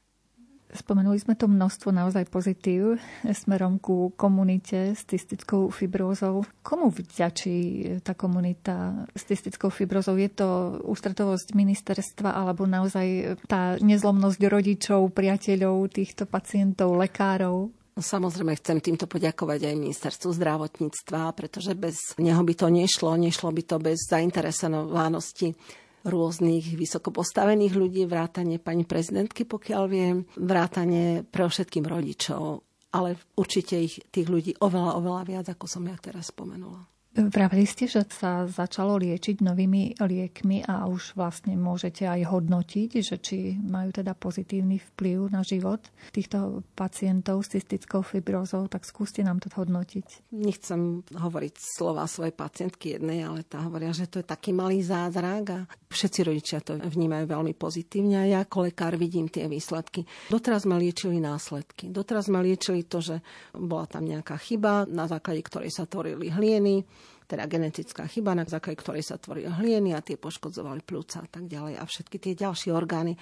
Spomenuli 0.69 1.17
sme 1.17 1.33
to 1.33 1.49
množstvo 1.49 1.89
naozaj 1.89 2.29
pozitív 2.29 3.01
smerom 3.25 3.81
ku 3.81 4.13
komunite 4.13 4.93
s 4.93 5.09
cystickou 5.09 5.73
fibrózou. 5.73 6.45
Komu 6.61 6.93
vďačí 6.93 7.57
tá 8.05 8.13
komunita 8.13 9.09
s 9.17 9.25
cystickou 9.25 9.73
fibrózou? 9.73 10.21
Je 10.21 10.29
to 10.29 10.77
ústretovosť 10.85 11.57
ministerstva 11.57 12.37
alebo 12.37 12.69
naozaj 12.69 13.41
tá 13.49 13.81
nezlomnosť 13.81 14.41
rodičov, 14.45 15.09
priateľov 15.17 15.89
týchto 15.89 16.29
pacientov, 16.29 17.01
lekárov? 17.01 17.73
No, 17.97 18.01
samozrejme 18.05 18.55
chcem 18.61 18.79
týmto 18.79 19.09
poďakovať 19.09 19.73
aj 19.73 19.75
ministerstvu 19.75 20.31
zdravotníctva, 20.37 21.33
pretože 21.33 21.73
bez 21.75 22.15
neho 22.21 22.45
by 22.45 22.55
to 22.55 22.69
nešlo, 22.69 23.17
nešlo 23.17 23.51
by 23.51 23.63
to 23.65 23.77
bez 23.81 24.05
zainteresovanosti 24.07 25.57
rôznych 26.05 26.75
vysoko 26.77 27.11
postavených 27.11 27.75
ľudí, 27.75 28.03
vrátane 28.05 28.61
pani 28.61 28.85
prezidentky, 28.85 29.47
pokiaľ 29.47 29.83
viem, 29.89 30.27
vrátane 30.37 31.25
pre 31.27 31.47
všetkým 31.49 31.87
rodičov, 31.87 32.63
ale 32.95 33.19
určite 33.39 33.79
ich 33.79 34.03
tých 34.13 34.29
ľudí 34.29 34.53
oveľa, 34.61 34.99
oveľa 34.99 35.23
viac, 35.27 35.47
ako 35.55 35.67
som 35.71 35.85
ja 35.87 35.97
teraz 35.99 36.35
spomenula. 36.35 36.98
Vravili 37.17 37.67
ste, 37.67 37.91
že 37.91 38.07
sa 38.15 38.47
začalo 38.47 38.95
liečiť 39.01 39.43
novými 39.43 39.99
liekmi 39.99 40.63
a 40.71 40.87
už 40.87 41.19
vlastne 41.19 41.59
môžete 41.59 42.07
aj 42.07 42.31
hodnotiť, 42.31 42.91
že 43.03 43.17
či 43.19 43.59
majú 43.59 43.91
teda 43.91 44.15
pozitívny 44.15 44.79
vplyv 44.79 45.33
na 45.33 45.43
život 45.43 45.83
týchto 46.15 46.63
pacientov 46.79 47.43
s 47.43 47.59
cystickou 47.59 48.07
fibrózou, 48.07 48.71
tak 48.71 48.87
skúste 48.87 49.27
nám 49.27 49.43
to 49.43 49.51
hodnotiť. 49.51 50.31
Nechcem 50.31 51.03
hovoriť 51.11 51.55
slova 51.59 52.07
svojej 52.07 52.37
pacientky 52.37 53.01
jednej, 53.01 53.27
ale 53.27 53.43
tá 53.43 53.67
hovoria, 53.67 53.91
že 53.91 54.07
to 54.07 54.23
je 54.23 54.27
taký 54.29 54.55
malý 54.55 54.85
zázrak 54.85 55.45
a 55.51 55.59
všetci 55.91 56.21
rodičia 56.23 56.63
to 56.63 56.79
vnímajú 56.79 57.25
veľmi 57.25 57.57
pozitívne 57.59 58.21
a 58.21 58.31
ja 58.31 58.39
ako 58.47 58.71
lekár 58.71 58.95
vidím 58.95 59.27
tie 59.27 59.51
výsledky. 59.51 60.07
Doteraz 60.31 60.71
sme 60.71 60.79
liečili 60.79 61.19
následky. 61.19 61.91
Doteraz 61.91 62.31
sme 62.31 62.45
liečili 62.47 62.87
to, 62.87 63.03
že 63.03 63.19
bola 63.59 63.91
tam 63.91 64.07
nejaká 64.07 64.39
chyba, 64.39 64.87
na 64.87 65.11
základe 65.11 65.43
ktorej 65.43 65.75
sa 65.75 65.89
tvorili 65.89 66.31
hlieny, 66.31 66.87
teda 67.29 67.45
genetická 67.45 68.09
chyba, 68.09 68.33
na 68.33 68.49
základe 68.49 68.81
ktorej 68.81 69.05
sa 69.05 69.21
tvorili 69.21 69.53
hlieny 69.53 69.93
a 69.93 70.01
tie 70.01 70.17
poškodzovali 70.17 70.81
plúca 70.81 71.21
a 71.21 71.29
tak 71.29 71.45
ďalej 71.45 71.77
a 71.77 71.85
všetky 71.85 72.17
tie 72.17 72.33
ďalšie 72.33 72.73
orgány. 72.73 73.15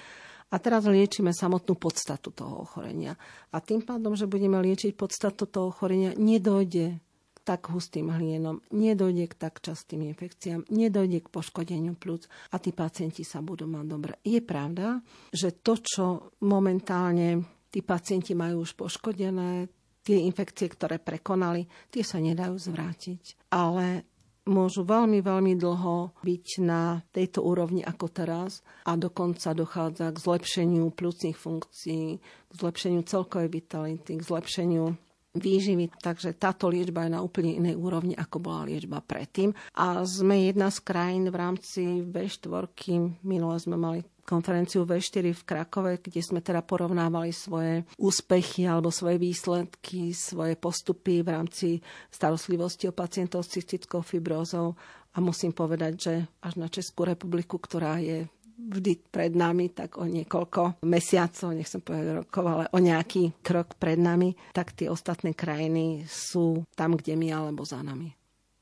A 0.47 0.63
teraz 0.63 0.87
liečíme 0.87 1.35
samotnú 1.35 1.75
podstatu 1.75 2.31
toho 2.31 2.63
ochorenia. 2.63 3.19
A 3.51 3.59
tým 3.59 3.83
pádom, 3.83 4.15
že 4.15 4.31
budeme 4.31 4.63
liečiť 4.63 4.95
podstatu 4.95 5.51
toho 5.51 5.75
ochorenia, 5.75 6.15
nedojde 6.15 7.03
k 7.35 7.39
tak 7.43 7.67
hustým 7.67 8.15
hlienom, 8.15 8.63
nedojde 8.71 9.27
k 9.27 9.35
tak 9.35 9.59
častým 9.59 10.07
infekciám, 10.07 10.71
nedojde 10.71 11.27
k 11.27 11.33
poškodeniu 11.35 11.99
plúc 11.99 12.31
a 12.55 12.63
tí 12.63 12.71
pacienti 12.71 13.27
sa 13.27 13.43
budú 13.43 13.67
mať 13.67 13.85
dobre. 13.91 14.13
Je 14.23 14.39
pravda, 14.39 15.03
že 15.35 15.51
to, 15.51 15.83
čo 15.83 16.05
momentálne 16.47 17.43
tí 17.75 17.83
pacienti 17.83 18.39
majú 18.39 18.63
už 18.63 18.79
poškodené, 18.79 19.67
tie 20.07 20.23
infekcie, 20.23 20.71
ktoré 20.71 21.03
prekonali, 21.03 21.67
tie 21.91 22.07
sa 22.07 22.23
nedajú 22.23 22.55
zvrátiť. 22.55 23.51
Ale 23.51 24.07
môžu 24.47 24.87
veľmi, 24.87 25.19
veľmi 25.19 25.59
dlho 25.59 26.15
byť 26.23 26.47
na 26.63 27.03
tejto 27.11 27.43
úrovni 27.43 27.83
ako 27.83 28.07
teraz 28.15 28.63
a 28.87 28.95
dokonca 28.95 29.51
dochádza 29.51 30.15
k 30.15 30.23
zlepšeniu 30.23 30.95
plúcnych 30.95 31.35
funkcií, 31.35 32.23
k 32.23 32.53
zlepšeniu 32.55 33.03
celkovej 33.03 33.51
vitality, 33.51 34.15
k 34.15 34.23
zlepšeniu 34.23 34.95
výživy, 35.37 35.93
takže 36.01 36.33
táto 36.39 36.73
liečba 36.73 37.05
je 37.05 37.13
na 37.13 37.21
úplne 37.21 37.53
inej 37.61 37.77
úrovni, 37.77 38.17
ako 38.17 38.41
bola 38.41 38.65
liečba 38.65 39.05
predtým. 39.05 39.53
A 39.77 40.01
sme 40.09 40.49
jedna 40.49 40.73
z 40.73 40.81
krajín 40.81 41.29
v 41.29 41.37
rámci 41.37 41.83
V4, 42.09 42.73
minule 43.21 43.57
sme 43.61 43.77
mali 43.77 44.01
konferenciu 44.27 44.83
V4 44.83 45.31
v 45.31 45.47
Krakove, 45.47 46.03
kde 46.03 46.21
sme 46.21 46.43
teda 46.43 46.61
porovnávali 46.67 47.31
svoje 47.31 47.87
úspechy 47.97 48.67
alebo 48.67 48.91
svoje 48.91 49.23
výsledky, 49.23 50.11
svoje 50.11 50.59
postupy 50.59 51.23
v 51.23 51.29
rámci 51.31 51.69
starostlivosti 52.11 52.91
o 52.91 52.97
pacientov 52.97 53.47
s 53.47 53.55
cystickou 53.55 54.03
fibrózou. 54.03 54.75
A 55.17 55.23
musím 55.23 55.55
povedať, 55.55 55.93
že 55.97 56.15
až 56.45 56.61
na 56.61 56.69
Českú 56.69 57.09
republiku, 57.09 57.57
ktorá 57.57 58.03
je 58.03 58.29
vždy 58.57 59.13
pred 59.13 59.33
nami, 59.37 59.71
tak 59.71 60.01
o 60.01 60.05
niekoľko 60.09 60.81
mesiacov, 60.85 61.53
nechcem 61.53 61.81
povedať 61.85 62.25
rokov, 62.25 62.45
ale 62.45 62.65
o 62.73 62.79
nejaký 62.81 63.41
krok 63.45 63.77
pred 63.77 64.01
nami, 64.01 64.33
tak 64.57 64.73
tie 64.73 64.89
ostatné 64.89 65.37
krajiny 65.37 66.09
sú 66.09 66.65
tam, 66.73 66.97
kde 66.97 67.15
my, 67.17 67.29
alebo 67.33 67.63
za 67.69 67.85
nami. 67.85 68.13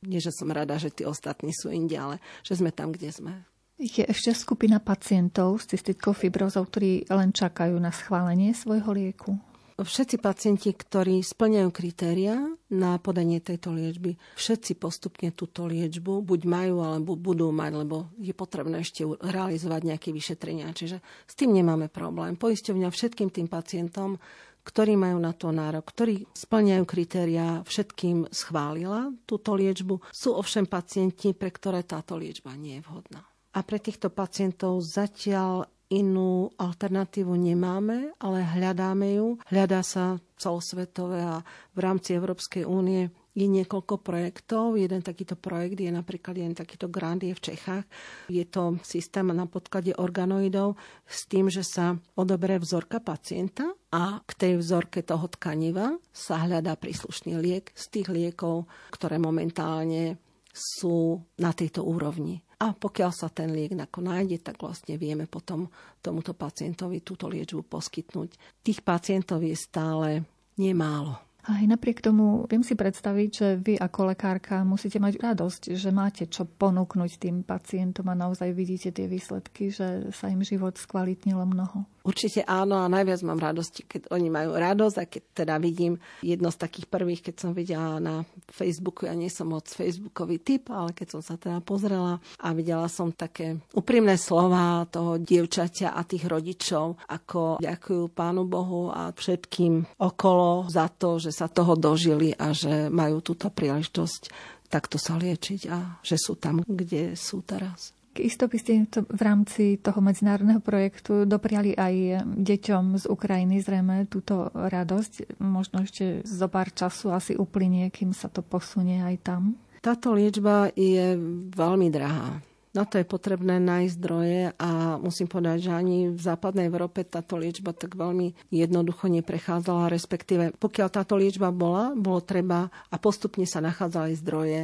Nie, 0.04 0.20
že 0.20 0.34
som 0.34 0.52
rada, 0.52 0.76
že 0.76 0.92
tí 0.92 1.06
ostatní 1.06 1.54
sú 1.54 1.72
inde, 1.72 1.96
ale 1.96 2.20
že 2.44 2.60
sme 2.60 2.74
tam, 2.74 2.92
kde 2.92 3.08
sme. 3.08 3.32
Je 3.74 4.06
ešte 4.06 4.30
skupina 4.38 4.78
pacientov 4.78 5.58
s 5.58 5.66
cystickou 5.74 6.14
fibrózou, 6.14 6.62
ktorí 6.62 7.10
len 7.10 7.34
čakajú 7.34 7.74
na 7.82 7.90
schválenie 7.90 8.54
svojho 8.54 8.94
lieku? 8.94 9.34
Všetci 9.74 10.22
pacienti, 10.22 10.70
ktorí 10.70 11.18
splňajú 11.18 11.74
kritéria 11.74 12.38
na 12.70 12.94
podanie 13.02 13.42
tejto 13.42 13.74
liečby, 13.74 14.14
všetci 14.38 14.78
postupne 14.78 15.34
túto 15.34 15.66
liečbu 15.66 16.22
buď 16.22 16.40
majú, 16.46 16.86
alebo 16.86 17.18
budú 17.18 17.50
mať, 17.50 17.82
lebo 17.82 18.14
je 18.22 18.30
potrebné 18.30 18.78
ešte 18.78 19.02
realizovať 19.02 19.80
nejaké 19.82 20.14
vyšetrenia. 20.14 20.70
Čiže 20.70 21.02
s 21.02 21.34
tým 21.34 21.50
nemáme 21.50 21.90
problém. 21.90 22.38
Poisťovňa 22.38 22.86
všetkým 22.86 23.34
tým 23.34 23.50
pacientom, 23.50 24.14
ktorí 24.62 24.94
majú 24.94 25.18
na 25.18 25.34
to 25.34 25.50
nárok, 25.50 25.90
ktorí 25.90 26.22
splňajú 26.30 26.84
kritéria, 26.86 27.66
všetkým 27.66 28.30
schválila 28.30 29.10
túto 29.26 29.58
liečbu. 29.58 29.98
Sú 30.14 30.38
ovšem 30.38 30.70
pacienti, 30.70 31.34
pre 31.34 31.50
ktoré 31.50 31.82
táto 31.82 32.14
liečba 32.14 32.54
nie 32.54 32.78
je 32.78 32.86
vhodná. 32.86 33.33
A 33.54 33.62
pre 33.62 33.78
týchto 33.78 34.10
pacientov 34.10 34.82
zatiaľ 34.82 35.70
inú 35.94 36.50
alternatívu 36.58 37.30
nemáme, 37.38 38.10
ale 38.18 38.42
hľadáme 38.42 39.14
ju. 39.14 39.38
Hľadá 39.46 39.86
sa 39.86 40.18
celosvetové 40.34 41.22
a 41.22 41.46
v 41.76 41.78
rámci 41.78 42.18
Európskej 42.18 42.66
únie 42.66 43.14
je 43.34 43.46
niekoľko 43.50 44.02
projektov. 44.02 44.78
Jeden 44.78 45.02
takýto 45.02 45.34
projekt 45.34 45.82
je 45.82 45.90
napríklad 45.90 46.38
jeden 46.38 46.54
takýto 46.54 46.86
grant 46.86 47.22
je 47.22 47.34
v 47.34 47.44
Čechách. 47.52 47.84
Je 48.30 48.46
to 48.46 48.78
systém 48.86 49.26
na 49.30 49.46
podklade 49.46 49.94
organoidov 49.94 50.78
s 51.06 51.26
tým, 51.26 51.50
že 51.50 51.66
sa 51.66 51.98
odoberie 52.14 52.62
vzorka 52.62 53.02
pacienta 53.02 53.74
a 53.90 54.22
k 54.22 54.30
tej 54.34 54.52
vzorke 54.62 55.02
toho 55.02 55.26
tkaniva 55.26 55.98
sa 56.14 56.46
hľadá 56.46 56.78
príslušný 56.78 57.34
liek 57.38 57.74
z 57.74 57.84
tých 57.90 58.08
liekov, 58.10 58.70
ktoré 58.94 59.18
momentálne 59.18 60.18
sú 60.54 61.18
na 61.42 61.50
tejto 61.50 61.82
úrovni. 61.82 62.43
A 62.60 62.74
pokiaľ 62.74 63.10
sa 63.10 63.28
ten 63.30 63.50
liek 63.50 63.74
nájde, 63.74 64.38
tak 64.42 64.62
vlastne 64.62 64.94
vieme 64.94 65.26
potom 65.26 65.66
tomuto 65.98 66.36
pacientovi 66.36 67.02
túto 67.02 67.26
liečbu 67.26 67.66
poskytnúť. 67.66 68.62
Tých 68.62 68.80
pacientov 68.84 69.42
je 69.42 69.56
stále 69.58 70.22
nemálo. 70.58 71.18
Aj 71.44 71.60
napriek 71.60 72.00
tomu 72.00 72.48
viem 72.48 72.64
si 72.64 72.72
predstaviť, 72.72 73.28
že 73.28 73.48
vy 73.60 73.76
ako 73.76 74.16
lekárka 74.16 74.64
musíte 74.64 74.96
mať 74.96 75.20
radosť, 75.20 75.76
že 75.76 75.92
máte 75.92 76.24
čo 76.24 76.48
ponúknuť 76.48 77.20
tým 77.20 77.44
pacientom 77.44 78.08
a 78.08 78.16
naozaj 78.16 78.48
vidíte 78.56 78.96
tie 78.96 79.04
výsledky, 79.04 79.68
že 79.68 80.08
sa 80.08 80.32
im 80.32 80.40
život 80.40 80.80
skvalitnilo 80.80 81.44
mnoho. 81.44 81.84
Určite 82.04 82.44
áno 82.44 82.76
a 82.76 82.92
najviac 82.92 83.24
mám 83.24 83.40
radosti, 83.40 83.80
keď 83.80 84.12
oni 84.12 84.28
majú 84.28 84.52
radosť 84.60 84.96
a 85.00 85.08
keď 85.08 85.22
teda 85.32 85.54
vidím 85.56 85.96
jedno 86.20 86.52
z 86.52 86.60
takých 86.60 86.86
prvých, 86.92 87.24
keď 87.24 87.34
som 87.40 87.50
videla 87.56 87.96
na 87.96 88.28
Facebooku, 88.52 89.08
ja 89.08 89.16
nie 89.16 89.32
som 89.32 89.48
moc 89.48 89.64
Facebookový 89.64 90.36
typ, 90.44 90.68
ale 90.68 90.92
keď 90.92 91.16
som 91.16 91.22
sa 91.24 91.40
teda 91.40 91.64
pozrela 91.64 92.20
a 92.44 92.48
videla 92.52 92.92
som 92.92 93.08
také 93.08 93.56
úprimné 93.72 94.20
slova 94.20 94.84
toho 94.92 95.16
dievčaťa 95.16 95.96
a 95.96 96.04
tých 96.04 96.28
rodičov, 96.28 97.00
ako 97.08 97.64
ďakujú 97.64 98.12
Pánu 98.12 98.44
Bohu 98.44 98.92
a 98.92 99.08
všetkým 99.08 99.96
okolo 99.96 100.68
za 100.68 100.92
to, 100.92 101.16
že 101.16 101.32
sa 101.32 101.48
toho 101.48 101.72
dožili 101.72 102.36
a 102.36 102.52
že 102.52 102.92
majú 102.92 103.24
túto 103.24 103.48
príležitosť 103.48 104.52
takto 104.68 104.98
sa 104.98 105.14
liečiť 105.14 105.60
a 105.70 106.02
že 106.02 106.18
sú 106.18 106.34
tam, 106.34 106.66
kde 106.66 107.14
sú 107.14 107.46
teraz. 107.46 107.94
Isto 108.14 108.46
by 108.46 108.56
ste 108.60 108.86
to 108.86 109.02
v 109.06 109.20
rámci 109.22 109.64
toho 109.82 109.98
medzinárodného 109.98 110.62
projektu 110.62 111.26
dopriali 111.26 111.74
aj 111.74 112.22
deťom 112.38 112.84
z 113.02 113.04
Ukrajiny 113.10 113.58
zrejme 113.58 114.06
túto 114.06 114.54
radosť. 114.54 115.40
Možno 115.42 115.82
ešte 115.82 116.22
zo 116.22 116.46
pár 116.46 116.70
času 116.70 117.10
asi 117.10 117.34
uplynie, 117.34 117.90
kým 117.90 118.14
sa 118.14 118.30
to 118.30 118.42
posunie 118.42 119.02
aj 119.02 119.16
tam. 119.26 119.42
Táto 119.82 120.14
liečba 120.16 120.72
je 120.72 121.18
veľmi 121.52 121.90
drahá. 121.90 122.40
Na 122.74 122.82
to 122.82 122.98
je 122.98 123.06
potrebné 123.06 123.62
nájsť 123.62 123.94
zdroje 124.02 124.50
a 124.58 124.98
musím 124.98 125.30
povedať, 125.30 125.70
že 125.70 125.72
ani 125.78 126.10
v 126.10 126.18
západnej 126.18 126.66
Európe 126.66 127.06
táto 127.06 127.38
liečba 127.38 127.70
tak 127.70 127.94
veľmi 127.94 128.34
jednoducho 128.50 129.06
neprechádzala, 129.06 129.94
respektíve 129.94 130.58
pokiaľ 130.58 130.88
táto 130.90 131.14
liečba 131.14 131.54
bola, 131.54 131.94
bolo 131.94 132.18
treba 132.18 132.66
a 132.66 132.96
postupne 132.98 133.46
sa 133.46 133.62
nachádzali 133.62 134.18
zdroje 134.18 134.60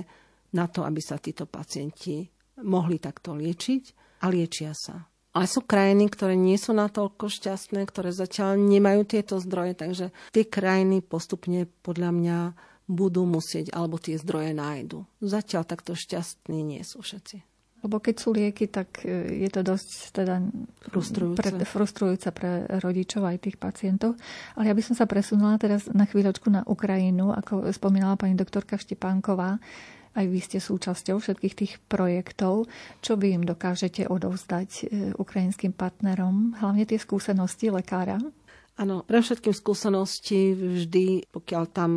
na 0.51 0.67
to, 0.67 0.83
aby 0.83 0.99
sa 0.99 1.23
títo 1.23 1.47
pacienti 1.47 2.40
mohli 2.63 3.01
takto 3.01 3.37
liečiť 3.37 3.83
a 4.25 4.29
liečia 4.29 4.73
sa. 4.77 5.09
Ale 5.31 5.47
sú 5.47 5.63
krajiny, 5.63 6.11
ktoré 6.11 6.35
nie 6.35 6.59
sú 6.59 6.75
natoľko 6.75 7.31
šťastné, 7.31 7.87
ktoré 7.87 8.11
zatiaľ 8.11 8.59
nemajú 8.59 9.07
tieto 9.07 9.39
zdroje, 9.39 9.79
takže 9.79 10.07
tie 10.35 10.45
krajiny 10.45 11.07
postupne 11.07 11.71
podľa 11.87 12.11
mňa 12.11 12.39
budú 12.91 13.23
musieť, 13.23 13.71
alebo 13.71 14.03
tie 14.03 14.19
zdroje 14.19 14.51
nájdu. 14.51 15.07
Zatiaľ 15.23 15.63
takto 15.63 15.95
šťastní 15.95 16.67
nie 16.67 16.83
sú 16.83 17.07
všetci. 17.07 17.47
Lebo 17.81 17.97
keď 17.97 18.15
sú 18.21 18.37
lieky, 18.37 18.69
tak 18.69 19.07
e, 19.09 19.41
je 19.47 19.49
to 19.49 19.65
dosť 19.65 20.13
teda 20.13 20.37
frustrujúce. 20.93 21.41
Pre, 21.41 21.65
frustrujúce 21.65 22.29
pre 22.29 22.69
rodičov 22.83 23.25
aj 23.25 23.49
tých 23.49 23.57
pacientov. 23.57 24.21
Ale 24.59 24.69
ja 24.69 24.75
by 24.77 24.83
som 24.85 24.95
sa 24.99 25.09
presunula 25.09 25.57
teraz 25.57 25.89
na 25.89 26.05
chvíľočku 26.05 26.53
na 26.53 26.61
Ukrajinu, 26.69 27.33
ako 27.33 27.73
spomínala 27.73 28.21
pani 28.21 28.37
doktorka 28.37 28.77
Štepánková 28.77 29.57
aj 30.15 30.27
vy 30.27 30.41
ste 30.43 30.59
súčasťou 30.59 31.23
všetkých 31.23 31.55
tých 31.55 31.73
projektov. 31.87 32.67
Čo 32.99 33.15
vy 33.15 33.39
im 33.39 33.45
dokážete 33.47 34.11
odovzdať 34.11 34.71
e, 34.71 34.85
ukrajinským 35.15 35.71
partnerom? 35.71 36.59
Hlavne 36.59 36.83
tie 36.83 36.99
skúsenosti 36.99 37.71
lekára? 37.71 38.19
Áno, 38.81 39.05
pre 39.05 39.21
všetkým 39.21 39.53
skúsenosti 39.53 40.57
vždy, 40.57 41.29
pokiaľ 41.29 41.65
tam 41.69 41.93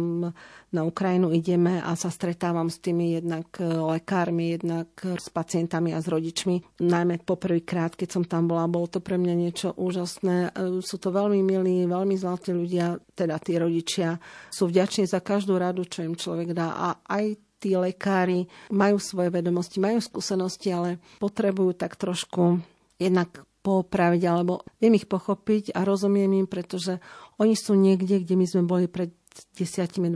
na 0.75 0.81
Ukrajinu 0.83 1.31
ideme 1.31 1.79
a 1.79 1.95
sa 1.95 2.11
stretávam 2.11 2.67
s 2.67 2.83
tými 2.83 3.15
jednak 3.15 3.47
e, 3.55 3.63
lekármi, 3.63 4.59
jednak 4.59 4.91
s 4.99 5.31
pacientami 5.31 5.95
a 5.95 6.03
s 6.03 6.11
rodičmi. 6.11 6.83
Najmä 6.83 7.23
poprvýkrát, 7.23 7.95
keď 7.95 8.09
som 8.19 8.23
tam 8.27 8.51
bola, 8.51 8.67
bolo 8.67 8.91
to 8.91 8.99
pre 8.99 9.15
mňa 9.15 9.35
niečo 9.37 9.71
úžasné. 9.79 10.51
E, 10.51 10.83
sú 10.83 10.99
to 10.99 11.15
veľmi 11.15 11.39
milí, 11.39 11.87
veľmi 11.87 12.19
zlatí 12.19 12.51
ľudia, 12.51 12.99
teda 13.15 13.39
tí 13.39 13.55
rodičia. 13.55 14.19
Sú 14.51 14.67
vďační 14.67 15.07
za 15.07 15.23
každú 15.23 15.55
radu, 15.55 15.87
čo 15.87 16.03
im 16.03 16.19
človek 16.19 16.51
dá. 16.51 16.75
A 16.75 16.87
aj 17.07 17.39
tí 17.63 17.71
lekári 17.79 18.51
majú 18.67 18.99
svoje 18.99 19.31
vedomosti, 19.31 19.79
majú 19.79 20.03
skúsenosti, 20.03 20.75
ale 20.75 20.99
potrebujú 21.23 21.71
tak 21.79 21.95
trošku 21.95 22.59
jednak 22.99 23.47
popraviť, 23.63 24.21
alebo 24.27 24.67
viem 24.83 24.99
ich 24.99 25.07
pochopiť 25.07 25.71
a 25.71 25.87
rozumiem 25.87 26.43
im, 26.43 26.47
pretože 26.51 26.99
oni 27.39 27.55
sú 27.55 27.79
niekde, 27.79 28.19
kde 28.19 28.35
my 28.35 28.45
sme 28.45 28.63
boli 28.67 28.91
pred 28.91 29.15
10-20 29.55 30.11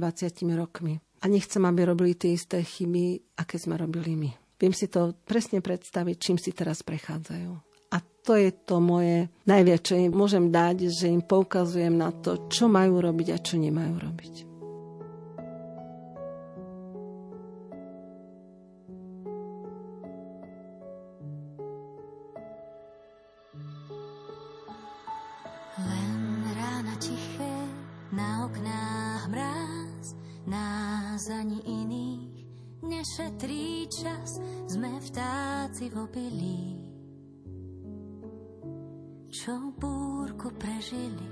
rokmi. 0.54 1.00
A 1.24 1.26
nechcem, 1.32 1.64
aby 1.64 1.88
robili 1.88 2.14
tie 2.14 2.36
isté 2.36 2.62
chyby, 2.62 3.40
aké 3.40 3.58
sme 3.58 3.80
robili 3.80 4.14
my. 4.14 4.30
Viem 4.60 4.76
si 4.76 4.92
to 4.92 5.16
presne 5.26 5.64
predstaviť, 5.64 6.16
čím 6.20 6.38
si 6.38 6.52
teraz 6.54 6.84
prechádzajú. 6.84 7.52
A 7.96 7.98
to 8.04 8.36
je 8.36 8.52
to 8.52 8.84
moje 8.84 9.32
najviac, 9.48 9.82
čo 9.82 9.96
im 9.96 10.12
môžem 10.12 10.52
dať, 10.52 10.92
že 10.92 11.08
im 11.08 11.24
poukazujem 11.24 11.96
na 11.96 12.12
to, 12.12 12.52
čo 12.52 12.68
majú 12.68 13.00
robiť 13.00 13.28
a 13.32 13.38
čo 13.40 13.56
nemajú 13.56 13.96
robiť. 13.96 14.57
Ani 31.32 31.60
iných. 31.66 32.36
Nešetrí 32.78 33.90
čas, 33.90 34.38
sme 34.70 35.02
vtáci 35.02 35.90
v 35.90 35.96
obilí, 35.98 36.62
čo 39.34 39.74
búrku 39.76 40.54
prežili. 40.56 41.28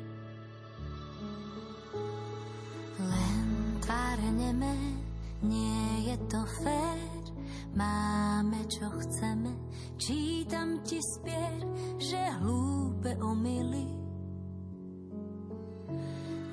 Len 2.98 3.48
tváre 3.86 4.30
nie 5.46 6.10
je 6.10 6.16
to 6.26 6.42
fér, 6.66 7.24
máme 7.78 8.66
čo 8.66 8.90
chceme, 8.90 9.54
čítam 10.02 10.82
ti 10.82 10.98
spier, 10.98 11.62
že 12.02 12.20
hlúpe 12.42 13.14
omily. 13.22 13.86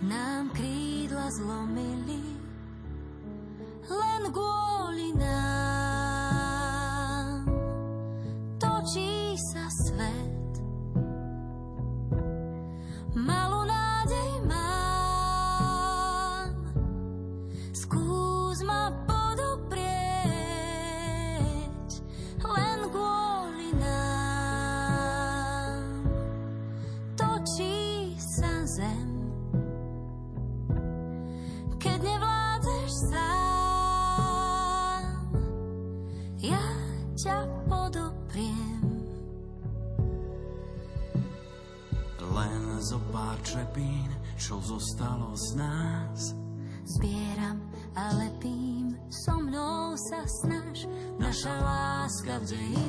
Nám 0.05 0.53
krídla 0.53 1.33
zlomili 1.33 2.32
len 3.93 4.33
kvôli 4.33 5.13
nám. 5.21 6.47
Točí 8.59 9.39
sa 9.53 9.69
svet, 9.71 10.42
čo 44.43 44.59
zostalo 44.59 45.39
z 45.39 45.55
nás. 45.55 46.35
Zbieram 46.83 47.63
a 47.95 48.11
lepím, 48.19 48.99
so 49.07 49.39
mnou 49.39 49.95
sa 49.95 50.27
snaž, 50.27 50.91
naša 51.23 51.55
láska 51.63 52.43
v 52.43 52.45
dejinách. 52.51 52.82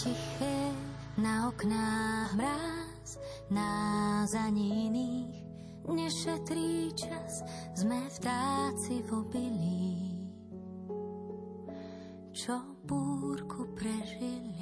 tiché, 0.00 0.72
na 1.20 1.48
oknách 1.48 2.32
mráz, 2.32 3.20
na 3.52 4.24
ani 4.24 4.88
iných 4.88 5.36
nešetrí 5.84 6.88
čas, 6.96 7.44
sme 7.76 8.08
vtáci 8.08 9.04
v 9.04 9.08
obilí, 9.12 9.92
čo 12.32 12.56
búrku 12.88 13.68
prežili. 13.76 14.59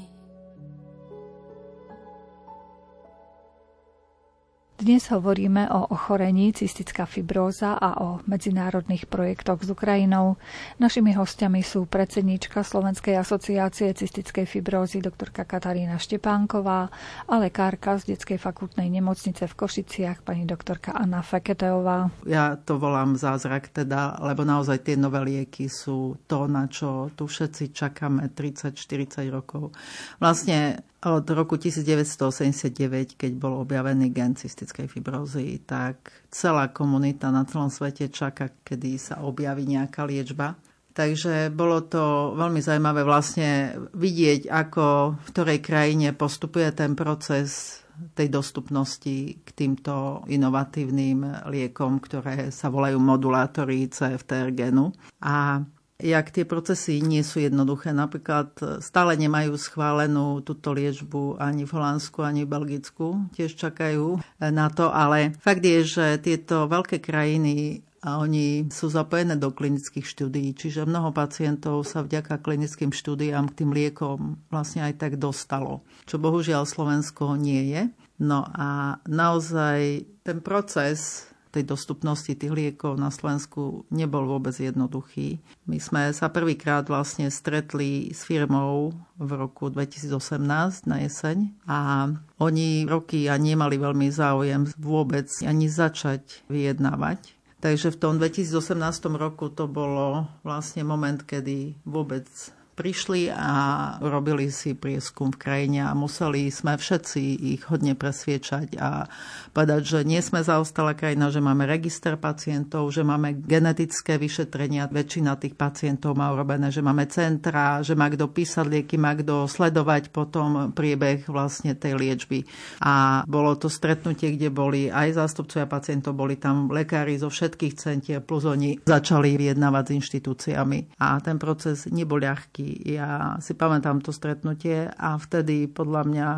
Dnes 4.89 5.13
hovoríme 5.13 5.69
o 5.69 5.93
ochorení 5.93 6.49
cystická 6.57 7.05
fibróza 7.05 7.77
a 7.77 8.01
o 8.01 8.25
medzinárodných 8.25 9.05
projektoch 9.05 9.61
s 9.61 9.69
Ukrajinou. 9.69 10.41
Našimi 10.81 11.13
hostiami 11.13 11.61
sú 11.61 11.85
predsedníčka 11.85 12.65
Slovenskej 12.65 13.21
asociácie 13.21 13.93
cystickej 13.93 14.49
fibrózy 14.49 15.05
doktorka 15.05 15.45
Katarína 15.45 16.01
Štepánková 16.01 16.89
a 17.29 17.35
lekárka 17.37 18.01
z 18.01 18.17
Detskej 18.17 18.41
fakultnej 18.41 18.89
nemocnice 18.89 19.45
v 19.45 19.59
Košiciach 19.61 20.25
pani 20.25 20.49
doktorka 20.49 20.97
Anna 20.97 21.21
Feketeová. 21.21 22.09
Ja 22.25 22.57
to 22.57 22.81
volám 22.81 23.13
zázrak 23.21 23.69
teda, 23.69 24.17
lebo 24.25 24.49
naozaj 24.49 24.89
tie 24.89 24.97
nové 24.97 25.21
lieky 25.21 25.69
sú 25.69 26.17
to, 26.25 26.49
na 26.49 26.65
čo 26.65 27.13
tu 27.13 27.29
všetci 27.29 27.77
čakáme 27.77 28.33
30-40 28.33 29.29
rokov. 29.29 29.69
Vlastne 30.17 30.81
od 30.99 31.25
roku 31.31 31.55
1989, 31.55 33.15
keď 33.15 33.33
bol 33.39 33.63
objavený 33.63 34.11
gen 34.11 34.35
cystickej 34.35 34.91
fibrózy, 34.91 35.63
tak 35.63 36.11
celá 36.27 36.75
komunita 36.75 37.31
na 37.31 37.47
celom 37.47 37.71
svete 37.71 38.11
čaká, 38.11 38.51
kedy 38.67 38.99
sa 38.99 39.23
objaví 39.23 39.63
nejaká 39.63 40.03
liečba. 40.03 40.59
Takže 40.99 41.55
bolo 41.55 41.87
to 41.87 42.35
veľmi 42.35 42.59
zaujímavé 42.59 43.07
vlastne 43.07 43.79
vidieť, 43.95 44.51
ako 44.51 45.15
v 45.15 45.29
ktorej 45.31 45.59
krajine 45.63 46.11
postupuje 46.11 46.67
ten 46.75 46.99
proces 46.99 47.79
tej 48.19 48.31
dostupnosti 48.31 49.39
k 49.39 49.49
týmto 49.55 50.27
inovatívnym 50.27 51.47
liekom, 51.51 52.03
ktoré 52.03 52.51
sa 52.51 52.71
volajú 52.71 52.99
modulátory 52.99 53.87
CFTR 53.91 54.51
genu. 54.55 54.91
A 55.23 55.63
jak 55.99 56.31
tie 56.31 56.47
procesy 56.47 57.03
nie 57.03 57.27
sú 57.27 57.43
jednoduché. 57.43 57.91
Napríklad 57.91 58.55
e, 58.63 58.65
stále 58.79 59.19
nemajú 59.19 59.59
schválenú 59.59 60.41
túto 60.47 60.71
liečbu 60.71 61.43
ani 61.43 61.67
v 61.67 61.75
Holandsku, 61.75 62.23
ani 62.23 62.47
v 62.47 62.53
Belgicku. 62.55 63.07
Tiež 63.35 63.59
čakajú 63.59 64.19
e, 64.19 64.19
na 64.55 64.71
to, 64.71 64.95
ale 64.95 65.35
fakt 65.43 65.67
je, 65.67 65.83
že 65.83 66.07
tieto 66.23 66.71
veľké 66.71 67.03
krajiny 67.03 67.83
a 67.99 68.23
oni 68.23 68.71
sú 68.71 68.87
zapojené 68.87 69.35
do 69.35 69.51
klinických 69.51 70.07
štúdií, 70.07 70.55
čiže 70.55 70.87
mnoho 70.87 71.11
pacientov 71.11 71.83
sa 71.83 72.07
vďaka 72.07 72.39
klinickým 72.39 72.95
štúdiám 72.95 73.51
k 73.51 73.63
tým 73.63 73.75
liekom 73.75 74.39
vlastne 74.55 74.87
aj 74.87 75.03
tak 75.03 75.13
dostalo, 75.19 75.83
čo 76.07 76.23
bohužiaľ 76.23 76.63
Slovensko 76.63 77.35
nie 77.35 77.75
je. 77.75 77.83
No 78.23 78.47
a 78.51 78.99
naozaj 79.07 80.07
ten 80.27 80.39
proces 80.43 81.28
tej 81.51 81.65
dostupnosti 81.65 82.29
tých 82.29 82.53
liekov 82.53 83.01
na 83.01 83.09
Slovensku 83.09 83.89
nebol 83.89 84.29
vôbec 84.29 84.53
jednoduchý. 84.57 85.41
My 85.65 85.81
sme 85.81 86.13
sa 86.13 86.29
prvýkrát 86.29 86.85
vlastne 86.87 87.33
stretli 87.33 88.13
s 88.13 88.25
firmou 88.29 88.93
v 89.17 89.31
roku 89.35 89.73
2018 89.73 90.89
na 90.89 90.97
jeseň 91.05 91.51
a 91.65 92.11
oni 92.39 92.85
roky 92.87 93.27
a 93.27 93.41
nemali 93.41 93.81
veľmi 93.81 94.09
záujem 94.13 94.69
vôbec 94.79 95.29
ani 95.43 95.67
začať 95.67 96.47
vyjednávať. 96.47 97.39
Takže 97.59 97.91
v 97.91 97.99
tom 97.99 98.23
2018 98.23 98.79
roku 99.19 99.51
to 99.51 99.67
bolo 99.67 100.31
vlastne 100.47 100.87
moment, 100.87 101.19
kedy 101.19 101.75
vôbec 101.83 102.31
prišli 102.79 103.35
a 103.35 103.51
robili 103.99 104.55
si 104.55 104.79
prieskum 104.79 105.35
v 105.35 105.43
krajine 105.43 105.91
a 105.91 105.99
museli 105.99 106.47
sme 106.47 106.79
všetci 106.79 107.23
ich 107.59 107.67
hodne 107.67 107.99
presviečať 107.99 108.79
a 108.79 109.11
povedať, 109.51 109.83
že 109.83 109.99
nie 110.07 110.23
sme 110.23 110.47
zaostala 110.47 110.95
krajina, 110.95 111.35
že 111.35 111.43
máme 111.43 111.67
register 111.67 112.15
pacientov, 112.15 112.95
že 112.95 113.03
máme 113.03 113.43
genetické 113.43 114.15
vyšetrenia, 114.15 114.87
väčšina 114.87 115.35
tých 115.43 115.59
pacientov 115.59 116.15
má 116.15 116.31
urobené, 116.31 116.71
že 116.71 116.79
máme 116.79 117.11
centra, 117.11 117.83
že 117.83 117.99
má 117.99 118.07
kto 118.07 118.31
písať 118.31 118.67
lieky, 118.71 118.95
má 118.95 119.19
kto 119.19 119.51
sledovať 119.51 120.15
potom 120.15 120.71
priebeh 120.71 121.27
vlastne 121.27 121.75
tej 121.75 121.99
liečby. 121.99 122.47
A 122.79 123.27
bolo 123.27 123.59
to 123.59 123.67
stretnutie, 123.67 124.39
kde 124.39 124.55
boli 124.55 124.87
aj 124.87 125.19
zástupcovia 125.19 125.67
pacientov, 125.67 126.15
boli 126.15 126.39
tam 126.39 126.71
lekári 126.71 127.19
zo 127.19 127.27
všetkých 127.27 127.75
centier, 127.75 128.23
plus 128.23 128.47
oni 128.47 128.79
začali 128.87 129.35
vyjednávať 129.35 129.85
s 129.91 129.95
inštitúciami. 129.99 131.03
A 131.03 131.19
ten 131.19 131.43
proces 131.43 131.91
nebol 131.91 132.23
ľahký 132.23 132.68
ja 132.85 133.41
si 133.41 133.53
pamätám 133.57 134.05
to 134.05 134.13
stretnutie 134.13 134.89
a 134.89 135.17
vtedy 135.17 135.69
podľa 135.69 136.03
mňa 136.05 136.29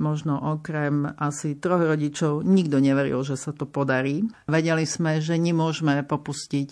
možno 0.00 0.40
okrem 0.40 1.04
asi 1.20 1.60
troch 1.60 1.84
rodičov 1.84 2.40
nikto 2.42 2.80
neveril, 2.80 3.20
že 3.20 3.36
sa 3.36 3.52
to 3.52 3.68
podarí. 3.68 4.24
Vedeli 4.48 4.88
sme, 4.88 5.20
že 5.20 5.36
nemôžeme 5.36 6.00
popustiť 6.02 6.68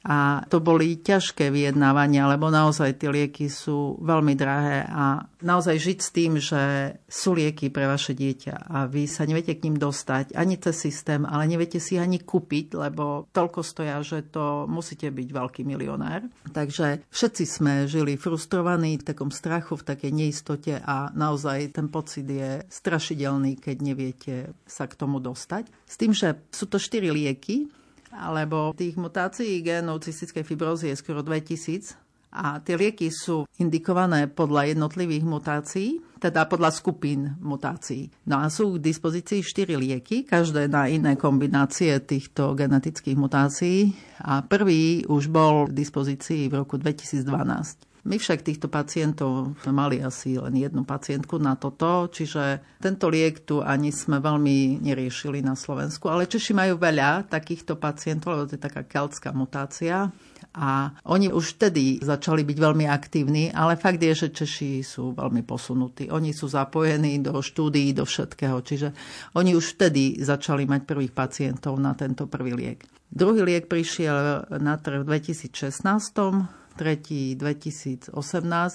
a 0.00 0.48
to 0.48 0.64
boli 0.64 0.96
ťažké 1.04 1.52
vyjednávania, 1.52 2.24
lebo 2.24 2.48
naozaj 2.48 2.96
tie 2.96 3.12
lieky 3.12 3.52
sú 3.52 4.00
veľmi 4.00 4.32
drahé 4.32 4.88
a 4.88 5.28
naozaj 5.44 5.76
žiť 5.76 5.98
s 6.00 6.10
tým, 6.10 6.32
že 6.40 6.62
sú 7.04 7.36
lieky 7.36 7.68
pre 7.68 7.84
vaše 7.84 8.16
dieťa 8.16 8.72
a 8.72 8.88
vy 8.88 9.04
sa 9.04 9.28
neviete 9.28 9.60
k 9.60 9.68
ním 9.68 9.76
dostať 9.76 10.32
ani 10.32 10.56
cez 10.56 10.88
systém, 10.88 11.28
ale 11.28 11.44
neviete 11.44 11.76
si 11.76 12.00
ani 12.00 12.16
kúpiť, 12.16 12.80
lebo 12.80 13.28
toľko 13.28 13.60
stoja, 13.60 14.00
že 14.00 14.24
to 14.24 14.64
musíte 14.64 15.12
byť 15.12 15.28
veľký 15.28 15.62
milionár. 15.68 16.24
Takže 16.48 17.04
všetci 17.12 17.44
sme 17.44 17.84
žili 17.84 18.16
frustrovaní 18.16 18.96
v 18.96 19.06
takom 19.12 19.28
strachu, 19.28 19.76
v 19.76 19.84
takej 19.84 20.12
neistote 20.16 20.80
a 20.80 21.12
naozaj 21.12 21.76
ten 21.76 21.92
pocit 21.92 22.24
je 22.24 22.64
strašidelný, 22.72 23.60
keď 23.60 23.76
neviete 23.84 24.34
sa 24.64 24.88
k 24.88 24.96
tomu 24.96 25.20
dostať. 25.20 25.68
S 25.84 26.00
tým, 26.00 26.16
že 26.16 26.40
sú 26.48 26.64
to 26.72 26.80
štyri 26.80 27.12
lieky, 27.12 27.68
alebo 28.14 28.74
tých 28.74 28.98
mutácií 28.98 29.62
génov 29.62 30.02
cystickej 30.02 30.44
fibrózy 30.44 30.90
je 30.90 30.98
skoro 30.98 31.22
2000 31.22 32.10
a 32.30 32.62
tie 32.62 32.78
lieky 32.78 33.10
sú 33.10 33.42
indikované 33.58 34.30
podľa 34.30 34.70
jednotlivých 34.70 35.26
mutácií, 35.26 35.98
teda 36.22 36.46
podľa 36.46 36.70
skupín 36.70 37.34
mutácií. 37.42 38.06
No 38.30 38.38
a 38.38 38.46
sú 38.46 38.78
k 38.78 38.86
dispozícii 38.86 39.42
4 39.42 39.74
lieky, 39.74 40.22
každé 40.22 40.70
na 40.70 40.86
iné 40.86 41.18
kombinácie 41.18 41.90
týchto 41.98 42.54
genetických 42.54 43.18
mutácií 43.18 43.90
a 44.22 44.46
prvý 44.46 45.02
už 45.10 45.26
bol 45.26 45.66
k 45.66 45.74
dispozícii 45.74 46.46
v 46.46 46.54
roku 46.62 46.78
2012. 46.78 47.89
My 48.08 48.16
však 48.16 48.40
týchto 48.40 48.72
pacientov 48.72 49.52
sme 49.60 49.72
mali 49.76 49.96
asi 50.00 50.40
len 50.40 50.56
jednu 50.56 50.88
pacientku 50.88 51.36
na 51.36 51.52
toto, 51.60 52.08
čiže 52.08 52.64
tento 52.80 53.12
liek 53.12 53.44
tu 53.44 53.60
ani 53.60 53.92
sme 53.92 54.24
veľmi 54.24 54.80
neriešili 54.80 55.44
na 55.44 55.52
Slovensku, 55.52 56.08
ale 56.08 56.24
Češi 56.24 56.56
majú 56.56 56.80
veľa 56.80 57.28
takýchto 57.28 57.76
pacientov, 57.76 58.36
lebo 58.36 58.48
to 58.48 58.56
je 58.56 58.64
taká 58.64 58.88
keltská 58.88 59.36
mutácia 59.36 60.08
a 60.56 60.96
oni 61.06 61.30
už 61.30 61.60
vtedy 61.60 62.00
začali 62.02 62.42
byť 62.42 62.58
veľmi 62.58 62.88
aktívni, 62.88 63.52
ale 63.52 63.76
fakt 63.76 64.00
je, 64.00 64.16
že 64.16 64.34
Češi 64.34 64.80
sú 64.80 65.12
veľmi 65.12 65.44
posunutí. 65.44 66.08
Oni 66.08 66.32
sú 66.32 66.48
zapojení 66.50 67.20
do 67.20 67.38
štúdií, 67.38 67.92
do 67.92 68.08
všetkého, 68.08 68.58
čiže 68.64 68.88
oni 69.36 69.54
už 69.54 69.76
vtedy 69.78 70.18
začali 70.18 70.66
mať 70.66 70.88
prvých 70.88 71.12
pacientov 71.12 71.76
na 71.78 71.92
tento 71.94 72.26
prvý 72.26 72.56
liek. 72.56 72.82
Druhý 73.10 73.42
liek 73.42 73.66
prišiel 73.66 74.46
na 74.62 74.78
trh 74.78 75.02
v 75.02 75.18
2016 75.18 76.59
2018 76.80 78.10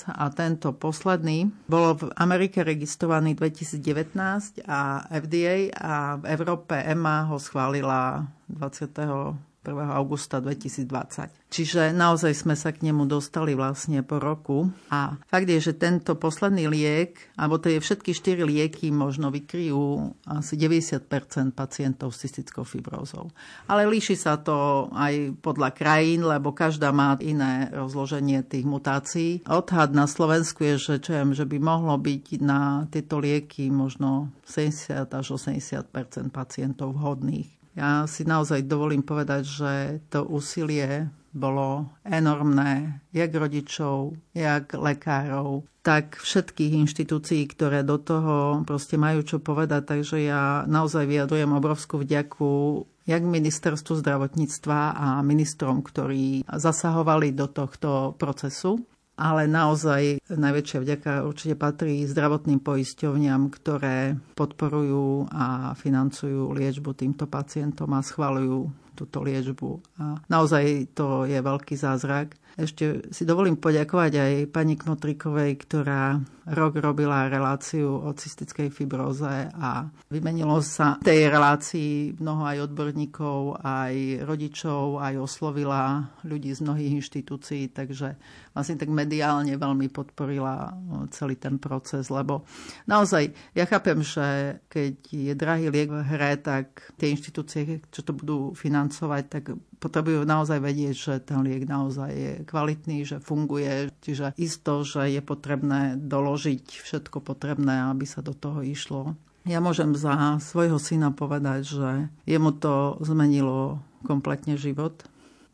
a 0.07 0.25
tento 0.29 0.71
posledný 0.77 1.49
bolo 1.65 1.97
v 1.97 2.03
Amerike 2.15 2.61
registrovaný 2.61 3.33
2019 3.33 4.61
a 4.69 5.09
FDA 5.09 5.73
a 5.73 6.21
v 6.21 6.23
Európe 6.29 6.77
EMA 6.77 7.25
ho 7.33 7.41
schválila 7.41 8.29
20. 8.47 9.54
1. 9.65 9.73
augusta 9.89 10.37
2020. 10.37 11.45
Čiže 11.49 11.95
naozaj 11.95 12.35
sme 12.35 12.53
sa 12.53 12.69
k 12.69 12.85
nemu 12.85 13.09
dostali 13.09 13.57
vlastne 13.57 14.05
po 14.05 14.21
roku. 14.21 14.69
A 14.93 15.17
fakt 15.25 15.49
je, 15.49 15.57
že 15.57 15.73
tento 15.73 16.13
posledný 16.19 16.69
liek, 16.69 17.17
alebo 17.39 17.57
to 17.57 17.73
je 17.73 17.81
všetky 17.81 18.11
štyri 18.13 18.43
lieky, 18.45 18.93
možno 18.93 19.33
vykryjú 19.33 20.13
asi 20.29 20.53
90% 20.59 21.55
pacientov 21.55 22.11
s 22.13 22.27
cystickou 22.27 22.67
fibrózou. 22.67 23.31
Ale 23.65 23.87
líši 23.87 24.13
sa 24.13 24.37
to 24.37 24.91
aj 24.93 25.39
podľa 25.39 25.73
krajín, 25.73 26.27
lebo 26.27 26.51
každá 26.51 26.91
má 26.91 27.15
iné 27.23 27.71
rozloženie 27.71 28.43
tých 28.43 28.67
mutácií. 28.67 29.41
Odhad 29.47 29.95
na 29.95 30.05
Slovensku 30.11 30.61
je, 30.61 30.75
že, 30.75 30.95
čo 30.99 31.15
viem, 31.15 31.31
že 31.31 31.47
by 31.47 31.57
mohlo 31.57 31.95
byť 31.95 32.25
na 32.43 32.83
tieto 32.91 33.17
lieky 33.17 33.71
možno 33.71 34.29
70 34.43 35.07
až 35.07 35.25
80% 35.39 35.87
pacientov 36.35 36.91
vhodných. 36.99 37.54
Ja 37.75 38.07
si 38.07 38.23
naozaj 38.23 38.71
dovolím 38.71 39.03
povedať, 39.03 39.43
že 39.43 39.71
to 40.07 40.23
úsilie 40.23 41.11
bolo 41.35 41.91
enormné, 42.07 43.03
jak 43.11 43.35
rodičov, 43.35 44.15
jak 44.31 44.71
lekárov, 44.71 45.67
tak 45.83 46.15
všetkých 46.15 46.87
inštitúcií, 46.87 47.43
ktoré 47.51 47.83
do 47.83 47.99
toho 47.99 48.63
proste 48.63 48.95
majú 48.95 49.21
čo 49.27 49.37
povedať. 49.43 49.83
Takže 49.91 50.23
ja 50.23 50.63
naozaj 50.65 51.03
vyjadrujem 51.05 51.51
obrovskú 51.51 52.01
vďaku 52.01 52.87
jak 53.05 53.21
ministerstvu 53.21 54.01
zdravotníctva 54.01 54.79
a 54.97 55.07
ministrom, 55.21 55.85
ktorí 55.85 56.41
zasahovali 56.49 57.37
do 57.37 57.45
tohto 57.45 58.17
procesu. 58.17 58.81
Ale 59.15 59.47
naozaj 59.47 60.19
najväčšia 60.27 60.77
vďaka 60.83 61.11
určite 61.23 61.55
patrí 61.55 62.03
zdravotným 62.03 62.59
poisťovniam, 62.59 63.47
ktoré 63.47 64.19
podporujú 64.35 65.31
a 65.31 65.71
financujú 65.75 66.51
liečbu 66.51 66.91
týmto 66.95 67.25
pacientom 67.25 67.95
a 67.95 68.03
schvalujú 68.03 68.85
túto 68.95 69.19
liečbu. 69.19 69.99
A 69.99 70.23
naozaj 70.31 70.95
to 70.95 71.27
je 71.27 71.35
veľký 71.35 71.75
zázrak. 71.75 72.39
Ešte 72.55 73.11
si 73.11 73.27
dovolím 73.27 73.59
poďakovať 73.59 74.11
aj 74.15 74.33
pani 74.55 74.79
Kmotrikovej, 74.79 75.59
ktorá 75.59 76.23
rok 76.55 76.79
robila 76.79 77.27
reláciu 77.27 77.99
o 77.99 78.09
cystickej 78.15 78.71
fibróze 78.71 79.51
a 79.51 79.91
vymenilo 80.07 80.63
sa 80.63 80.95
tej 81.03 81.27
relácii 81.27 82.15
mnoho 82.15 82.47
aj 82.47 82.57
odborníkov, 82.71 83.59
aj 83.59 84.23
rodičov, 84.23 85.03
aj 85.03 85.19
oslovila 85.19 86.07
ľudí 86.23 86.55
z 86.55 86.63
mnohých 86.63 87.03
inštitúcií, 87.03 87.75
takže 87.75 88.15
vlastne 88.55 88.79
tak 88.79 88.87
mediálne 88.87 89.51
veľmi 89.59 89.91
podporila 89.91 90.71
celý 91.11 91.35
ten 91.35 91.59
proces, 91.59 92.07
lebo 92.07 92.47
naozaj 92.87 93.35
ja 93.51 93.67
chápem, 93.67 93.99
že 93.99 94.57
keď 94.71 94.95
je 95.11 95.33
drahý 95.35 95.67
liek 95.67 95.91
v 95.91 96.01
hre, 96.07 96.39
tak 96.39 96.95
tie 96.95 97.11
inštitúcie, 97.11 97.83
čo 97.91 98.01
to 98.01 98.15
budú 98.15 98.55
financovať, 98.55 99.23
tak 99.27 99.43
potrebujú 99.83 100.23
naozaj 100.23 100.63
vedieť, 100.63 100.95
že 100.95 101.13
ten 101.19 101.43
liek 101.43 101.67
naozaj 101.67 102.09
je 102.15 102.33
kvalitný, 102.47 103.03
že 103.03 103.19
funguje, 103.19 103.91
čiže 103.99 104.31
isto, 104.39 104.87
že 104.87 105.11
je 105.11 105.19
potrebné 105.19 105.99
doložiť 105.99 106.79
všetko 106.79 107.19
potrebné, 107.19 107.91
aby 107.91 108.07
sa 108.07 108.23
do 108.23 108.31
toho 108.31 108.63
išlo. 108.63 109.19
Ja 109.45 109.61
môžem 109.61 109.93
za 109.93 110.41
svojho 110.41 110.81
syna 110.81 111.13
povedať, 111.13 111.69
že 111.69 111.89
jemu 112.25 112.49
to 112.57 112.97
zmenilo 113.05 113.83
kompletne 114.01 114.57
život. 114.57 115.05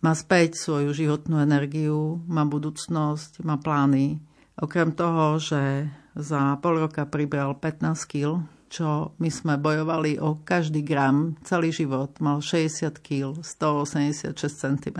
Má 0.01 0.17
späť 0.17 0.57
svoju 0.57 0.97
životnú 0.97 1.37
energiu, 1.37 2.25
má 2.25 2.41
budúcnosť, 2.41 3.45
má 3.45 3.61
plány. 3.61 4.17
Okrem 4.57 4.97
toho, 4.97 5.37
že 5.37 5.93
za 6.17 6.57
pol 6.57 6.81
roka 6.89 7.05
pribral 7.05 7.53
15 7.53 8.09
kg, 8.09 8.41
čo 8.71 9.13
my 9.19 9.27
sme 9.27 9.59
bojovali 9.59 10.15
o 10.17 10.41
každý 10.41 10.81
gram, 10.81 11.35
celý 11.43 11.75
život 11.75 12.17
mal 12.17 12.39
60 12.39 12.97
kg, 12.97 13.43
186 13.43 14.33
cm. 14.41 14.99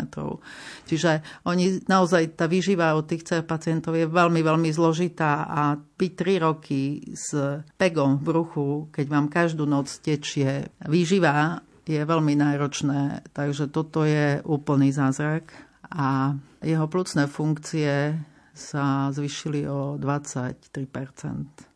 Čiže 0.86 1.24
oni 1.48 1.82
naozaj, 1.88 2.36
tá 2.36 2.52
výživa 2.52 2.94
od 2.94 3.08
tých 3.08 3.24
CR 3.24 3.48
pacientov 3.48 3.96
je 3.96 4.06
veľmi, 4.06 4.44
veľmi 4.44 4.70
zložitá 4.70 5.48
a 5.48 5.80
byť 5.80 6.12
3 6.14 6.46
roky 6.46 7.10
s 7.16 7.34
pegom 7.80 8.20
v 8.20 8.24
bruchu, 8.28 8.68
keď 8.92 9.06
vám 9.08 9.32
každú 9.32 9.64
noc 9.64 9.88
tečie 10.04 10.68
výživa, 10.86 11.64
je 11.86 12.02
veľmi 12.02 12.38
náročné. 12.38 13.26
Takže 13.34 13.70
toto 13.70 14.06
je 14.06 14.42
úplný 14.46 14.94
zázrak 14.94 15.50
a 15.90 16.38
jeho 16.62 16.86
plúcne 16.86 17.26
funkcie 17.26 18.16
sa 18.52 19.10
zvyšili 19.10 19.66
o 19.66 19.98
23% 19.98 21.72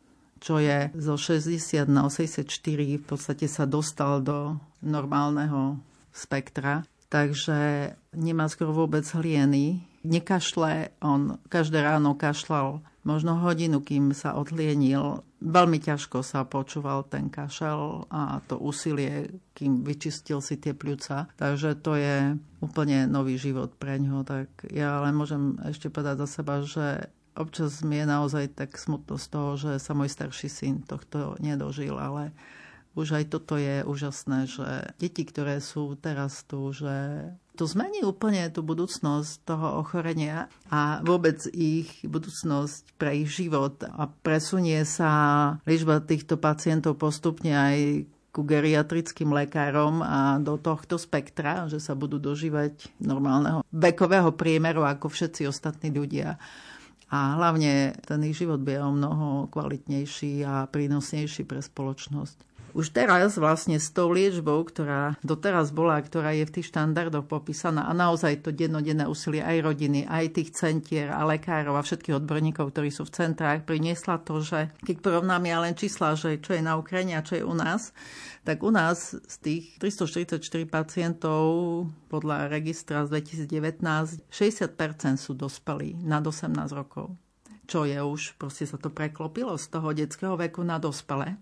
čo 0.46 0.62
je 0.62 0.94
zo 0.94 1.18
60 1.18 1.90
na 1.90 2.06
84, 2.06 2.46
v 2.46 3.02
podstate 3.02 3.50
sa 3.50 3.66
dostal 3.66 4.22
do 4.22 4.54
normálneho 4.78 5.82
spektra. 6.14 6.86
Takže 7.10 7.90
nemá 8.14 8.46
skoro 8.46 8.70
vôbec 8.70 9.02
hlieny. 9.10 9.82
Nekašle, 10.04 10.92
on 11.00 11.40
každé 11.48 11.80
ráno 11.80 12.18
kašľal 12.18 12.84
možno 13.06 13.38
hodinu, 13.38 13.78
kým 13.78 14.10
sa 14.10 14.34
odlienil. 14.34 15.22
Veľmi 15.38 15.78
ťažko 15.78 16.26
sa 16.26 16.42
počúval 16.42 17.06
ten 17.06 17.30
kašel 17.30 18.10
a 18.10 18.42
to 18.50 18.58
úsilie, 18.58 19.30
kým 19.54 19.86
vyčistil 19.86 20.42
si 20.42 20.58
tie 20.58 20.74
pľúca. 20.74 21.30
Takže 21.38 21.78
to 21.78 21.94
je 21.94 22.34
úplne 22.58 23.06
nový 23.06 23.38
život 23.38 23.70
pre 23.78 24.02
ňo. 24.02 24.26
Tak 24.26 24.66
ja 24.74 24.98
len 25.06 25.14
môžem 25.14 25.54
ešte 25.70 25.86
povedať 25.86 26.26
za 26.26 26.42
seba, 26.42 26.66
že 26.66 27.06
občas 27.38 27.86
mi 27.86 28.02
je 28.02 28.06
naozaj 28.10 28.58
tak 28.58 28.74
smutno 28.74 29.20
z 29.20 29.26
toho, 29.30 29.50
že 29.54 29.72
sa 29.78 29.94
môj 29.94 30.10
starší 30.10 30.50
syn 30.50 30.82
tohto 30.82 31.38
nedožil, 31.38 31.94
ale 31.94 32.34
už 32.96 33.22
aj 33.22 33.24
toto 33.28 33.60
je 33.60 33.84
úžasné, 33.84 34.48
že 34.48 34.68
deti, 34.96 35.22
ktoré 35.28 35.60
sú 35.60 36.00
teraz 36.00 36.42
tu, 36.48 36.72
že 36.72 37.28
to 37.56 37.64
zmení 37.64 38.04
úplne 38.04 38.52
tú 38.52 38.60
budúcnosť 38.60 39.48
toho 39.48 39.80
ochorenia 39.80 40.52
a 40.68 41.00
vôbec 41.00 41.40
ich 41.56 41.88
budúcnosť 42.04 43.00
pre 43.00 43.24
ich 43.24 43.32
život 43.32 43.80
a 43.82 44.12
presunie 44.20 44.84
sa 44.84 45.10
liečba 45.64 46.04
týchto 46.04 46.36
pacientov 46.36 47.00
postupne 47.00 47.56
aj 47.56 48.04
ku 48.36 48.44
geriatrickým 48.44 49.32
lekárom 49.32 50.04
a 50.04 50.36
do 50.36 50.60
tohto 50.60 51.00
spektra, 51.00 51.72
že 51.72 51.80
sa 51.80 51.96
budú 51.96 52.20
dožívať 52.20 52.92
normálneho 53.00 53.64
vekového 53.72 54.36
priemeru 54.36 54.84
ako 54.84 55.08
všetci 55.08 55.48
ostatní 55.48 55.88
ľudia 55.88 56.36
a 57.06 57.38
hlavne 57.38 57.94
ten 58.02 58.18
ich 58.26 58.36
život 58.36 58.58
bude 58.58 58.82
o 58.82 58.90
mnoho 58.90 59.46
kvalitnejší 59.54 60.42
a 60.42 60.66
prínosnejší 60.66 61.46
pre 61.46 61.62
spoločnosť. 61.62 62.55
Už 62.76 62.92
teraz 62.92 63.40
vlastne 63.40 63.80
s 63.80 63.88
tou 63.88 64.12
liečbou, 64.12 64.60
ktorá 64.68 65.16
doteraz 65.24 65.72
bola, 65.72 65.96
ktorá 65.96 66.36
je 66.36 66.44
v 66.44 66.60
tých 66.60 66.68
štandardoch 66.68 67.24
popísaná 67.24 67.88
a 67.88 67.96
naozaj 67.96 68.44
to 68.44 68.52
dennodenné 68.52 69.08
úsilie 69.08 69.40
aj 69.40 69.64
rodiny, 69.64 70.04
aj 70.04 70.36
tých 70.36 70.52
centier 70.52 71.08
a 71.08 71.24
lekárov 71.24 71.72
a 71.72 71.80
všetkých 71.80 72.20
odborníkov, 72.20 72.76
ktorí 72.76 72.92
sú 72.92 73.08
v 73.08 73.16
centrách, 73.16 73.64
priniesla 73.64 74.20
to, 74.20 74.44
že 74.44 74.76
keď 74.84 74.96
porovnáme 75.00 75.48
len 75.56 75.72
čísla, 75.72 76.20
že 76.20 76.36
čo 76.36 76.52
je 76.52 76.60
na 76.60 76.76
Ukrajine 76.76 77.16
a 77.16 77.24
čo 77.24 77.40
je 77.40 77.48
u 77.48 77.56
nás, 77.56 77.96
tak 78.44 78.60
u 78.60 78.68
nás 78.68 79.16
z 79.24 79.36
tých 79.40 79.80
344 79.80 80.36
pacientov 80.68 81.48
podľa 82.12 82.52
registra 82.52 83.08
z 83.08 83.24
2019 83.24 84.28
60% 84.28 85.16
sú 85.16 85.32
dospelí 85.32 86.04
nad 86.04 86.20
18 86.20 86.52
rokov 86.76 87.16
čo 87.66 87.82
je 87.82 87.98
už, 87.98 88.38
proste 88.38 88.62
sa 88.62 88.78
to 88.78 88.94
preklopilo 88.94 89.58
z 89.58 89.66
toho 89.74 89.90
detského 89.90 90.38
veku 90.38 90.62
na 90.62 90.78
dospelé. 90.78 91.34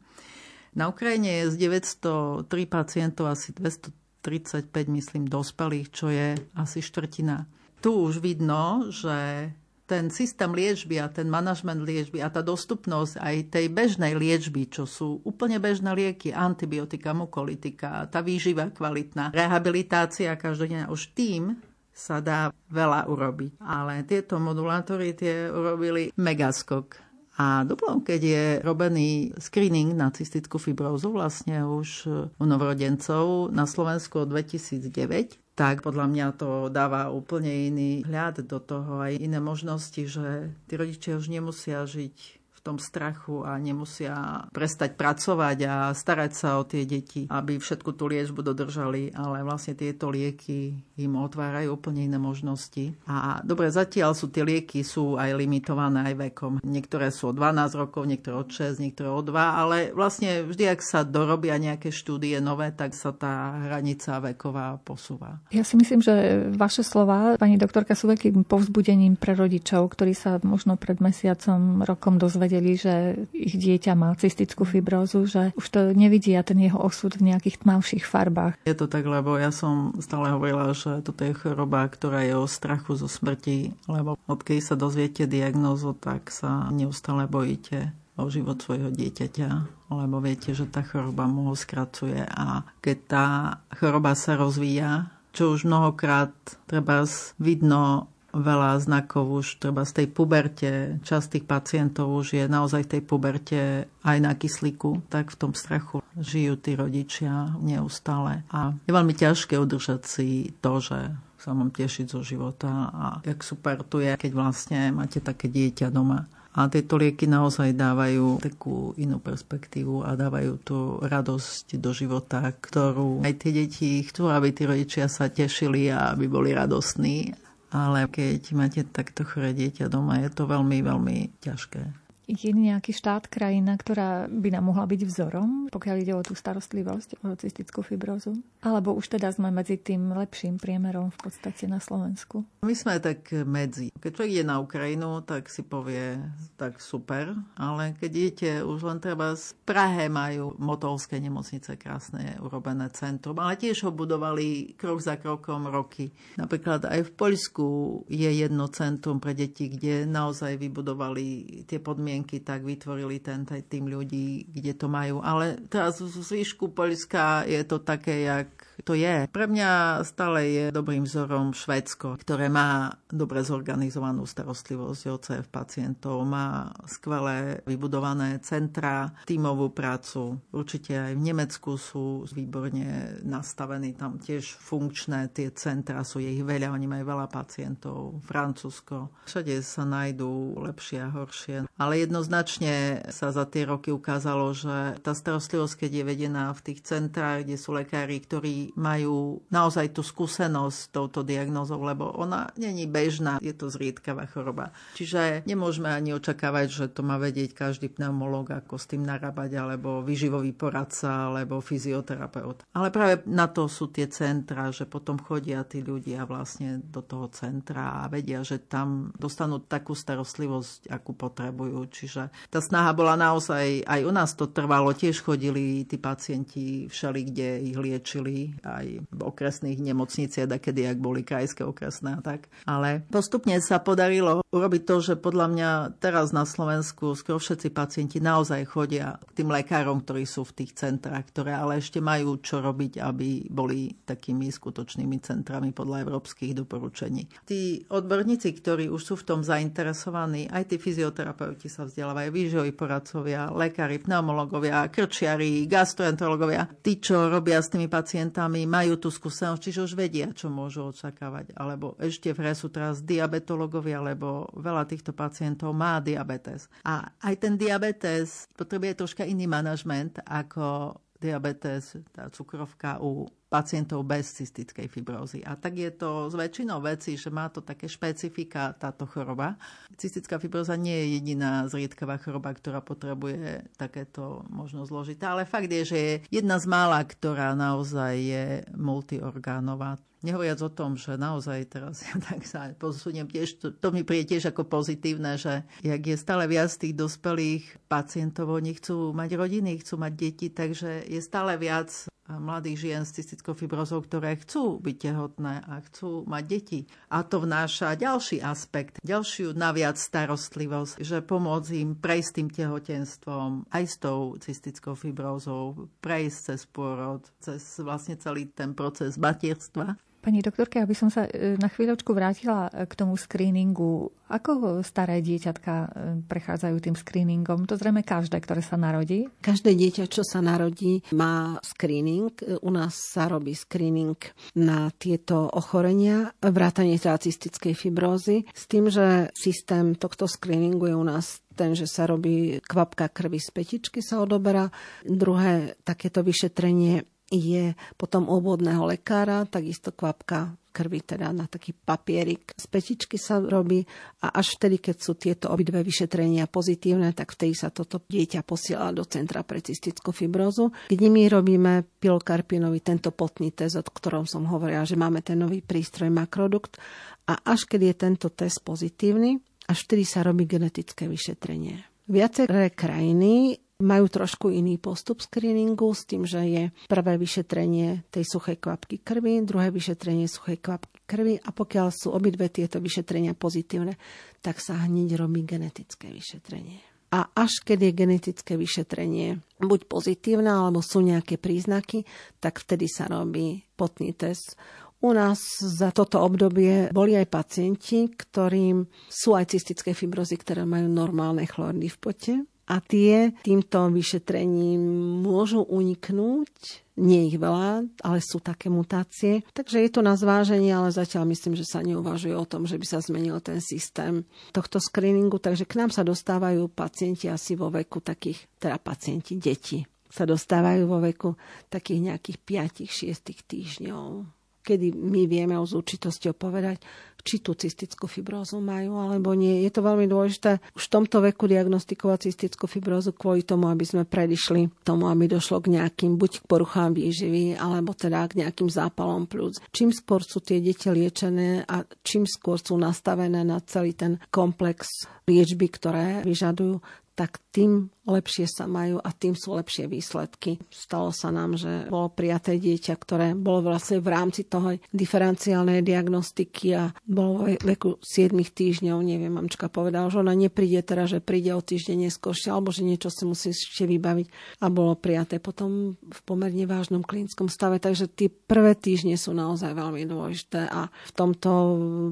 Na 0.75 0.91
Ukrajine 0.91 1.47
je 1.47 1.55
z 1.55 1.71
903 1.71 2.51
pacientov 2.67 3.31
asi 3.31 3.55
235, 3.55 4.75
myslím, 4.91 5.31
dospelých, 5.31 5.89
čo 5.95 6.11
je 6.11 6.35
asi 6.59 6.83
štvrtina. 6.83 7.47
Tu 7.79 7.95
už 7.95 8.19
vidno, 8.19 8.91
že 8.91 9.51
ten 9.85 10.09
systém 10.09 10.49
liečby 10.49 10.97
a 10.97 11.13
ten 11.13 11.29
manažment 11.29 11.85
liečby 11.85 12.25
a 12.25 12.33
tá 12.33 12.41
dostupnosť 12.41 13.21
aj 13.21 13.37
tej 13.53 13.67
bežnej 13.69 14.17
liečby, 14.17 14.67
čo 14.67 14.89
sú 14.89 15.21
úplne 15.23 15.61
bežné 15.61 15.93
lieky, 15.93 16.33
antibiotika, 16.33 17.13
mukolitika, 17.13 18.09
tá 18.09 18.25
výživa 18.25 18.73
kvalitná, 18.73 19.31
rehabilitácia 19.31 20.33
každodenná, 20.41 20.89
už 20.89 21.13
tým 21.13 21.61
sa 21.95 22.19
dá 22.19 22.51
veľa 22.73 23.07
urobiť. 23.07 23.63
Ale 23.63 24.03
tieto 24.09 24.43
modulátory 24.43 25.15
tie 25.15 25.47
urobili 25.53 26.11
megaskok. 26.19 27.14
A 27.35 27.67
doplom, 27.67 28.07
keď 28.07 28.21
je 28.23 28.45
robený 28.63 29.35
screening 29.43 29.99
na 29.99 30.15
cystickú 30.15 30.63
fibrózu 30.63 31.11
vlastne 31.11 31.67
už 31.67 32.07
u 32.39 32.45
novorodencov 32.47 33.51
na 33.51 33.67
Slovensku 33.67 34.23
od 34.23 34.31
2009, 34.31 35.43
tak 35.55 35.83
podľa 35.83 36.07
mňa 36.11 36.27
to 36.39 36.71
dáva 36.71 37.11
úplne 37.11 37.71
iný 37.71 38.03
hľad 38.07 38.47
do 38.47 38.59
toho, 38.59 39.03
aj 39.03 39.19
iné 39.19 39.39
možnosti, 39.43 40.03
že 40.07 40.51
tí 40.67 40.75
rodičia 40.75 41.19
už 41.19 41.31
nemusia 41.31 41.83
žiť 41.87 42.44
tom 42.65 42.81
strachu 42.81 43.45
a 43.45 43.61
nemusia 43.61 44.49
prestať 44.49 44.97
pracovať 44.97 45.59
a 45.69 45.75
starať 45.93 46.33
sa 46.33 46.57
o 46.57 46.65
tie 46.65 46.89
deti, 46.89 47.29
aby 47.29 47.61
všetku 47.61 47.93
tú 47.93 48.09
liečbu 48.09 48.41
dodržali, 48.41 49.13
ale 49.13 49.45
vlastne 49.45 49.77
tieto 49.77 50.09
lieky 50.09 50.73
im 50.97 51.13
otvárajú 51.21 51.77
úplne 51.77 52.09
iné 52.09 52.17
možnosti. 52.17 52.97
A 53.05 53.45
dobre, 53.45 53.69
zatiaľ 53.69 54.17
sú 54.17 54.33
tie 54.33 54.41
lieky 54.41 54.81
sú 54.81 55.21
aj 55.21 55.37
limitované 55.37 56.09
aj 56.09 56.33
vekom. 56.33 56.53
Niektoré 56.65 57.13
sú 57.13 57.31
o 57.31 57.37
12 57.37 57.77
rokov, 57.77 58.09
niektoré 58.09 58.41
od 58.41 58.49
6, 58.49 58.81
niektoré 58.81 59.13
od 59.13 59.29
2, 59.29 59.37
ale 59.37 59.77
vlastne 59.93 60.49
vždy, 60.49 60.65
ak 60.73 60.81
sa 60.81 61.05
dorobia 61.05 61.61
nejaké 61.61 61.93
štúdie 61.93 62.41
nové, 62.41 62.73
tak 62.73 62.97
sa 62.97 63.13
tá 63.13 63.61
hranica 63.69 64.25
veková 64.25 64.81
posúva. 64.81 65.37
Ja 65.53 65.69
si 65.69 65.77
myslím, 65.77 66.01
že 66.01 66.49
vaše 66.57 66.81
slova, 66.81 67.37
pani 67.37 67.61
doktorka, 67.61 67.93
sú 67.93 68.09
veľkým 68.09 68.49
povzbudením 68.49 69.21
pre 69.21 69.37
rodičov, 69.37 69.93
ktorí 69.93 70.17
sa 70.17 70.41
možno 70.41 70.81
pred 70.81 71.03
mesiacom, 71.05 71.85
rokom 71.85 72.17
dozvedeli 72.17 72.54
vedeli, 72.55 72.79
že 72.79 73.27
ich 73.35 73.59
dieťa 73.59 73.99
má 73.99 74.15
cystickú 74.15 74.63
fibrózu, 74.63 75.27
že 75.27 75.51
už 75.59 75.67
to 75.75 75.81
nevidia 75.91 76.47
ten 76.47 76.63
jeho 76.63 76.79
osud 76.79 77.19
v 77.19 77.35
nejakých 77.35 77.67
tmavších 77.67 78.07
farbách. 78.07 78.63
Je 78.63 78.79
to 78.79 78.87
tak, 78.87 79.03
lebo 79.03 79.35
ja 79.35 79.51
som 79.51 79.91
stále 79.99 80.31
hovorila, 80.31 80.71
že 80.71 81.03
toto 81.03 81.27
je 81.27 81.35
choroba, 81.35 81.83
ktorá 81.91 82.23
je 82.23 82.39
o 82.39 82.47
strachu 82.47 82.95
zo 82.95 83.11
smrti, 83.11 83.75
lebo 83.91 84.15
odkedy 84.31 84.63
sa 84.63 84.79
dozviete 84.79 85.27
diagnózu, 85.27 85.99
tak 85.99 86.31
sa 86.31 86.71
neustále 86.71 87.27
bojíte 87.27 87.91
o 88.15 88.31
život 88.31 88.63
svojho 88.63 88.95
dieťaťa, 88.95 89.51
lebo 89.91 90.23
viete, 90.23 90.55
že 90.55 90.71
tá 90.71 90.87
choroba 90.87 91.27
mu 91.27 91.51
ho 91.51 91.59
skracuje 91.59 92.23
a 92.23 92.63
keď 92.79 92.99
tá 93.11 93.27
choroba 93.75 94.15
sa 94.15 94.39
rozvíja, 94.39 95.11
čo 95.35 95.51
už 95.51 95.67
mnohokrát 95.67 96.31
treba 96.71 97.03
vidno 97.43 98.07
veľa 98.35 98.83
znakov 98.83 99.45
už 99.45 99.63
treba 99.63 99.87
z 99.87 100.03
tej 100.03 100.07
puberte. 100.11 100.71
Časť 101.07 101.39
tých 101.39 101.47
pacientov 101.47 102.11
už 102.11 102.37
je 102.37 102.45
naozaj 102.51 102.85
v 102.85 102.93
tej 102.99 103.03
puberte 103.07 103.61
aj 104.03 104.19
na 104.21 104.35
kyslíku, 104.35 105.07
tak 105.09 105.31
v 105.31 105.39
tom 105.39 105.53
strachu 105.55 106.03
žijú 106.19 106.59
tí 106.59 106.75
rodičia 106.75 107.55
neustále. 107.63 108.43
A 108.51 108.75
je 108.85 108.93
veľmi 108.93 109.15
ťažké 109.15 109.57
udržať 109.59 110.03
si 110.07 110.53
to, 110.59 110.83
že 110.83 110.99
sa 111.39 111.53
mám 111.53 111.69
tešiť 111.69 112.07
zo 112.09 112.25
života 112.25 112.89
a 112.89 113.05
jak 113.21 113.45
super 113.45 113.85
tu 113.85 114.01
je, 114.01 114.17
keď 114.17 114.33
vlastne 114.33 114.81
máte 114.97 115.21
také 115.21 115.53
dieťa 115.53 115.93
doma. 115.93 116.25
A 116.55 116.71
tieto 116.71 116.95
lieky 116.95 117.27
naozaj 117.27 117.75
dávajú 117.75 118.39
takú 118.39 118.95
inú 118.95 119.19
perspektívu 119.19 120.07
a 120.07 120.15
dávajú 120.15 120.53
tú 120.63 120.79
radosť 121.03 121.83
do 121.83 121.91
života, 121.91 122.47
ktorú 122.47 123.27
aj 123.27 123.35
tie 123.43 123.51
deti 123.51 124.07
chcú, 124.07 124.31
aby 124.31 124.55
tí 124.55 124.63
rodičia 124.63 125.11
sa 125.11 125.27
tešili 125.27 125.91
a 125.91 126.15
aby 126.15 126.31
boli 126.31 126.55
radostní. 126.55 127.35
Ale 127.75 128.07
keď 128.07 128.55
máte 128.55 128.87
takto 128.87 129.27
choré 129.27 129.51
dieťa 129.51 129.91
doma, 129.91 130.23
je 130.23 130.31
to 130.31 130.47
veľmi, 130.47 130.79
veľmi 130.79 131.43
ťažké. 131.43 132.04
Je 132.25 132.57
nejaký 132.57 132.97
štát, 132.97 133.29
krajina, 133.29 133.77
ktorá 133.77 134.33
by 134.33 134.49
nám 134.57 134.73
mohla 134.73 134.89
byť 134.89 135.01
vzorom, 135.05 135.69
pokiaľ 135.69 135.97
ide 136.01 136.17
o 136.17 136.25
tú 136.25 136.33
starostlivosť, 136.33 137.21
o 137.21 137.37
cystickú 137.37 137.85
fibrozu? 137.85 138.41
Alebo 138.65 138.97
už 138.97 139.13
teda 139.13 139.29
sme 139.29 139.53
medzi 139.53 139.77
tým 139.77 140.09
lepším 140.17 140.57
priemerom 140.57 141.13
v 141.13 141.19
podstate 141.21 141.69
na 141.69 141.85
Slovensku? 141.85 142.49
My 142.65 142.73
sme 142.73 142.97
tak 142.97 143.29
medzi. 143.45 143.93
Keď 143.93 144.11
človek 144.17 144.33
ide 144.41 144.45
na 144.49 144.57
Ukrajinu, 144.57 145.21
tak 145.21 145.53
si 145.53 145.61
povie, 145.61 146.17
tak 146.57 146.81
super, 146.81 147.37
ale 147.61 147.93
keď 148.01 148.11
idete 148.17 148.51
už 148.65 148.89
len 148.89 148.99
treba 149.05 149.37
z 149.37 149.53
Prahe 149.69 150.09
majú 150.09 150.57
motovské 150.57 151.21
nemocnice 151.21 151.77
krásne 151.77 152.41
urobené 152.41 152.89
centrum, 152.97 153.37
ale 153.37 153.61
tiež 153.61 153.85
ho 153.85 153.93
budovali 153.93 154.73
krok 154.81 155.05
za 155.05 155.21
krokom 155.21 155.69
roky. 155.69 156.09
Napríklad 156.41 156.89
aj 156.89 157.05
v 157.05 157.13
Poľsku 157.13 157.67
je 158.09 158.31
jedno 158.33 158.73
centrum 158.73 159.21
pre 159.21 159.37
deti, 159.37 159.69
kde 159.69 160.09
naozaj 160.09 160.57
vybudovali 160.57 161.61
tie 161.69 161.77
podmienky 161.85 162.14
podmienky 162.15 162.47
tak 162.47 162.63
vytvorili 162.63 163.19
ten 163.19 163.43
tým 163.43 163.91
ľudí, 163.91 164.47
kde 164.47 164.79
to 164.79 164.87
majú. 164.87 165.19
Ale 165.19 165.59
teraz 165.67 165.99
v 165.99 166.07
zvyšku 166.07 166.71
Poľska 166.71 167.43
je 167.43 167.59
to 167.67 167.83
také, 167.83 168.23
jak 168.23 168.55
to 168.83 168.99
je. 168.99 169.31
Pre 169.31 169.47
mňa 169.47 170.03
stále 170.03 170.39
je 170.51 170.65
dobrým 170.75 171.07
vzorom 171.07 171.55
Švédsko, 171.55 172.19
ktoré 172.19 172.51
má 172.51 172.99
dobre 173.07 173.47
zorganizovanú 173.47 174.27
starostlivosť 174.27 175.03
OCF 175.07 175.47
pacientov, 175.53 176.27
má 176.27 176.75
skvelé 176.89 177.63
vybudované 177.69 178.43
centra, 178.43 179.15
tímovú 179.29 179.71
prácu. 179.71 180.43
Určite 180.51 180.99
aj 180.99 181.13
v 181.15 181.23
Nemecku 181.23 181.79
sú 181.79 182.27
výborne 182.35 183.21
nastavení, 183.23 183.95
tam 183.95 184.19
tiež 184.19 184.59
funkčné 184.59 185.31
tie 185.31 185.55
centra, 185.55 186.03
sú 186.03 186.19
ich 186.19 186.43
veľa, 186.43 186.75
oni 186.75 186.91
majú 186.91 187.05
veľa 187.15 187.31
pacientov. 187.31 188.19
Francúzsko, 188.25 189.13
všade 189.29 189.61
sa 189.63 189.87
nájdú 189.87 190.59
lepšie 190.65 190.99
a 191.05 191.13
horšie. 191.13 191.57
Ale 191.77 192.01
jednoznačne 192.01 193.07
sa 193.13 193.31
za 193.31 193.45
tie 193.45 193.69
roky 193.69 193.93
ukázalo, 193.93 194.57
že 194.57 194.97
tá 195.05 195.13
starostlivosť, 195.13 195.87
keď 195.87 195.91
je 196.01 196.05
vedená 196.07 196.45
v 196.57 196.73
tých 196.73 196.81
centrách, 196.87 197.45
kde 197.45 197.57
sú 197.61 197.77
lekári, 197.77 198.23
ktorí 198.23 198.64
majú 198.73 199.45
naozaj 199.53 199.93
tú 199.93 200.01
skúsenosť 200.01 200.77
s 200.77 200.89
touto 200.89 201.21
diagnózou, 201.21 201.83
lebo 201.85 202.09
ona 202.17 202.49
není 202.57 202.89
bežná, 202.89 203.37
je 203.45 203.53
to 203.53 203.69
zriedkavá 203.69 204.25
choroba. 204.31 204.73
Čiže 204.97 205.45
nemôžeme 205.45 205.93
ani 205.93 206.17
očakávať, 206.17 206.67
že 206.73 206.87
to 206.89 207.05
má 207.05 207.21
vedieť 207.21 207.53
každý 207.53 207.93
pneumolog, 207.93 208.49
ako 208.49 208.81
s 208.81 208.89
tým 208.89 209.05
narábať, 209.05 209.59
alebo 209.59 210.01
vyživový 210.01 210.55
poradca, 210.55 211.29
alebo 211.29 211.61
fyzioterapeut. 211.61 212.65
Ale 212.73 212.89
práve 212.95 213.27
na 213.29 213.51
to 213.51 213.69
sú 213.69 213.91
tie 213.91 214.09
centra, 214.09 214.71
že 214.71 214.89
potom 214.89 215.21
chodia 215.21 215.67
tí 215.67 215.83
ľudia 215.83 216.25
vlastne 216.25 216.81
do 216.81 217.03
toho 217.03 217.29
centra 217.35 218.07
a 218.07 218.09
vedia, 218.09 218.47
že 218.47 218.63
tam 218.63 219.11
dostanú 219.19 219.59
takú 219.67 219.99
starostlivosť, 219.99 220.89
akú 220.89 221.13
potrebujú. 221.19 221.91
Čiže 221.91 222.31
tá 222.49 222.63
snaha 222.63 222.95
bola 222.95 223.19
naozaj, 223.19 223.83
aj 223.83 224.01
u 224.07 224.13
nás 224.15 224.39
to 224.39 224.47
trvalo, 224.47 224.95
tiež 224.95 225.21
chodili 225.21 225.83
tí 225.85 225.99
pacienti 225.99 226.87
všeli, 226.87 227.21
kde 227.27 227.49
ich 227.67 227.77
liečili 227.77 228.54
aj 228.63 228.87
v 229.03 229.21
okresných 229.25 229.81
nemocniciach, 229.81 230.47
kedy 230.47 230.87
ak 230.87 230.99
boli 231.01 231.25
krajské 231.25 231.65
okresné 231.65 232.19
a 232.19 232.21
tak. 232.21 232.47
Ale 232.69 233.03
postupne 233.09 233.57
sa 233.59 233.81
podarilo 233.81 234.45
urobiť 234.53 234.83
to, 234.85 234.97
že 235.01 235.15
podľa 235.19 235.47
mňa 235.51 235.71
teraz 235.99 236.31
na 236.31 236.45
Slovensku 236.45 237.17
skoro 237.19 237.41
všetci 237.41 237.69
pacienti 237.75 238.19
naozaj 238.21 238.63
chodia 238.69 239.19
k 239.19 239.43
tým 239.43 239.51
lekárom, 239.51 240.05
ktorí 240.05 240.29
sú 240.29 240.45
v 240.45 240.65
tých 240.65 240.77
centrách, 240.77 241.33
ktoré 241.33 241.57
ale 241.57 241.81
ešte 241.81 241.99
majú 241.99 242.39
čo 242.39 242.61
robiť, 242.61 243.01
aby 243.01 243.49
boli 243.49 243.91
takými 244.05 244.53
skutočnými 244.53 245.19
centrami 245.25 245.73
podľa 245.73 246.05
európskych 246.05 246.55
doporučení. 246.55 247.27
Tí 247.49 247.83
odborníci, 247.89 248.53
ktorí 248.55 248.87
už 248.93 249.03
sú 249.03 249.15
v 249.19 249.27
tom 249.27 249.41
zainteresovaní, 249.41 250.47
aj 250.53 250.71
tí 250.71 250.77
fyzioterapeuti 250.77 251.67
sa 251.67 251.89
vzdelávajú, 251.89 252.29
výživoví 252.31 252.73
poradcovia, 252.77 253.49
lekári, 253.51 253.99
pneumologovia, 253.99 254.87
krčiari, 254.93 255.65
gastroenterologovia, 255.65 256.69
tí, 256.85 257.01
čo 257.01 257.27
robia 257.33 257.59
s 257.59 257.73
tými 257.73 257.89
pacientami, 257.89 258.44
pacientami 258.45 258.69
majú 258.69 259.01
tú 259.01 259.09
skúsenosť, 259.09 259.61
čiže 259.63 259.81
už 259.89 259.93
vedia, 259.97 260.29
čo 260.37 260.53
môžu 260.53 260.93
očakávať. 260.93 261.57
Alebo 261.57 261.97
ešte 261.97 262.33
v 262.37 262.53
sú 262.53 262.69
teraz 262.69 263.01
diabetológovia, 263.01 264.05
lebo 264.05 264.53
veľa 264.53 264.85
týchto 264.85 265.17
pacientov 265.17 265.73
má 265.73 265.99
diabetes. 266.05 266.69
A 266.85 267.09
aj 267.25 267.35
ten 267.41 267.55
diabetes 267.57 268.45
potrebuje 268.53 269.01
troška 269.01 269.25
iný 269.25 269.49
manažment 269.49 270.21
ako 270.29 270.99
diabetes, 271.17 271.97
tá 272.13 272.29
cukrovka 272.29 273.01
u 273.01 273.25
pacientov 273.55 274.03
bez 274.03 274.35
cystickej 274.35 274.91
fibrózy. 274.91 275.47
A 275.47 275.55
tak 275.55 275.79
je 275.79 275.95
to 275.95 276.27
s 276.27 276.35
väčšinou 276.35 276.83
veci, 276.83 277.15
že 277.15 277.31
má 277.31 277.47
to 277.47 277.63
také 277.63 277.87
špecifika 277.87 278.75
táto 278.75 279.07
choroba. 279.07 279.55
Cystická 279.95 280.43
fibróza 280.43 280.75
nie 280.75 281.07
je 281.07 281.23
jediná 281.23 281.63
zriedkavá 281.71 282.19
choroba, 282.19 282.51
ktorá 282.51 282.83
potrebuje 282.83 283.63
takéto 283.79 284.43
možno 284.51 284.83
zložitá, 284.83 285.39
ale 285.39 285.47
fakt 285.47 285.71
je, 285.71 285.83
že 285.87 285.99
je 286.03 286.15
jedna 286.35 286.59
z 286.59 286.67
mála, 286.67 286.99
ktorá 287.07 287.55
naozaj 287.55 288.13
je 288.19 288.45
multiorgánová. 288.75 290.03
Nehovoriac 290.25 290.57
o 290.65 290.73
tom, 290.73 290.97
že 290.97 291.21
naozaj 291.21 291.69
teraz 291.69 292.01
ja 292.09 292.17
tak 292.17 292.49
sa 292.49 292.73
posuniem 292.75 293.29
tiež, 293.29 293.61
to, 293.61 293.77
to 293.77 293.93
mi 293.93 294.03
príde 294.09 294.35
tiež 294.35 294.51
ako 294.51 294.67
pozitívne, 294.67 295.37
že 295.37 295.63
jak 295.85 296.01
je 296.01 296.17
stále 296.17 296.49
viac 296.49 296.73
tých 296.73 296.97
dospelých 296.97 297.87
pacientov, 297.87 298.49
oni 298.49 298.73
chcú 298.81 299.13
mať 299.13 299.31
rodiny, 299.37 299.85
chcú 299.85 300.01
mať 300.01 300.13
deti, 300.17 300.49
takže 300.49 301.05
je 301.07 301.21
stále 301.21 301.61
viac 301.61 301.93
mladých 302.25 302.89
žien 302.89 303.03
s 303.05 303.13
fibrozou, 303.53 304.01
ktoré 304.01 304.41
chcú 304.41 304.81
byť 304.81 304.97
tehotné 304.97 305.61
a 305.61 305.85
chcú 305.85 306.25
mať 306.25 306.45
deti. 306.49 306.81
A 307.13 307.21
to 307.21 307.45
vnáša 307.45 308.01
ďalší 308.01 308.41
aspekt, 308.41 308.97
ďalšiu 309.05 309.53
naviac 309.53 310.01
starostlivosť, 310.01 311.05
že 311.05 311.21
pomôcť 311.21 311.71
im 311.77 311.93
prejsť 311.93 312.31
tým 312.41 312.49
tehotenstvom 312.49 313.69
aj 313.69 313.85
s 313.85 313.97
tou 314.01 314.41
cystickou 314.41 314.97
fibrozou, 314.97 315.93
prejsť 316.01 316.39
cez 316.49 316.61
pôrod, 316.65 317.21
cez 317.45 317.61
vlastne 317.85 318.17
celý 318.17 318.49
ten 318.49 318.73
proces 318.73 319.21
materstva. 319.21 320.01
Pani 320.25 320.41
doktorka, 320.41 320.81
aby 320.81 320.97
som 320.97 321.13
sa 321.13 321.29
e, 321.29 321.61
na 321.61 321.69
chvíľočku 321.69 322.17
vrátila 322.17 322.73
e, 322.73 322.89
k 322.89 322.97
tomu 322.97 323.13
screeningu. 323.13 324.09
Ako 324.33 324.81
staré 324.81 325.21
dieťatka 325.21 325.73
e, 325.85 325.89
prechádzajú 326.25 326.77
tým 326.81 326.97
screeningom? 326.97 327.69
To 327.69 327.77
zrejme 327.77 328.01
každé, 328.01 328.41
ktoré 328.41 328.65
sa 328.65 328.81
narodí? 328.81 329.29
Každé 329.45 329.77
dieťa, 329.77 330.09
čo 330.09 330.25
sa 330.25 330.41
narodí, 330.41 331.05
má 331.13 331.61
screening. 331.61 332.33
U 332.65 332.73
nás 332.73 332.97
sa 332.97 333.29
robí 333.29 333.53
screening 333.53 334.17
na 334.57 334.89
tieto 334.97 335.45
ochorenia, 335.53 336.33
vrátanie 336.41 336.97
cystickej 336.97 337.77
fibrózy, 337.77 338.49
s 338.57 338.65
tým, 338.65 338.89
že 338.89 339.29
systém 339.37 339.93
tohto 339.93 340.25
screeningu 340.25 340.89
je 340.89 340.97
u 340.97 341.05
nás 341.05 341.45
ten, 341.55 341.77
že 341.77 341.87
sa 341.87 342.11
robí 342.11 342.59
kvapka 342.65 343.13
krvi 343.13 343.39
z 343.39 343.55
petičky 343.55 344.03
sa 344.03 344.19
odoberá. 344.25 344.69
Druhé 345.07 345.79
takéto 345.87 346.27
vyšetrenie 346.27 347.14
je 347.35 347.75
potom 347.99 348.31
obvodného 348.31 348.87
lekára, 348.87 349.43
takisto 349.51 349.91
kvapka 349.91 350.55
krvi, 350.75 351.07
teda 351.07 351.31
na 351.31 351.47
taký 351.47 351.71
papierik. 351.71 352.51
Z 352.59 352.67
petičky 352.67 353.15
sa 353.15 353.39
robí 353.39 353.87
a 354.27 354.35
až 354.35 354.59
vtedy, 354.59 354.83
keď 354.83 354.97
sú 354.99 355.15
tieto 355.15 355.55
obidve 355.55 355.87
vyšetrenia 355.87 356.51
pozitívne, 356.51 357.15
tak 357.15 357.31
vtedy 357.31 357.55
sa 357.55 357.71
toto 357.71 358.03
dieťa 358.03 358.43
posiela 358.43 358.91
do 358.91 359.07
Centra 359.07 359.47
pre 359.47 359.63
cystickú 359.63 360.11
fibrózu, 360.11 360.75
kde 360.91 361.07
my 361.07 361.31
robíme 361.31 361.87
pilokarpinový 362.03 362.83
tento 362.83 363.15
potný 363.15 363.55
test, 363.55 363.79
o 363.79 363.87
ktorom 363.87 364.27
som 364.27 364.51
hovorila, 364.51 364.83
že 364.83 364.99
máme 364.99 365.23
ten 365.23 365.39
nový 365.39 365.63
prístroj 365.63 366.11
Makrodukt. 366.11 366.83
A 367.31 367.39
až 367.55 367.71
keď 367.71 367.81
je 367.87 367.95
tento 367.95 368.29
test 368.35 368.61
pozitívny, 368.67 369.39
až 369.71 369.79
vtedy 369.87 370.05
sa 370.05 370.27
robí 370.27 370.45
genetické 370.45 371.07
vyšetrenie. 371.07 371.87
Viaceré 372.05 372.69
krajiny 372.69 373.64
majú 373.83 374.07
trošku 374.07 374.55
iný 374.55 374.79
postup 374.79 375.19
screeningu 375.19 375.91
s 375.91 376.07
tým, 376.07 376.23
že 376.23 376.41
je 376.47 376.65
prvé 376.87 377.19
vyšetrenie 377.19 378.07
tej 378.07 378.23
suchej 378.23 378.63
kvapky 378.63 379.03
krvi, 379.03 379.43
druhé 379.43 379.75
vyšetrenie 379.75 380.31
suchej 380.31 380.63
kvapky 380.63 381.03
krvi 381.03 381.35
a 381.43 381.51
pokiaľ 381.51 381.89
sú 381.91 382.15
obidve 382.15 382.47
tieto 382.55 382.79
vyšetrenia 382.79 383.35
pozitívne, 383.35 383.99
tak 384.39 384.63
sa 384.63 384.79
hneď 384.87 385.19
robí 385.19 385.43
genetické 385.43 386.15
vyšetrenie. 386.15 386.79
A 387.15 387.31
až 387.31 387.63
keď 387.63 387.91
je 387.91 387.99
genetické 387.99 388.53
vyšetrenie 388.59 389.39
buď 389.63 389.87
pozitívne, 389.87 390.51
alebo 390.51 390.83
sú 390.83 390.99
nejaké 390.99 391.39
príznaky, 391.39 392.03
tak 392.43 392.59
vtedy 392.59 392.91
sa 392.91 393.07
robí 393.07 393.63
potný 393.79 394.15
test 394.15 394.59
U 395.05 395.13
nás 395.13 395.37
za 395.61 395.93
toto 395.93 396.25
obdobie 396.25 396.89
boli 396.89 397.13
aj 397.13 397.29
pacienti, 397.29 398.09
ktorým 398.09 398.89
sú 399.05 399.37
aj 399.37 399.53
cystické 399.53 399.93
fibrozy, 399.93 400.41
ktoré 400.41 400.65
majú 400.65 400.89
normálne 400.89 401.45
chlordy 401.45 401.93
v 401.93 401.99
pote 402.01 402.35
a 402.65 402.81
tie 402.81 403.37
týmto 403.45 403.93
vyšetrením 403.93 404.81
môžu 405.21 405.65
uniknúť. 405.65 406.85
Nie 406.95 407.27
ich 407.27 407.43
veľa, 407.43 407.91
ale 408.07 408.19
sú 408.23 408.39
také 408.39 408.71
mutácie. 408.71 409.43
Takže 409.51 409.83
je 409.83 409.91
to 409.91 410.01
na 410.01 410.15
zváženie, 410.15 410.71
ale 410.71 410.95
zatiaľ 410.95 411.27
myslím, 411.27 411.59
že 411.59 411.67
sa 411.67 411.83
neuvažuje 411.83 412.39
o 412.39 412.47
tom, 412.47 412.71
že 412.71 412.79
by 412.79 412.87
sa 412.87 413.03
zmenil 413.03 413.43
ten 413.43 413.59
systém 413.59 414.23
tohto 414.55 414.79
screeningu. 414.79 415.43
Takže 415.43 415.67
k 415.67 415.75
nám 415.83 415.91
sa 415.91 416.07
dostávajú 416.07 416.71
pacienti 416.71 417.27
asi 417.27 417.59
vo 417.59 417.67
veku 417.69 417.99
takých, 417.99 418.47
teda 418.63 418.79
pacienti, 418.79 419.35
deti 419.37 419.83
sa 420.15 420.23
dostávajú 420.23 420.87
vo 420.87 421.03
veku 421.03 421.35
takých 421.67 422.15
nejakých 422.15 422.39
5-6 422.87 423.51
týždňov 423.51 424.23
kedy 424.65 424.97
my 424.97 425.29
vieme 425.29 425.55
o 425.61 425.69
zúčitosti 425.69 426.33
povedať, 426.33 426.81
či 427.25 427.41
tú 427.41 427.57
cystickú 427.57 428.05
fibrózu 428.05 428.61
majú 428.61 429.01
alebo 429.01 429.33
nie. 429.33 429.65
Je 429.65 429.73
to 429.73 429.81
veľmi 429.81 430.05
dôležité 430.05 430.61
už 430.77 430.83
v 430.89 430.93
tomto 430.93 431.25
veku 431.25 431.49
diagnostikovať 431.49 432.29
cystickú 432.29 432.69
fibrózu 432.69 433.17
kvôli 433.17 433.41
tomu, 433.41 433.73
aby 433.73 433.83
sme 433.83 434.05
predišli 434.05 434.85
tomu, 434.85 435.09
aby 435.09 435.25
došlo 435.33 435.65
k 435.65 435.81
nejakým 435.81 436.21
buď 436.21 436.45
k 436.45 436.49
poruchám 436.49 436.93
výživy, 436.93 437.57
alebo 437.57 437.97
teda 437.97 438.29
k 438.29 438.45
nejakým 438.45 438.69
zápalom 438.69 439.25
plúc. 439.25 439.57
Čím 439.73 439.97
skôr 439.97 440.21
sú 440.21 440.45
tie 440.45 440.61
deti 440.61 440.93
liečené 440.93 441.65
a 441.65 441.89
čím 442.05 442.29
skôr 442.29 442.61
sú 442.61 442.77
nastavené 442.77 443.41
na 443.41 443.57
celý 443.65 443.97
ten 443.97 444.21
komplex 444.29 445.09
liečby, 445.25 445.73
ktoré 445.73 446.21
vyžadujú, 446.29 446.85
tak 447.17 447.39
tým 447.55 447.89
lepšie 448.05 448.45
sa 448.45 448.69
majú 448.69 449.01
a 449.01 449.11
tým 449.11 449.33
sú 449.33 449.57
lepšie 449.57 449.89
výsledky. 449.89 450.61
Stalo 450.69 451.11
sa 451.11 451.33
nám, 451.33 451.57
že 451.57 451.89
bolo 451.89 452.13
prijaté 452.13 452.61
dieťa, 452.61 452.95
ktoré 453.01 453.33
bolo 453.33 453.73
vlastne 453.73 454.01
v 454.01 454.09
rámci 454.13 454.45
toho 454.45 454.77
diferenciálnej 454.93 455.81
diagnostiky 455.81 456.67
a 456.77 456.93
bolo 457.05 457.43
vo 457.43 457.45
veku 457.49 457.97
7 458.05 458.37
týždňov, 458.37 458.99
neviem, 459.01 459.33
mamčka 459.33 459.73
povedala, 459.73 460.13
že 460.13 460.21
ona 460.21 460.37
nepríde 460.37 460.85
teraz, 460.85 461.17
že 461.17 461.25
príde 461.25 461.57
o 461.57 461.65
týždeň 461.65 462.09
neskôršie, 462.09 462.53
alebo 462.53 462.71
že 462.71 462.85
niečo 462.85 463.09
si 463.09 463.25
musí 463.25 463.57
ešte 463.57 463.89
vybaviť 463.89 464.61
a 464.61 464.67
bolo 464.69 464.95
prijaté 464.95 465.41
potom 465.41 465.97
v 465.97 466.21
pomerne 466.29 466.69
vážnom 466.69 467.01
klinickom 467.01 467.49
stave. 467.49 467.81
Takže 467.81 468.13
tie 468.13 468.29
prvé 468.29 468.77
týždne 468.77 469.17
sú 469.17 469.33
naozaj 469.33 469.73
veľmi 469.73 470.05
dôležité 470.05 470.69
a 470.69 470.93
v 470.93 471.13
tomto 471.17 471.51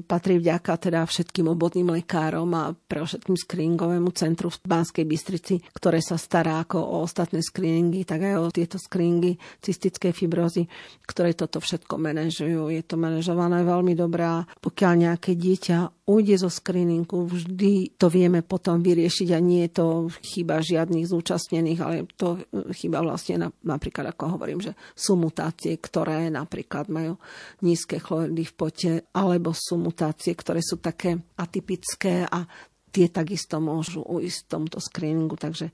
patrí 0.09 0.41
vďaka 0.41 0.89
teda 0.89 1.05
všetkým 1.05 1.53
obodným 1.53 1.93
lekárom 1.93 2.49
a 2.57 2.73
pre 2.73 3.05
všetkým 3.05 3.37
screeningovému 3.37 4.09
centru 4.17 4.49
v 4.49 4.57
Banskej 4.65 5.05
Bystrici, 5.05 5.61
ktoré 5.83 5.99
sa 5.99 6.15
stará 6.15 6.63
ako 6.63 6.79
o 6.79 7.03
ostatné 7.03 7.43
screeningy, 7.43 8.07
tak 8.07 8.23
aj 8.23 8.39
o 8.39 8.47
tieto 8.47 8.79
screeningy 8.79 9.35
cystickej 9.59 10.15
fibrozy, 10.15 10.63
ktoré 11.03 11.35
toto 11.35 11.59
všetko 11.59 11.99
manažujú. 11.99 12.71
Je 12.71 12.79
to 12.87 12.95
manažované 12.95 13.67
veľmi 13.67 13.91
dobré. 13.91 14.47
Pokiaľ 14.63 14.93
nejaké 14.95 15.35
dieťa 15.35 16.07
ujde 16.07 16.35
zo 16.39 16.47
screeningu, 16.47 17.27
vždy 17.27 17.99
to 17.99 18.07
vieme 18.07 18.39
potom 18.47 18.79
vyriešiť 18.79 19.35
a 19.35 19.39
nie 19.43 19.67
je 19.67 19.71
to 19.75 19.87
chyba 20.23 20.63
žiadnych 20.63 21.03
zúčastnených, 21.03 21.79
ale 21.83 22.07
to 22.15 22.39
chyba 22.71 23.03
vlastne 23.03 23.51
napríklad, 23.59 24.15
ako 24.15 24.39
hovorím, 24.39 24.63
že 24.63 24.79
sú 24.95 25.19
mutácie, 25.19 25.75
ktoré 25.83 26.31
napríklad 26.31 26.87
majú 26.87 27.19
nízke 27.59 27.99
chloridy 27.99 28.47
v 28.47 28.53
pote, 28.55 28.91
alebo 29.11 29.51
sú 29.51 29.75
mutácie, 29.75 30.31
ktoré 30.31 30.63
sú 30.63 30.79
také 30.79 31.19
atypické 31.35 32.23
a 32.23 32.71
tie 32.93 33.09
takisto 33.09 33.57
môžu 33.57 34.05
ujsť 34.05 34.39
v 34.45 34.49
tomto 34.53 34.77
screeningu, 34.77 35.33
takže 35.33 35.73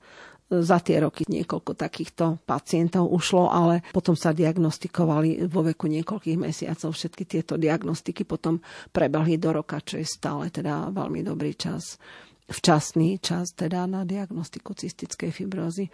za 0.64 0.80
tie 0.80 1.04
roky 1.04 1.28
niekoľko 1.28 1.76
takýchto 1.76 2.40
pacientov 2.48 3.12
ušlo, 3.12 3.52
ale 3.52 3.84
potom 3.92 4.16
sa 4.16 4.32
diagnostikovali 4.32 5.44
vo 5.44 5.60
veku 5.60 5.84
niekoľkých 5.92 6.40
mesiacov. 6.40 6.96
Všetky 6.96 7.28
tieto 7.28 7.60
diagnostiky 7.60 8.24
potom 8.24 8.64
prebehli 8.88 9.36
do 9.36 9.52
roka, 9.52 9.84
čo 9.84 10.00
je 10.00 10.08
stále 10.08 10.48
teda 10.48 10.88
veľmi 10.88 11.20
dobrý 11.20 11.52
čas, 11.52 12.00
včasný 12.48 13.20
čas 13.20 13.52
teda 13.52 13.84
na 13.84 14.08
diagnostiku 14.08 14.72
cystickej 14.72 15.30
fibrózy. 15.30 15.92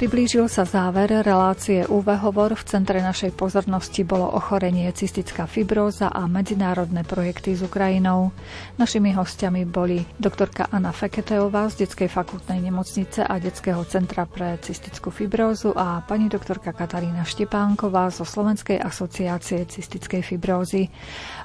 Priblížil 0.00 0.48
sa 0.48 0.64
záver 0.64 1.12
relácie 1.12 1.84
UV 1.84 2.16
Hovor. 2.24 2.56
V 2.56 2.64
centre 2.64 3.04
našej 3.04 3.36
pozornosti 3.36 4.00
bolo 4.00 4.32
ochorenie 4.32 4.88
cystická 4.96 5.44
fibróza 5.44 6.08
a 6.08 6.24
medzinárodné 6.24 7.04
projekty 7.04 7.52
s 7.52 7.60
Ukrajinou. 7.60 8.32
Našimi 8.80 9.12
hostiami 9.12 9.68
boli 9.68 10.00
doktorka 10.16 10.72
Anna 10.72 10.88
Feketeová 10.96 11.68
z 11.68 11.84
Detskej 11.84 12.08
fakultnej 12.08 12.64
nemocnice 12.64 13.28
a 13.28 13.36
Detského 13.36 13.84
centra 13.84 14.24
pre 14.24 14.56
cystickú 14.64 15.12
fibrózu 15.12 15.76
a 15.76 16.00
pani 16.00 16.32
doktorka 16.32 16.72
Katarína 16.72 17.28
Štepánková 17.28 18.08
zo 18.08 18.24
Slovenskej 18.24 18.80
asociácie 18.80 19.68
cystickej 19.68 20.24
fibrózy. 20.24 20.88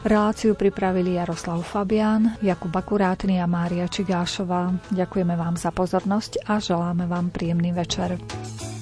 Reláciu 0.08 0.56
pripravili 0.56 1.20
Jaroslav 1.20 1.60
Fabián, 1.60 2.40
Jakub 2.40 2.72
Akurátny 2.72 3.36
a 3.36 3.52
Mária 3.52 3.92
Čigášová. 3.92 4.72
Ďakujeme 4.96 5.36
vám 5.36 5.60
za 5.60 5.76
pozornosť 5.76 6.48
a 6.48 6.64
želáme 6.64 7.04
vám 7.04 7.36
príjemný 7.36 7.76
večer. 7.76 8.16
Thank 8.46 8.62
you. 8.62 8.75